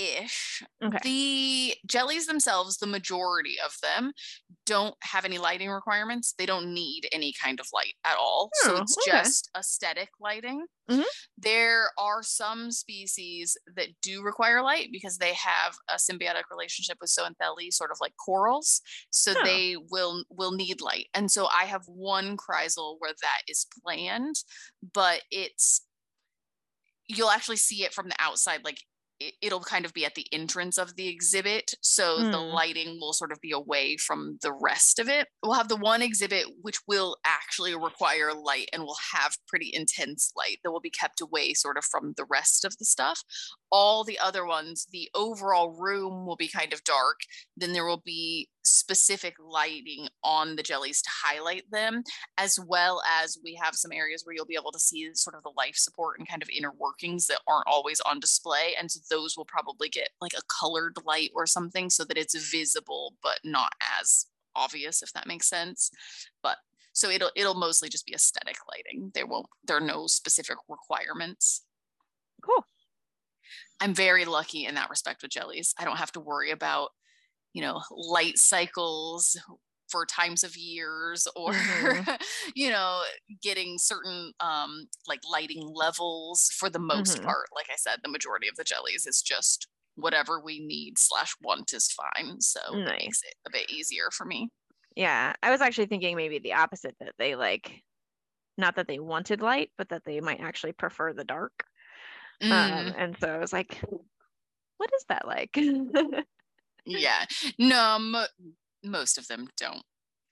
dark-ish. 0.00 0.62
Okay. 0.82 0.98
The 1.02 1.74
jellies 1.86 2.26
themselves, 2.26 2.78
the 2.78 2.86
majority 2.86 3.56
of 3.64 3.72
them, 3.82 4.12
don't 4.66 4.94
have 5.02 5.24
any 5.24 5.38
lighting 5.38 5.70
requirements. 5.70 6.34
They 6.38 6.46
don't 6.46 6.72
need 6.72 7.08
any 7.12 7.32
kind 7.42 7.60
of 7.60 7.66
light 7.72 7.94
at 8.04 8.16
all. 8.16 8.50
so 8.54 8.76
Oh, 8.76 8.82
it's 8.82 8.96
okay. 8.98 9.18
just 9.18 9.50
aesthetic 9.56 10.10
lighting. 10.20 10.66
Mhm. 10.90 11.04
There 11.38 11.90
are 11.98 12.22
some 12.22 12.70
species 12.72 13.56
that 13.76 13.88
do 14.02 14.22
require 14.22 14.62
light 14.62 14.88
because 14.92 15.18
they 15.18 15.34
have 15.34 15.76
a 15.88 15.94
symbiotic 15.96 16.44
relationship 16.50 16.98
with 17.00 17.10
zooxanthellae, 17.10 17.72
sort 17.72 17.90
of 17.90 17.98
like 18.00 18.14
corals. 18.24 18.80
So 19.10 19.34
Oh. 19.36 19.44
they 19.44 19.76
will 19.76 20.24
will 20.30 20.52
need 20.52 20.80
light. 20.80 21.08
And 21.14 21.30
so 21.30 21.46
I 21.46 21.64
have 21.64 21.84
one 21.86 22.36
Kreisel 22.36 22.96
where 22.98 23.14
that 23.20 23.42
is 23.48 23.66
planned, 23.82 24.36
but 24.94 25.22
it's 25.30 25.82
you'll 27.08 27.30
actually 27.30 27.56
see 27.56 27.84
it 27.84 27.92
from 27.92 28.08
the 28.08 28.14
outside 28.20 28.64
like 28.64 28.78
it'll 29.42 29.60
kind 29.60 29.84
of 29.84 29.92
be 29.92 30.04
at 30.06 30.14
the 30.14 30.26
entrance 30.32 30.78
of 30.78 30.96
the 30.96 31.08
exhibit 31.08 31.74
so 31.82 32.18
the 32.18 32.38
Mm. 32.38 32.52
lighting 32.54 32.98
will 33.00 33.12
sort 33.12 33.32
of 33.32 33.40
be 33.40 33.52
away 33.52 33.96
from 33.96 34.38
the 34.42 34.52
rest 34.52 34.98
of 34.98 35.08
it 35.08 35.28
we'll 35.42 35.52
have 35.54 35.68
the 35.68 35.76
one 35.76 36.00
exhibit 36.02 36.46
which 36.62 36.78
will 36.86 37.16
actually 37.24 37.74
require 37.74 38.32
light 38.32 38.68
and 38.72 38.82
will 38.82 38.96
have 39.12 39.36
pretty 39.46 39.70
intense 39.72 40.32
light 40.36 40.58
that 40.64 40.70
will 40.72 40.80
be 40.80 40.90
kept 40.90 41.20
away 41.20 41.52
sort 41.54 41.76
of 41.76 41.84
from 41.84 42.14
the 42.16 42.24
rest 42.24 42.64
of 42.64 42.76
the 42.78 42.84
stuff 42.84 43.22
all 43.70 44.04
the 44.04 44.18
other 44.18 44.46
ones 44.46 44.86
the 44.90 45.08
overall 45.14 45.70
room 45.78 46.26
will 46.26 46.36
be 46.36 46.48
kind 46.48 46.72
of 46.72 46.82
dark 46.84 47.20
then 47.56 47.72
there 47.72 47.86
will 47.86 48.02
be 48.04 48.48
specific 48.64 49.34
lighting 49.38 50.08
on 50.22 50.56
the 50.56 50.62
jellies 50.62 51.02
to 51.02 51.10
highlight 51.10 51.64
them 51.70 52.02
as 52.38 52.58
well 52.66 53.02
as 53.20 53.38
we 53.42 53.54
have 53.54 53.74
some 53.74 53.92
areas 53.92 54.22
where 54.24 54.34
you'll 54.34 54.46
be 54.46 54.58
able 54.58 54.72
to 54.72 54.78
see 54.78 55.10
sort 55.14 55.36
of 55.36 55.42
the 55.42 55.52
life 55.56 55.76
support 55.76 56.18
and 56.18 56.28
kind 56.28 56.42
of 56.42 56.48
inner 56.56 56.72
workings 56.78 57.26
that 57.26 57.40
aren't 57.48 57.66
always 57.66 58.00
on 58.00 58.20
display. 58.20 58.74
And 58.78 58.90
so 58.90 59.00
those 59.10 59.36
will 59.36 59.46
probably 59.46 59.88
get 59.88 60.10
like 60.20 60.34
a 60.34 60.42
colored 60.60 60.96
light 61.04 61.30
or 61.34 61.46
something 61.46 61.90
so 61.90 62.04
that 62.04 62.18
it's 62.18 62.50
visible 62.50 63.14
but 63.22 63.38
not 63.44 63.72
as 64.00 64.26
obvious, 64.54 65.02
if 65.02 65.12
that 65.12 65.26
makes 65.26 65.48
sense. 65.48 65.90
But 66.42 66.58
so 66.92 67.08
it'll 67.08 67.30
it'll 67.36 67.54
mostly 67.54 67.88
just 67.88 68.06
be 68.06 68.14
aesthetic 68.14 68.56
lighting. 68.68 69.10
There 69.14 69.26
won't 69.26 69.46
there 69.64 69.76
are 69.76 69.80
no 69.80 70.06
specific 70.06 70.56
requirements. 70.68 71.62
Cool. 72.42 72.64
I'm 73.80 73.94
very 73.94 74.24
lucky 74.24 74.66
in 74.66 74.74
that 74.74 74.90
respect 74.90 75.22
with 75.22 75.30
jellies. 75.30 75.74
I 75.78 75.84
don't 75.84 75.96
have 75.96 76.12
to 76.12 76.20
worry 76.20 76.50
about, 76.50 76.90
you 77.52 77.62
know, 77.62 77.82
light 77.90 78.38
cycles 78.38 79.36
for 79.90 80.06
times 80.06 80.44
of 80.44 80.56
years 80.56 81.26
or 81.34 81.52
Mhm. 81.52 82.06
you 82.54 82.70
know 82.70 83.02
getting 83.42 83.76
certain 83.76 84.32
um 84.38 84.86
like 85.08 85.18
lighting 85.28 85.66
levels 85.74 86.48
for 86.50 86.70
the 86.70 86.78
most 86.78 87.22
Mhm. 87.22 87.24
part 87.24 87.46
like 87.54 87.66
i 87.72 87.76
said 87.76 87.98
the 88.04 88.08
majority 88.08 88.46
of 88.48 88.54
the 88.54 88.62
jellies 88.62 89.04
is 89.04 89.20
just 89.20 89.66
whatever 89.96 90.40
we 90.40 90.64
need 90.64 90.96
slash 90.96 91.34
want 91.42 91.72
is 91.72 91.90
fine 91.90 92.40
so 92.40 92.78
it 92.86 92.94
Nice. 92.94 93.02
makes 93.02 93.20
it 93.24 93.34
a 93.46 93.50
bit 93.50 93.68
easier 93.68 94.10
for 94.12 94.24
me 94.24 94.48
Yeah, 94.96 95.34
I 95.42 95.50
was 95.50 95.60
actually 95.60 95.86
thinking 95.86 96.16
maybe 96.16 96.38
the 96.38 96.54
opposite 96.54 96.96
that 97.00 97.14
they 97.18 97.36
like, 97.36 97.82
not 98.58 98.76
that 98.76 98.88
they 98.88 99.00
wanted 99.00 99.42
light, 99.42 99.72
but 99.78 99.90
that 99.90 100.04
they 100.04 100.20
might 100.20 100.40
actually 100.40 100.72
prefer 100.72 101.12
the 101.14 101.24
dark. 101.24 101.66
Um, 102.50 102.90
Mm, 102.90 102.94
and 102.96 103.18
so 103.20 103.28
I 103.28 103.38
was 103.38 103.52
like, 103.52 103.82
what 104.78 104.90
is 104.96 105.04
that 105.08 105.26
like? 105.26 105.56
yeah. 106.98 107.24
No 107.58 107.98
mo- 107.98 108.26
most 108.84 109.18
of 109.18 109.26
them 109.28 109.48
don't 109.56 109.82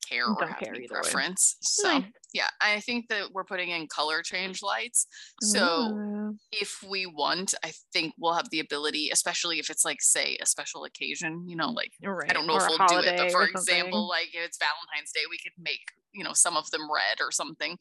care 0.08 0.26
or 0.26 0.36
Don't 0.38 0.48
have 0.50 0.58
care 0.58 0.74
any 0.74 0.84
either 0.84 0.94
way. 0.94 1.00
preference 1.02 1.56
so 1.60 1.98
Nice. 1.98 2.04
yeah 2.32 2.46
i 2.60 2.80
think 2.80 3.08
that 3.08 3.32
we're 3.32 3.44
putting 3.44 3.70
in 3.70 3.86
color 3.88 4.22
change 4.22 4.62
lights 4.62 5.06
so 5.42 5.92
Ooh. 5.92 6.36
if 6.52 6.82
we 6.88 7.06
want, 7.06 7.54
I 7.64 7.72
think 7.92 8.14
we'll 8.18 8.34
have 8.34 8.50
the 8.50 8.60
ability, 8.60 9.10
especially 9.12 9.58
if 9.58 9.70
it's 9.70 9.84
like, 9.84 10.00
say, 10.00 10.36
a 10.40 10.46
special 10.46 10.84
occasion, 10.84 11.44
you 11.48 11.56
know, 11.56 11.70
like 11.70 11.92
right. 12.02 12.28
I 12.30 12.32
don't 12.32 12.46
know 12.46 12.54
or 12.54 12.62
if 12.62 12.68
we'll 12.68 12.88
do 12.88 12.98
it, 13.08 13.16
but 13.16 13.30
for 13.30 13.44
example, 13.44 14.08
like 14.08 14.28
if 14.34 14.44
it's 14.44 14.58
Valentine's 14.58 15.12
Day, 15.12 15.20
we 15.30 15.38
could 15.38 15.52
make, 15.58 15.80
you 16.12 16.24
know, 16.24 16.32
some 16.32 16.56
of 16.56 16.70
them 16.70 16.82
red 16.92 17.20
or 17.20 17.30
something. 17.30 17.76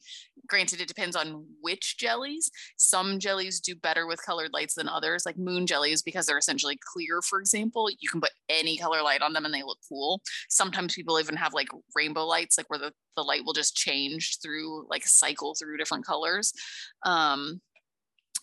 Granted, 0.46 0.80
it 0.80 0.88
depends 0.88 1.16
on 1.16 1.44
which 1.60 1.96
jellies. 1.98 2.50
Some 2.76 3.18
jellies 3.18 3.60
do 3.60 3.74
better 3.74 4.06
with 4.06 4.24
colored 4.24 4.50
lights 4.52 4.74
than 4.74 4.88
others, 4.88 5.24
like 5.26 5.36
moon 5.36 5.66
jellies, 5.66 6.02
because 6.02 6.26
they're 6.26 6.38
essentially 6.38 6.78
clear, 6.92 7.20
for 7.22 7.40
example. 7.40 7.88
You 7.98 8.08
can 8.08 8.20
put 8.20 8.30
any 8.48 8.76
color 8.78 9.02
light 9.02 9.22
on 9.22 9.32
them 9.32 9.44
and 9.44 9.52
they 9.52 9.62
look 9.62 9.78
cool. 9.88 10.20
Sometimes 10.48 10.94
people 10.94 11.18
even 11.18 11.36
have 11.36 11.54
like 11.54 11.68
rainbow 11.94 12.17
lights, 12.24 12.58
like 12.58 12.68
where 12.70 12.78
the, 12.78 12.92
the 13.16 13.22
light 13.22 13.42
will 13.44 13.52
just 13.52 13.76
change 13.76 14.38
through, 14.42 14.86
like 14.88 15.06
cycle 15.06 15.54
through 15.54 15.76
different 15.76 16.06
colors. 16.06 16.52
Um, 17.04 17.60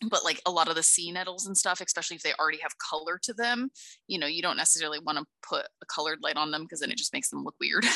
but 0.10 0.26
like 0.26 0.42
a 0.46 0.52
lot 0.52 0.68
of 0.68 0.76
the 0.76 0.84
sea 0.84 1.10
nettles 1.10 1.46
and 1.46 1.58
stuff 1.58 1.80
especially 1.80 2.18
if 2.18 2.22
they 2.22 2.34
already 2.38 2.58
have 2.58 2.78
color 2.80 3.18
to 3.24 3.34
them 3.34 3.70
you 4.08 4.20
know 4.20 4.28
you 4.28 4.42
don't 4.42 4.58
necessarily 4.58 5.00
want 5.00 5.18
to 5.18 5.24
put 5.42 5.68
a 5.82 5.86
colored 5.86 6.20
light 6.22 6.36
on 6.36 6.52
them 6.52 6.64
because 6.64 6.82
then 6.82 6.92
it 6.92 6.98
just 6.98 7.14
makes 7.14 7.30
them 7.30 7.44
look 7.44 7.56
weird. 7.60 7.86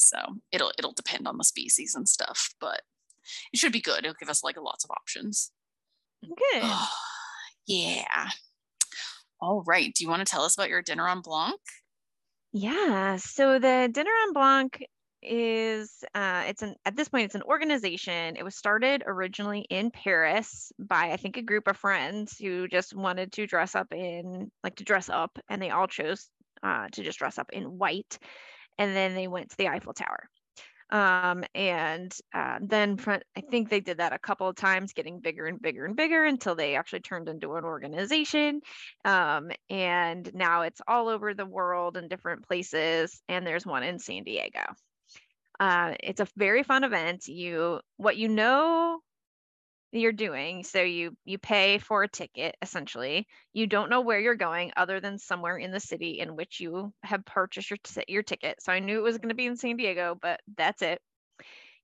So 0.00 0.16
it'll 0.52 0.70
it'll 0.78 0.92
depend 0.92 1.26
on 1.26 1.38
the 1.38 1.44
species 1.44 1.96
and 1.96 2.08
stuff 2.08 2.54
but 2.60 2.82
it 3.52 3.58
should 3.58 3.72
be 3.72 3.80
good. 3.80 4.04
It'll 4.04 4.14
give 4.14 4.28
us 4.28 4.44
like 4.44 4.56
lots 4.56 4.84
of 4.84 4.90
options. 4.90 5.50
Good. 6.22 6.62
yeah. 7.66 8.28
All 9.40 9.62
right. 9.66 9.92
Do 9.94 10.04
you 10.04 10.10
want 10.10 10.26
to 10.26 10.30
tell 10.30 10.42
us 10.42 10.56
about 10.56 10.68
your 10.68 10.82
Dîner 10.82 11.10
en 11.10 11.20
Blanc 11.20 11.60
Yeah, 12.52 13.16
so 13.16 13.58
the 13.58 13.88
Dîner 13.92 14.26
en 14.26 14.32
Blanc 14.32 14.78
is 15.20 16.04
uh 16.14 16.44
it's 16.46 16.62
an 16.62 16.76
at 16.84 16.94
this 16.94 17.08
point 17.08 17.24
it's 17.24 17.34
an 17.34 17.42
organization. 17.42 18.36
It 18.36 18.44
was 18.44 18.54
started 18.56 19.02
originally 19.06 19.60
in 19.68 19.90
Paris 19.90 20.72
by 20.78 21.10
I 21.12 21.16
think 21.16 21.36
a 21.36 21.42
group 21.42 21.66
of 21.68 21.76
friends 21.76 22.38
who 22.38 22.68
just 22.68 22.94
wanted 22.94 23.32
to 23.32 23.46
dress 23.46 23.74
up 23.74 23.92
in 23.92 24.50
like 24.62 24.76
to 24.76 24.84
dress 24.84 25.08
up 25.08 25.38
and 25.48 25.60
they 25.60 25.70
all 25.70 25.88
chose 25.88 26.28
uh 26.62 26.86
to 26.92 27.02
just 27.02 27.18
dress 27.18 27.38
up 27.38 27.50
in 27.52 27.64
white 27.78 28.18
and 28.78 28.94
then 28.96 29.14
they 29.14 29.28
went 29.28 29.50
to 29.50 29.56
the 29.58 29.68
Eiffel 29.68 29.94
Tower. 29.94 30.28
Um 30.90 31.44
and 31.54 32.16
uh, 32.32 32.58
then 32.62 32.96
front 32.96 33.22
I 33.36 33.40
think 33.42 33.68
they 33.68 33.80
did 33.80 33.98
that 33.98 34.12
a 34.12 34.18
couple 34.18 34.48
of 34.48 34.56
times 34.56 34.92
getting 34.92 35.20
bigger 35.20 35.46
and 35.46 35.60
bigger 35.60 35.84
and 35.84 35.96
bigger 35.96 36.24
until 36.24 36.54
they 36.54 36.76
actually 36.76 37.00
turned 37.00 37.28
into 37.28 37.56
an 37.56 37.64
organization. 37.64 38.60
Um, 39.04 39.50
and 39.68 40.32
now 40.34 40.62
it's 40.62 40.80
all 40.88 41.08
over 41.08 41.34
the 41.34 41.46
world 41.46 41.96
in 41.96 42.08
different 42.08 42.46
places 42.46 43.20
and 43.28 43.46
there's 43.46 43.66
one 43.66 43.82
in 43.82 43.98
san 43.98 44.24
diego. 44.24 44.60
Uh, 45.60 45.94
it's 46.02 46.20
a 46.20 46.28
very 46.36 46.62
fun 46.62 46.84
event. 46.84 47.26
You 47.26 47.80
what 47.96 48.16
you 48.16 48.28
know 48.28 49.00
you're 49.92 50.12
doing. 50.12 50.64
So 50.64 50.82
you 50.82 51.16
you 51.24 51.38
pay 51.38 51.78
for 51.78 52.02
a 52.02 52.08
ticket 52.08 52.56
essentially. 52.60 53.26
You 53.52 53.66
don't 53.66 53.90
know 53.90 54.02
where 54.02 54.20
you're 54.20 54.34
going 54.34 54.72
other 54.76 55.00
than 55.00 55.18
somewhere 55.18 55.56
in 55.56 55.70
the 55.70 55.80
city 55.80 56.20
in 56.20 56.36
which 56.36 56.60
you 56.60 56.92
have 57.02 57.24
purchased 57.24 57.70
your, 57.70 57.78
t- 57.82 58.04
your 58.08 58.22
ticket. 58.22 58.62
So 58.62 58.72
i 58.72 58.80
knew 58.80 58.98
it 58.98 59.02
was 59.02 59.18
going 59.18 59.30
to 59.30 59.34
be 59.34 59.46
in 59.46 59.56
san 59.56 59.76
diego 59.76 60.16
but 60.20 60.40
that's 60.56 60.82
it. 60.82 61.00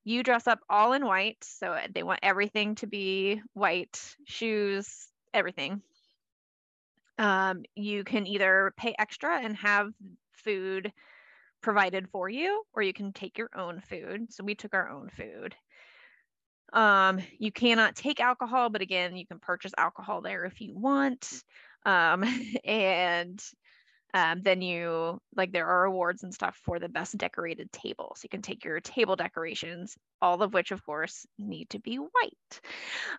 You 0.05 0.23
dress 0.23 0.47
up 0.47 0.61
all 0.69 0.93
in 0.93 1.07
white 1.07 1.38
so 1.43 1.79
they 1.95 2.03
want 2.03 2.21
everything 2.23 2.75
to 2.77 2.87
be 2.87 3.40
white 3.55 3.99
shoes 4.27 5.09
everything. 5.33 5.83
Um, 7.19 7.62
you 7.75 8.05
can 8.05 8.27
either 8.27 8.75
pay 8.77 8.95
extra 8.99 9.40
and 9.40 9.57
have 9.57 9.93
food 10.33 10.93
provided 11.62 12.09
for 12.11 12.29
you, 12.29 12.62
or 12.75 12.83
you 12.83 12.93
can 12.93 13.12
take 13.12 13.38
your 13.38 13.51
own 13.57 13.81
food. 13.81 14.33
So 14.33 14.45
we 14.45 14.55
took 14.55 14.75
our 14.75 14.90
own 14.90 15.09
food. 15.11 15.57
Um, 16.73 17.21
you 17.39 17.53
cannot 17.53 17.95
take 17.97 18.21
alcohol, 18.21 18.71
but 18.71 18.81
again, 18.83 19.17
you 19.17 19.27
can 19.27 19.39
purchase 19.39 19.73
alcohol 19.79 20.21
there 20.23 20.45
if 20.45 20.61
you 20.61 20.75
want. 20.75 21.43
Um, 21.85 22.25
and 22.65 23.43
um, 24.15 24.43
then 24.43 24.62
you 24.62 25.21
like 25.37 25.53
there 25.53 25.67
are 25.69 25.85
awards 25.85 26.23
and 26.23 26.35
stuff 26.35 26.57
for 26.65 26.79
the 26.79 26.89
best 26.89 27.19
decorated 27.19 27.73
table. 27.73 28.15
So 28.17 28.23
you 28.27 28.31
can 28.31 28.43
take 28.43 28.65
your 28.65 28.81
table 28.81 29.17
decorations, 29.17 29.97
all 30.23 30.43
of 30.43 30.55
which, 30.55 30.71
of 30.73 30.85
course, 30.85 31.27
need 31.39 31.71
to 31.71 31.81
be 31.81 31.97
white. 31.97 32.61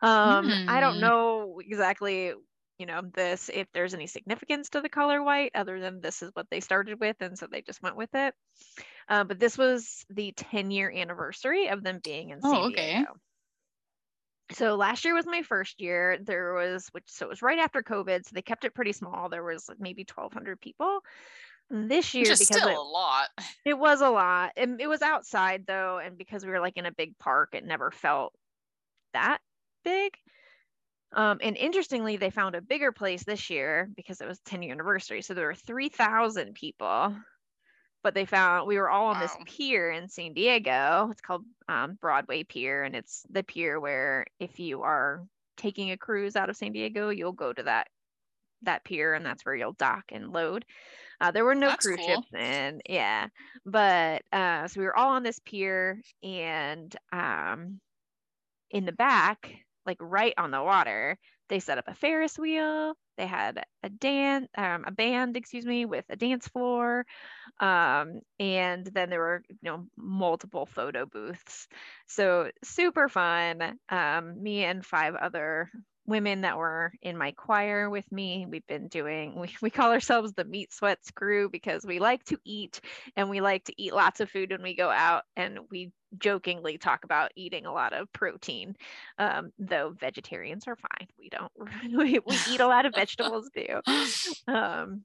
Um, 0.01 0.53
I 0.67 0.79
don't 0.81 0.99
Hmm. 0.99 1.01
know 1.01 1.59
exactly 1.59 2.33
you 2.79 2.85
know, 2.87 3.01
this 3.13 3.49
if 3.49 3.67
there's 3.73 3.93
any 3.93 4.07
significance 4.07 4.69
to 4.71 4.81
the 4.81 4.89
color 4.89 5.23
white 5.23 5.51
other 5.55 5.79
than 5.79 6.01
this 6.01 6.21
is 6.21 6.31
what 6.33 6.49
they 6.49 6.59
started 6.59 6.99
with, 6.99 7.17
and 7.21 7.39
so 7.39 7.47
they 7.47 7.61
just 7.61 7.81
went 7.83 7.95
with 7.95 8.15
it. 8.15 8.35
Uh, 9.09 9.23
but 9.23 9.39
this 9.39 9.57
was 9.57 10.05
the 10.09 10.31
10 10.33 10.71
year 10.71 10.91
anniversary 10.91 11.67
of 11.69 11.83
them 11.83 11.99
being 12.03 12.29
in 12.29 12.41
San 12.41 12.61
Oh, 12.61 12.67
okay. 12.67 13.05
So 14.51 14.75
last 14.75 15.05
year 15.05 15.15
was 15.15 15.25
my 15.25 15.41
first 15.41 15.81
year. 15.81 16.17
There 16.21 16.53
was 16.53 16.87
which 16.91 17.05
so 17.07 17.25
it 17.25 17.29
was 17.29 17.41
right 17.41 17.59
after 17.59 17.81
COVID, 17.81 18.25
so 18.25 18.31
they 18.33 18.41
kept 18.41 18.63
it 18.65 18.75
pretty 18.75 18.91
small. 18.91 19.29
There 19.29 19.43
was 19.43 19.69
maybe 19.79 20.05
1,200 20.07 20.61
people. 20.61 20.99
This 21.71 22.13
year, 22.13 22.31
is 22.31 22.39
because 22.39 22.57
still 22.57 22.69
it, 22.69 22.77
a 22.77 22.81
lot. 22.81 23.29
it 23.65 23.77
was 23.77 24.01
a 24.01 24.09
lot. 24.09 24.51
And 24.55 24.79
it 24.79 24.87
was 24.87 25.01
outside 25.01 25.65
though, 25.65 25.99
and 26.03 26.17
because 26.17 26.45
we 26.45 26.51
were 26.51 26.59
like 26.59 26.77
in 26.77 26.85
a 26.85 26.91
big 26.91 27.17
park, 27.17 27.49
it 27.53 27.65
never 27.65 27.89
felt 27.89 28.33
that 29.13 29.39
big. 29.83 30.13
Um, 31.13 31.39
and 31.41 31.55
interestingly, 31.55 32.17
they 32.17 32.29
found 32.29 32.55
a 32.55 32.61
bigger 32.61 32.91
place 32.91 33.23
this 33.23 33.49
year 33.49 33.89
because 33.95 34.21
it 34.21 34.27
was 34.27 34.39
10 34.41 34.61
year 34.61 34.73
anniversary. 34.73 35.21
So 35.21 35.33
there 35.33 35.47
were 35.47 35.55
3,000 35.55 36.53
people, 36.53 37.15
but 38.05 38.13
they 38.13 38.25
found 38.25 38.67
we 38.67 38.77
were 38.77 38.87
all 38.91 39.07
on 39.07 39.19
this 39.19 39.35
pier 39.47 39.89
in 39.89 40.07
San 40.07 40.33
Diego. 40.33 41.09
It's 41.11 41.21
called 41.21 41.43
um, 41.67 41.97
Broadway 41.99 42.43
Pier, 42.43 42.83
and 42.83 42.95
it's 42.95 43.25
the 43.31 43.41
pier 43.41 43.79
where 43.79 44.27
if 44.39 44.59
you 44.59 44.83
are 44.83 45.25
taking 45.57 45.89
a 45.89 45.97
cruise 45.97 46.35
out 46.35 46.51
of 46.51 46.55
San 46.55 46.71
Diego, 46.71 47.09
you'll 47.09 47.31
go 47.31 47.51
to 47.51 47.63
that 47.63 47.87
that 48.61 48.83
pier, 48.83 49.15
and 49.15 49.25
that's 49.25 49.43
where 49.43 49.55
you'll 49.55 49.73
dock 49.73 50.03
and 50.11 50.31
load. 50.31 50.65
Uh, 51.19 51.31
there 51.31 51.45
were 51.45 51.55
no 51.55 51.69
That's 51.69 51.83
cruise 51.83 51.97
cool. 51.97 52.21
ships 52.21 52.27
in, 52.35 52.79
yeah, 52.87 53.29
but 53.65 54.21
uh, 54.31 54.67
so 54.67 54.79
we 54.79 54.85
were 54.85 54.95
all 54.95 55.13
on 55.13 55.23
this 55.23 55.39
pier, 55.39 55.99
and 56.21 56.95
um, 57.11 57.79
in 58.69 58.85
the 58.85 58.91
back, 58.91 59.51
like 59.87 59.97
right 59.99 60.35
on 60.37 60.51
the 60.51 60.61
water, 60.61 61.17
they 61.49 61.59
set 61.59 61.77
up 61.77 61.87
a 61.87 61.93
Ferris 61.95 62.37
wheel. 62.37 62.95
They 63.17 63.27
had 63.27 63.63
a 63.83 63.89
dance, 63.89 64.47
um, 64.57 64.83
a 64.85 64.91
band, 64.91 65.37
excuse 65.37 65.65
me, 65.65 65.85
with 65.85 66.05
a 66.09 66.17
dance 66.17 66.47
floor, 66.49 67.05
um, 67.59 68.19
and 68.39 68.85
then 68.85 69.09
there 69.09 69.19
were 69.19 69.43
you 69.49 69.57
know 69.63 69.85
multiple 69.97 70.65
photo 70.65 71.05
booths. 71.05 71.67
So 72.07 72.51
super 72.63 73.07
fun. 73.09 73.77
Um, 73.89 74.41
me 74.41 74.63
and 74.65 74.85
five 74.85 75.15
other 75.15 75.69
women 76.07 76.41
that 76.41 76.57
were 76.57 76.91
in 77.01 77.17
my 77.17 77.31
choir 77.31 77.89
with 77.89 78.09
me. 78.11 78.45
We've 78.49 78.67
been 78.67 78.87
doing. 78.87 79.35
We 79.39 79.55
we 79.61 79.69
call 79.69 79.91
ourselves 79.91 80.33
the 80.33 80.45
Meat 80.45 80.73
Sweats 80.73 81.11
crew 81.11 81.49
because 81.49 81.85
we 81.85 81.99
like 81.99 82.23
to 82.25 82.37
eat 82.45 82.81
and 83.15 83.29
we 83.29 83.41
like 83.41 83.63
to 83.65 83.81
eat 83.81 83.93
lots 83.93 84.19
of 84.19 84.29
food 84.29 84.51
when 84.51 84.61
we 84.63 84.75
go 84.75 84.89
out, 84.89 85.23
and 85.35 85.59
we 85.71 85.91
jokingly 86.19 86.77
talk 86.77 87.03
about 87.03 87.31
eating 87.35 87.65
a 87.65 87.73
lot 87.73 87.93
of 87.93 88.11
protein 88.13 88.75
um, 89.17 89.51
though 89.59 89.93
vegetarians 89.99 90.67
are 90.67 90.75
fine. 90.75 91.07
We 91.19 91.29
don't 91.29 91.51
we, 91.97 92.19
we 92.19 92.37
eat 92.49 92.59
a 92.59 92.67
lot 92.67 92.85
of 92.85 92.93
vegetables 92.93 93.49
too. 93.55 93.81
Um, 94.47 95.03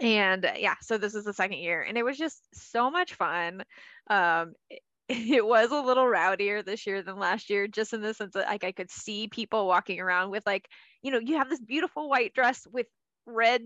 and 0.00 0.44
uh, 0.44 0.52
yeah 0.58 0.74
so 0.82 0.98
this 0.98 1.14
is 1.14 1.24
the 1.24 1.32
second 1.32 1.58
year 1.58 1.82
and 1.82 1.96
it 1.96 2.04
was 2.04 2.18
just 2.18 2.42
so 2.52 2.90
much 2.90 3.14
fun. 3.14 3.62
Um, 4.08 4.54
it, 4.70 4.82
it 5.08 5.44
was 5.46 5.70
a 5.70 5.80
little 5.80 6.04
rowdier 6.04 6.64
this 6.64 6.86
year 6.86 7.02
than 7.02 7.18
last 7.18 7.50
year 7.50 7.68
just 7.68 7.92
in 7.92 8.00
the 8.00 8.14
sense 8.14 8.32
that 8.34 8.46
like 8.46 8.64
i 8.64 8.72
could 8.72 8.90
see 8.90 9.28
people 9.28 9.66
walking 9.66 10.00
around 10.00 10.30
with 10.30 10.44
like 10.46 10.68
you 11.02 11.10
know 11.10 11.18
you 11.18 11.36
have 11.36 11.50
this 11.50 11.60
beautiful 11.60 12.08
white 12.08 12.32
dress 12.34 12.66
with 12.72 12.86
red 13.26 13.60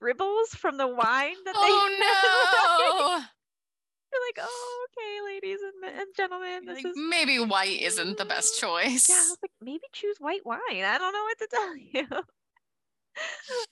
dribbles 0.00 0.48
from 0.50 0.76
the 0.76 0.86
wine 0.86 1.36
that 1.44 1.54
they 1.54 1.60
Oh 1.60 3.18
they 3.20 3.26
you're 4.16 4.44
like 4.44 4.48
oh 4.48 4.86
okay 4.90 5.34
ladies 5.34 5.58
and, 5.62 5.98
and 6.00 6.06
gentlemen 6.16 6.64
this 6.66 6.76
Like, 6.76 6.86
is 6.86 6.92
maybe 6.96 7.38
white 7.38 7.80
isn't 7.80 8.16
the 8.18 8.24
best 8.24 8.58
choice. 8.58 9.08
yeah, 9.08 9.16
I 9.16 9.28
was 9.30 9.38
like, 9.42 9.50
maybe 9.60 9.82
choose 9.92 10.16
white 10.18 10.44
wine. 10.46 10.60
I 10.70 10.98
don't 10.98 11.12
know 11.12 11.22
what 11.24 11.38
to 11.38 11.48
tell 11.50 11.76
you. 11.76 12.06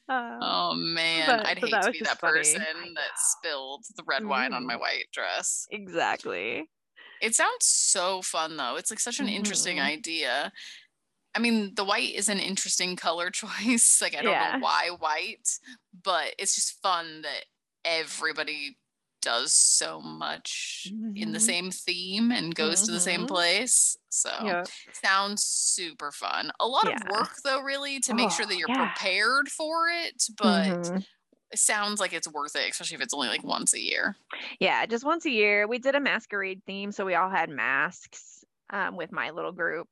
um, 0.09 0.39
Oh 0.43 0.75
man, 0.75 1.27
But- 1.27 1.47
I'd 1.47 1.61
so 1.61 1.67
hate 1.67 1.83
to 1.83 1.91
be 1.93 2.01
that 2.05 2.21
funny. 2.21 2.39
person 2.39 2.61
that 2.95 3.11
spilled 3.17 3.85
the 3.97 4.03
red 4.07 4.25
wine 4.27 4.53
on 4.53 4.67
my 4.67 4.75
Mhm. 4.77 4.81
white 4.81 5.07
dress. 5.13 5.67
exactly. 5.71 6.69
It 7.21 7.35
sounds 7.35 7.65
so 7.67 8.21
fun 8.23 8.57
though. 8.57 8.77
It's 8.77 8.91
like 8.91 9.01
such 9.01 9.21
an 9.21 9.29
interesting 9.29 9.79
Mhm. 9.79 9.85
idea. 9.87 10.53
I 11.35 11.41
mean, 11.41 11.75
the 11.75 11.85
white 11.85 12.15
is 12.15 12.29
an 12.29 12.39
interesting 12.39 12.97
color 12.97 13.31
choice. 13.43 14.01
Like 14.01 14.15
I 14.15 14.23
don't 14.23 14.33
Yeah. 14.33 14.53
know 14.57 14.59
why 14.61 14.91
white, 14.91 15.49
but 16.03 16.35
it's 16.39 16.55
just 16.55 16.81
fun 16.83 17.23
that 17.23 17.45
everybody 17.85 18.79
does 19.25 19.53
so 19.53 20.01
much 20.01 20.93
in 21.17 21.33
the 21.33 21.39
Mhm. 21.39 21.43
same 21.43 21.71
theme 21.71 22.31
and 22.31 22.55
goes 22.55 22.83
to 22.83 22.93
the 22.93 23.01
same 23.01 23.23
Mhm. 23.23 23.29
place. 23.29 23.97
So 24.11 24.31
Yeah. 24.45 24.65
sounds 24.93 25.45
super 25.45 26.13
fun. 26.13 26.53
A 26.61 26.67
lot 26.69 26.87
of 26.87 27.03
work 27.11 27.31
though, 27.45 27.61
really, 27.61 28.01
to 28.01 28.15
make 28.15 28.31
sure 28.31 28.45
Oh, 28.45 28.49
that 28.49 28.57
you're 28.57 28.69
yeah. 28.69 28.93
prepared 28.95 29.49
for 29.49 29.89
it, 29.89 30.23
but 30.39 30.93
Mhm. 30.93 31.05
it 31.51 31.59
sounds 31.59 32.01
like 32.01 32.13
it's 32.13 32.29
worth 32.29 32.57
it, 32.57 32.71
especially 32.71 32.97
if 32.97 33.01
it's 33.01 33.15
only 33.15 33.29
like 33.29 33.45
once 33.45 33.75
a 33.75 33.81
year. 33.81 34.17
Yeah, 34.61 34.87
just 34.87 35.05
once 35.05 35.25
a 35.27 35.31
year. 35.31 35.67
We 35.67 35.79
did 35.79 35.95
a 35.95 36.01
masquerade 36.01 36.63
theme, 36.67 36.93
so 36.93 37.05
we 37.05 37.15
all 37.15 37.31
had 37.31 37.51
masks 37.51 38.45
um, 38.71 38.97
with 38.97 39.13
my 39.13 39.31
little 39.31 39.53
group. 39.53 39.89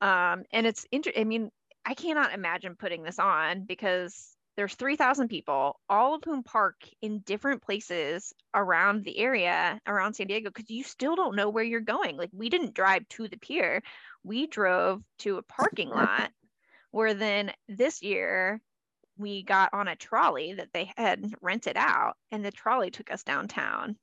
Um, 0.00 0.44
and 0.52 0.66
it's 0.66 0.86
inter- 0.90 1.12
I 1.16 1.24
mean, 1.24 1.50
I 1.84 1.94
cannot 1.94 2.32
imagine 2.32 2.76
putting 2.76 3.02
this 3.02 3.18
on 3.18 3.64
because 3.64 4.33
there's 4.56 4.74
3,000 4.74 5.28
people, 5.28 5.80
all 5.88 6.14
of 6.14 6.24
whom 6.24 6.42
park 6.42 6.76
in 7.02 7.20
different 7.20 7.62
places 7.62 8.32
around 8.54 9.04
the 9.04 9.18
area, 9.18 9.80
around 9.86 10.14
San 10.14 10.28
Diego, 10.28 10.50
because 10.50 10.70
you 10.70 10.84
still 10.84 11.16
don't 11.16 11.36
know 11.36 11.48
where 11.48 11.64
you're 11.64 11.80
going. 11.80 12.16
Like, 12.16 12.30
we 12.32 12.48
didn't 12.48 12.74
drive 12.74 13.08
to 13.10 13.28
the 13.28 13.36
pier, 13.36 13.82
we 14.22 14.46
drove 14.46 15.02
to 15.20 15.38
a 15.38 15.42
parking 15.42 15.90
lot 15.90 16.30
where 16.90 17.14
then 17.14 17.52
this 17.68 18.02
year 18.02 18.60
we 19.18 19.42
got 19.42 19.74
on 19.74 19.88
a 19.88 19.96
trolley 19.96 20.54
that 20.54 20.72
they 20.72 20.92
had 20.96 21.34
rented 21.40 21.76
out, 21.76 22.14
and 22.30 22.44
the 22.44 22.52
trolley 22.52 22.90
took 22.90 23.10
us 23.10 23.24
downtown 23.24 23.96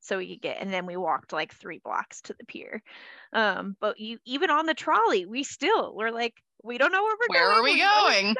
so 0.00 0.18
we 0.18 0.28
could 0.30 0.42
get 0.42 0.56
and 0.60 0.72
then 0.72 0.86
we 0.86 0.96
walked 0.96 1.32
like 1.32 1.54
three 1.54 1.78
blocks 1.78 2.22
to 2.22 2.34
the 2.38 2.46
pier 2.46 2.82
um 3.32 3.76
but 3.80 4.00
you 4.00 4.18
even 4.24 4.50
on 4.50 4.66
the 4.66 4.74
trolley 4.74 5.26
we 5.26 5.42
still 5.44 5.94
we're 5.94 6.10
like 6.10 6.34
we 6.62 6.78
don't 6.78 6.92
know 6.92 7.02
where 7.02 7.16
we're 7.18 7.34
going. 7.34 7.40
Where 7.40 7.48
going 7.48 7.58
are 7.58 7.62
we 7.62 7.78
going 7.80 8.34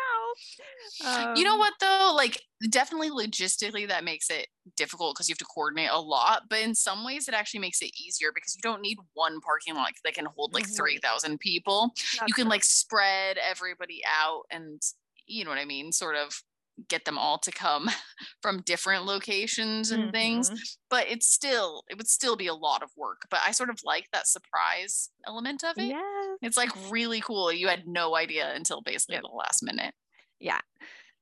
south. 1.01 1.37
you 1.39 1.45
know 1.45 1.55
Um, 1.55 1.59
what 1.59 1.75
though? 1.81 2.13
Like 2.15 2.43
definitely 2.71 3.11
logistically 3.11 3.89
that 3.89 4.05
makes 4.05 4.31
it 4.31 4.47
difficult 4.77 5.15
because 5.15 5.29
you 5.29 5.33
have 5.33 5.39
to 5.39 5.45
coordinate 5.47 5.91
a 5.91 5.99
lot, 6.01 6.43
but 6.51 6.61
in 6.61 6.75
some 6.75 7.05
ways 7.05 7.29
it 7.29 7.35
actually 7.35 7.61
makes 7.61 7.81
it 7.83 7.91
easier 7.99 8.31
because 8.35 8.55
you 8.55 8.61
don't 8.63 8.83
need 8.83 8.99
one 9.15 9.41
parking 9.41 9.75
lot 9.75 9.91
that 10.05 10.15
can 10.15 10.27
hold 10.27 10.53
like 10.55 10.67
Mhm. 10.67 10.77
3,000 10.77 11.39
people. 11.41 11.93
you 12.27 12.35
can 12.35 12.45
true. 12.45 12.51
like 12.51 12.65
spread 12.65 13.39
everybody 13.39 14.03
out 14.07 14.43
and 14.51 14.81
you 15.27 15.45
know 15.45 15.51
what 15.51 15.59
I 15.59 15.65
mean, 15.65 15.93
sort 15.93 16.17
of 16.17 16.43
get 16.89 17.05
them 17.05 17.19
all 17.19 17.39
to 17.39 17.51
come 17.51 17.89
from 18.43 18.63
different 18.63 19.05
locations 19.05 19.91
and 19.91 20.13
things. 20.13 20.51
Mhm. 20.51 20.59
But 20.89 21.07
it's 21.09 21.31
still 21.31 21.83
it 21.89 21.97
would 21.99 22.09
still 22.09 22.37
be 22.37 22.47
a 22.47 22.55
lot 22.55 22.83
of 22.83 22.91
work. 22.97 23.23
But 23.31 23.41
I 23.47 23.53
sort 23.53 23.71
of 23.71 23.79
like 23.85 24.07
that 24.13 24.27
surprise 24.27 25.11
element 25.27 25.63
of 25.65 25.77
it. 25.77 25.85
yes 25.89 26.39
It's 26.43 26.57
like 26.57 26.71
really 26.91 27.21
cool. 27.21 27.53
You 27.53 27.69
had 27.69 27.87
no 27.87 28.17
idea 28.17 28.53
until 28.55 28.81
basically 28.83 29.15
Yep. 29.17 29.23
the 29.23 29.37
last 29.37 29.63
minute. 29.63 29.95
yeah 30.39 30.61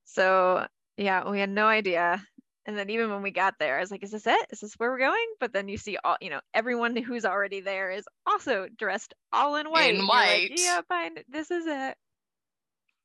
so 0.04 0.66
yeah 0.96 1.28
we 1.28 1.38
had 1.40 1.50
no 1.50 1.66
idea 1.66 2.22
and 2.66 2.76
then 2.76 2.90
even 2.90 3.10
when 3.10 3.22
we 3.22 3.30
got 3.30 3.54
there 3.58 3.76
i 3.76 3.80
was 3.80 3.90
like 3.90 4.02
is 4.02 4.10
this 4.10 4.26
it 4.26 4.46
is 4.50 4.60
this 4.60 4.74
where 4.78 4.90
we're 4.90 4.98
going 4.98 5.26
but 5.40 5.52
then 5.52 5.68
you 5.68 5.76
see 5.76 5.96
all 6.04 6.16
you 6.20 6.30
know 6.30 6.40
everyone 6.54 6.96
who's 6.96 7.24
already 7.24 7.60
there 7.60 7.90
is 7.90 8.04
also 8.26 8.66
dressed 8.76 9.14
all 9.32 9.56
in 9.56 9.70
white 9.70 9.94
like, 9.96 10.08
white. 10.08 10.50
yeah 10.56 10.80
fine 10.88 11.14
this 11.28 11.50
is 11.50 11.66
it 11.66 11.96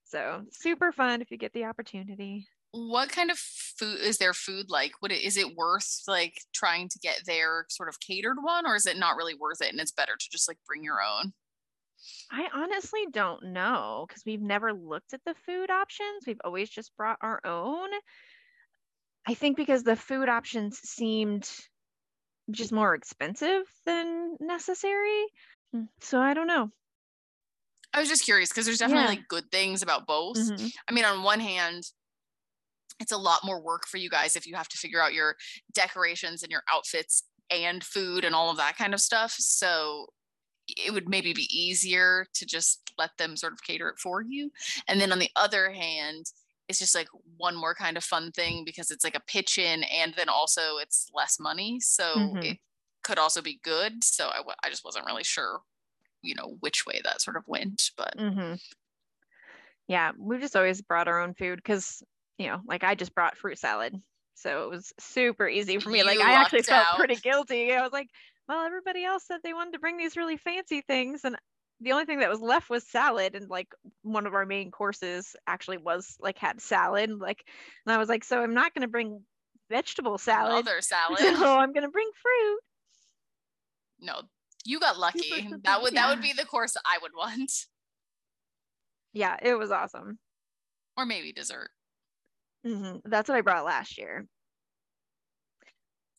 so 0.04 0.46
super 0.52 0.92
fun 0.92 1.22
if 1.22 1.32
you 1.32 1.38
get 1.38 1.54
the 1.54 1.66
opportunity 1.66 2.48
What 2.72 3.10
kind 3.10 3.30
of 3.30 3.38
food 3.38 4.00
is 4.02 4.18
their 4.18 4.34
food 4.34 4.70
like? 4.70 5.02
Would 5.02 5.12
it 5.12 5.22
is 5.22 5.38
it 5.38 5.56
worth 5.56 6.02
like 6.08 6.42
trying 6.54 6.90
to 6.90 7.00
get 7.00 7.26
their 7.26 7.66
sort 7.70 7.88
of 7.88 8.00
catered 8.00 8.38
one 8.42 8.66
or 8.66 8.76
is 8.76 8.86
it 8.88 8.98
not 8.98 9.16
really 9.16 9.36
worth 9.36 9.62
it 9.62 9.70
and 9.70 9.80
it's 9.80 9.92
better 9.92 10.16
to 10.18 10.30
just 10.32 10.48
like 10.48 10.58
bring 10.66 10.84
your 10.84 11.02
own? 11.02 11.34
I 12.30 12.50
honestly 12.52 13.06
don't 13.12 13.54
know 13.54 14.06
because 14.08 14.26
we've 14.26 14.42
never 14.42 14.74
looked 14.74 15.14
at 15.14 15.24
the 15.24 15.34
food 15.34 15.70
options. 15.72 16.26
We've 16.28 16.42
always 16.44 16.70
just 16.70 16.94
brought 16.98 17.20
our 17.22 17.40
own. 17.46 17.92
I 19.26 19.34
think 19.34 19.58
because 19.58 19.84
the 19.84 19.98
food 19.98 20.30
options 20.30 20.80
seemed 20.80 21.50
just 22.52 22.72
more 22.72 22.96
expensive 22.96 23.64
than 23.86 24.38
necessary. 24.40 25.26
Mm, 25.76 25.90
So 26.02 26.22
I 26.22 26.34
don't 26.34 26.48
know. 26.48 26.72
I 27.94 28.00
was 28.00 28.10
just 28.10 28.24
curious 28.24 28.50
because 28.50 28.66
there's 28.66 28.80
definitely 28.80 29.06
Yeah. 29.06 29.08
like 29.08 29.28
good 29.28 29.52
things 29.52 29.82
about 29.82 30.08
both. 30.08 30.52
Mhm. 30.52 30.74
I 30.88 30.94
mean, 30.94 31.06
on 31.06 31.24
one 31.24 31.40
hand, 31.40 31.84
it's 33.00 33.12
a 33.12 33.18
lot 33.18 33.42
more 33.44 33.62
work 33.62 33.88
for 33.88 33.98
you 33.98 34.10
guys 34.10 34.36
if 34.36 34.46
you 34.46 34.56
have 34.56 34.70
to 34.70 34.78
figure 34.78 35.02
out 35.02 35.14
your 35.14 35.36
decorations 35.74 36.44
and 36.44 36.52
your 36.52 36.64
outfits 36.72 37.24
and 37.50 37.84
food 37.84 38.24
and 38.24 38.36
all 38.36 38.50
of 38.50 38.58
that 38.58 38.78
kind 38.78 38.94
of 38.94 39.02
stuff. 39.02 39.32
So 39.32 40.08
it 40.68 40.94
would 40.94 41.10
maybe 41.10 41.34
be 41.34 41.50
easier 41.52 42.28
to 42.36 42.46
just 42.46 42.92
let 42.98 43.12
them 43.18 43.38
sort 43.38 43.54
of 43.54 43.64
cater 43.64 43.90
it 43.90 44.00
for 44.00 44.22
you. 44.22 44.52
And 44.88 45.02
then 45.02 45.12
on 45.12 45.20
the 45.20 45.32
other 45.36 45.72
hand, 45.72 46.28
it's 46.70 46.80
just 46.80 46.96
like 46.96 47.10
one 47.38 47.56
more 47.56 47.76
kind 47.76 47.98
of 47.98 48.04
fun 48.04 48.32
thing 48.32 48.66
because 48.66 48.92
it's 48.92 49.04
like 49.04 49.16
a 49.16 49.22
pitch 49.22 49.58
in 49.58 49.84
and 49.86 50.14
then 50.16 50.30
also 50.30 50.78
it's 50.78 51.10
less 51.14 51.40
money. 51.40 51.80
So 51.82 52.34
Mhm. 52.34 52.42
it 52.42 52.58
could 53.04 53.20
also 53.20 53.42
be 53.42 53.60
good. 53.64 54.04
So 54.04 54.30
I, 54.30 54.42
I 54.64 54.70
just 54.70 54.86
wasn't 54.86 55.06
really 55.08 55.24
sure, 55.26 55.62
you 56.24 56.36
know, 56.36 56.58
which 56.62 56.86
way 56.86 57.02
that 57.04 57.22
sort 57.22 57.38
of 57.38 57.44
went. 57.48 57.92
But 57.96 58.18
Mhm. 58.18 58.60
Yeah, 59.88 60.12
we 60.18 60.40
just 60.40 60.56
always 60.56 60.82
brought 60.82 61.08
our 61.08 61.22
own 61.22 61.34
food 61.34 61.58
because, 61.58 62.02
you 62.38 62.48
know, 62.48 62.62
like 62.66 62.84
I 62.84 62.96
just 62.96 63.14
brought 63.14 63.38
fruit 63.38 63.60
salad. 63.60 64.02
So 64.36 64.64
it 64.64 64.70
was 64.70 64.94
super 65.00 65.48
easy 65.48 65.80
for 65.80 65.90
me. 65.90 66.00
You 66.00 66.06
like 66.06 66.20
I 66.20 66.34
actually 66.34 66.60
lucked 66.60 66.70
felt 66.70 66.98
pretty 66.98 67.16
guilty. 67.16 67.74
I 67.74 67.82
was 67.82 67.92
like, 67.92 68.10
well, 68.48 68.66
everybody 68.66 69.04
else 69.04 69.26
said 69.26 69.40
they 69.44 69.54
wanted 69.54 69.74
to 69.74 69.80
bring 69.80 69.98
these 69.98 70.18
really 70.18 70.38
fancy 70.38 70.82
things. 70.82 71.24
And 71.24 71.38
the 71.82 71.92
only 71.92 72.06
thing 72.06 72.20
that 72.20 72.30
was 72.30 72.42
left 72.42 72.70
was 72.70 72.88
salad. 72.88 73.36
And 73.36 73.50
like 73.50 73.74
one 74.02 74.26
of 74.26 74.34
our 74.34 74.46
main 74.46 74.72
courses 74.72 75.36
actually 75.48 75.78
was 75.78 76.18
like 76.20 76.38
had 76.38 76.62
salad. 76.62 77.12
Like, 77.12 77.44
and 77.86 77.94
I 77.94 77.98
was 77.98 78.10
like, 78.10 78.24
so 78.24 78.42
I'm 78.42 78.54
not 78.54 78.74
going 78.74 78.82
to 78.82 78.88
bring 78.88 79.22
vegetable 79.70 80.18
salad. 80.18 80.68
Other 80.68 80.82
salad. 80.82 81.20
So 81.20 81.58
I'm 81.58 81.74
going 81.74 81.86
to 81.86 81.92
bring 81.92 82.10
fruit. 82.22 82.60
No, 84.00 84.22
you 84.66 84.80
got 84.80 84.98
lucky. 84.98 85.48
That 85.64 85.82
would 85.82 85.94
that 85.94 86.10
would 86.10 86.22
be 86.22 86.34
the 86.34 86.46
course 86.46 86.76
I 86.86 86.98
would 87.02 87.12
want. 87.16 87.52
Yeah, 89.14 89.38
it 89.42 89.54
was 89.54 89.70
awesome. 89.72 90.18
Or 90.98 91.06
maybe 91.06 91.32
dessert. 91.32 91.70
hmm 92.66 92.98
That's 93.06 93.30
what 93.30 93.38
I 93.38 93.42
brought 93.42 93.66
last 93.66 93.98
year. 93.98 94.26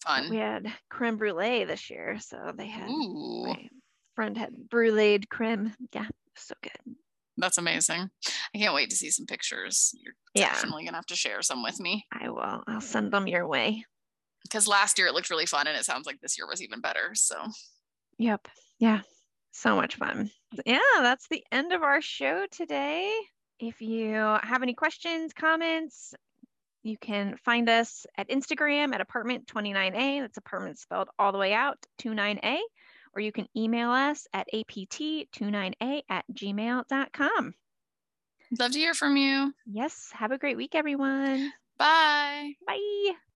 Fun. 0.05 0.31
We 0.31 0.37
had 0.37 0.73
creme 0.91 1.17
brulee 1.17 1.65
this 1.65 1.91
year. 1.91 2.19
So 2.21 2.53
they 2.57 2.67
had, 2.67 2.89
Ooh, 2.89 3.45
my 3.47 3.69
friend 4.15 4.37
had 4.37 4.53
bruleed 4.69 5.29
creme. 5.29 5.75
Yeah, 5.93 6.07
so 6.37 6.55
good. 6.63 6.97
that's 7.37 7.59
amazing. 7.59 8.11
I 8.55 8.59
can't 8.59 8.75
wait 8.75 8.91
to 8.91 8.97
see 8.97 9.11
some 9.11 9.27
pictures. 9.27 9.93
You're 10.01 10.15
Yeah. 10.35 10.51
definitely 10.53 10.85
gonna 10.85 10.99
have 10.99 11.07
to 11.07 11.17
share 11.17 11.43
some 11.43 11.63
with 11.63 11.81
me. 11.81 12.07
I 12.13 12.29
will. 12.29 12.63
I'll 12.67 12.81
send 12.81 13.13
them 13.13 13.27
your 13.27 13.49
way. 13.49 13.85
Because 14.43 14.69
last 14.69 14.99
year 14.99 15.09
it 15.09 15.15
looked 15.15 15.31
really 15.31 15.47
fun 15.47 15.67
and 15.67 15.77
it 15.77 15.85
sounds 15.85 16.07
like 16.07 16.21
this 16.21 16.37
year 16.37 16.47
was 16.47 16.63
even 16.63 16.81
better. 16.81 17.15
So 17.15 17.47
Yep. 18.19 18.49
Yeah. 18.79 19.01
So 19.53 19.77
much 19.77 19.97
fun. 19.97 20.31
Yeah, 20.67 20.79
that's 20.99 21.29
the 21.29 21.45
end 21.53 21.73
of 21.73 21.83
our 21.83 22.01
show 22.01 22.47
today. 22.51 23.13
If 23.61 23.81
you 23.81 24.13
have 24.15 24.63
any 24.63 24.75
questions, 24.75 25.33
comments, 25.33 26.15
you 26.83 26.99
can 26.99 27.37
find 27.45 27.69
us 27.69 28.05
at 28.19 28.29
Instagram 28.29 28.95
at 28.95 29.01
apartment 29.01 29.47
29A. 29.47 30.21
That's 30.21 30.37
apartment 30.37 30.79
spelled 30.79 31.09
all 31.19 31.33
the 31.33 31.39
way 31.39 31.53
out, 31.53 31.79
29A. 32.03 32.59
Or 33.15 33.21
you 33.21 33.33
can 33.33 33.47
email 33.57 33.91
us 33.91 34.27
at 34.33 34.49
apt29a 34.53 36.03
at 36.09 36.25
gmail.com. 36.33 37.55
love 38.59 38.73
to 38.73 38.79
hear 38.79 38.95
from 38.95 39.17
you. 39.17 39.55
Yes. 39.67 40.11
Have 40.13 40.33
a 40.33 40.39
great 40.39 40.57
week, 40.57 40.75
everyone. 40.75 41.53
Bye. 41.79 42.55
Bye. 42.67 43.15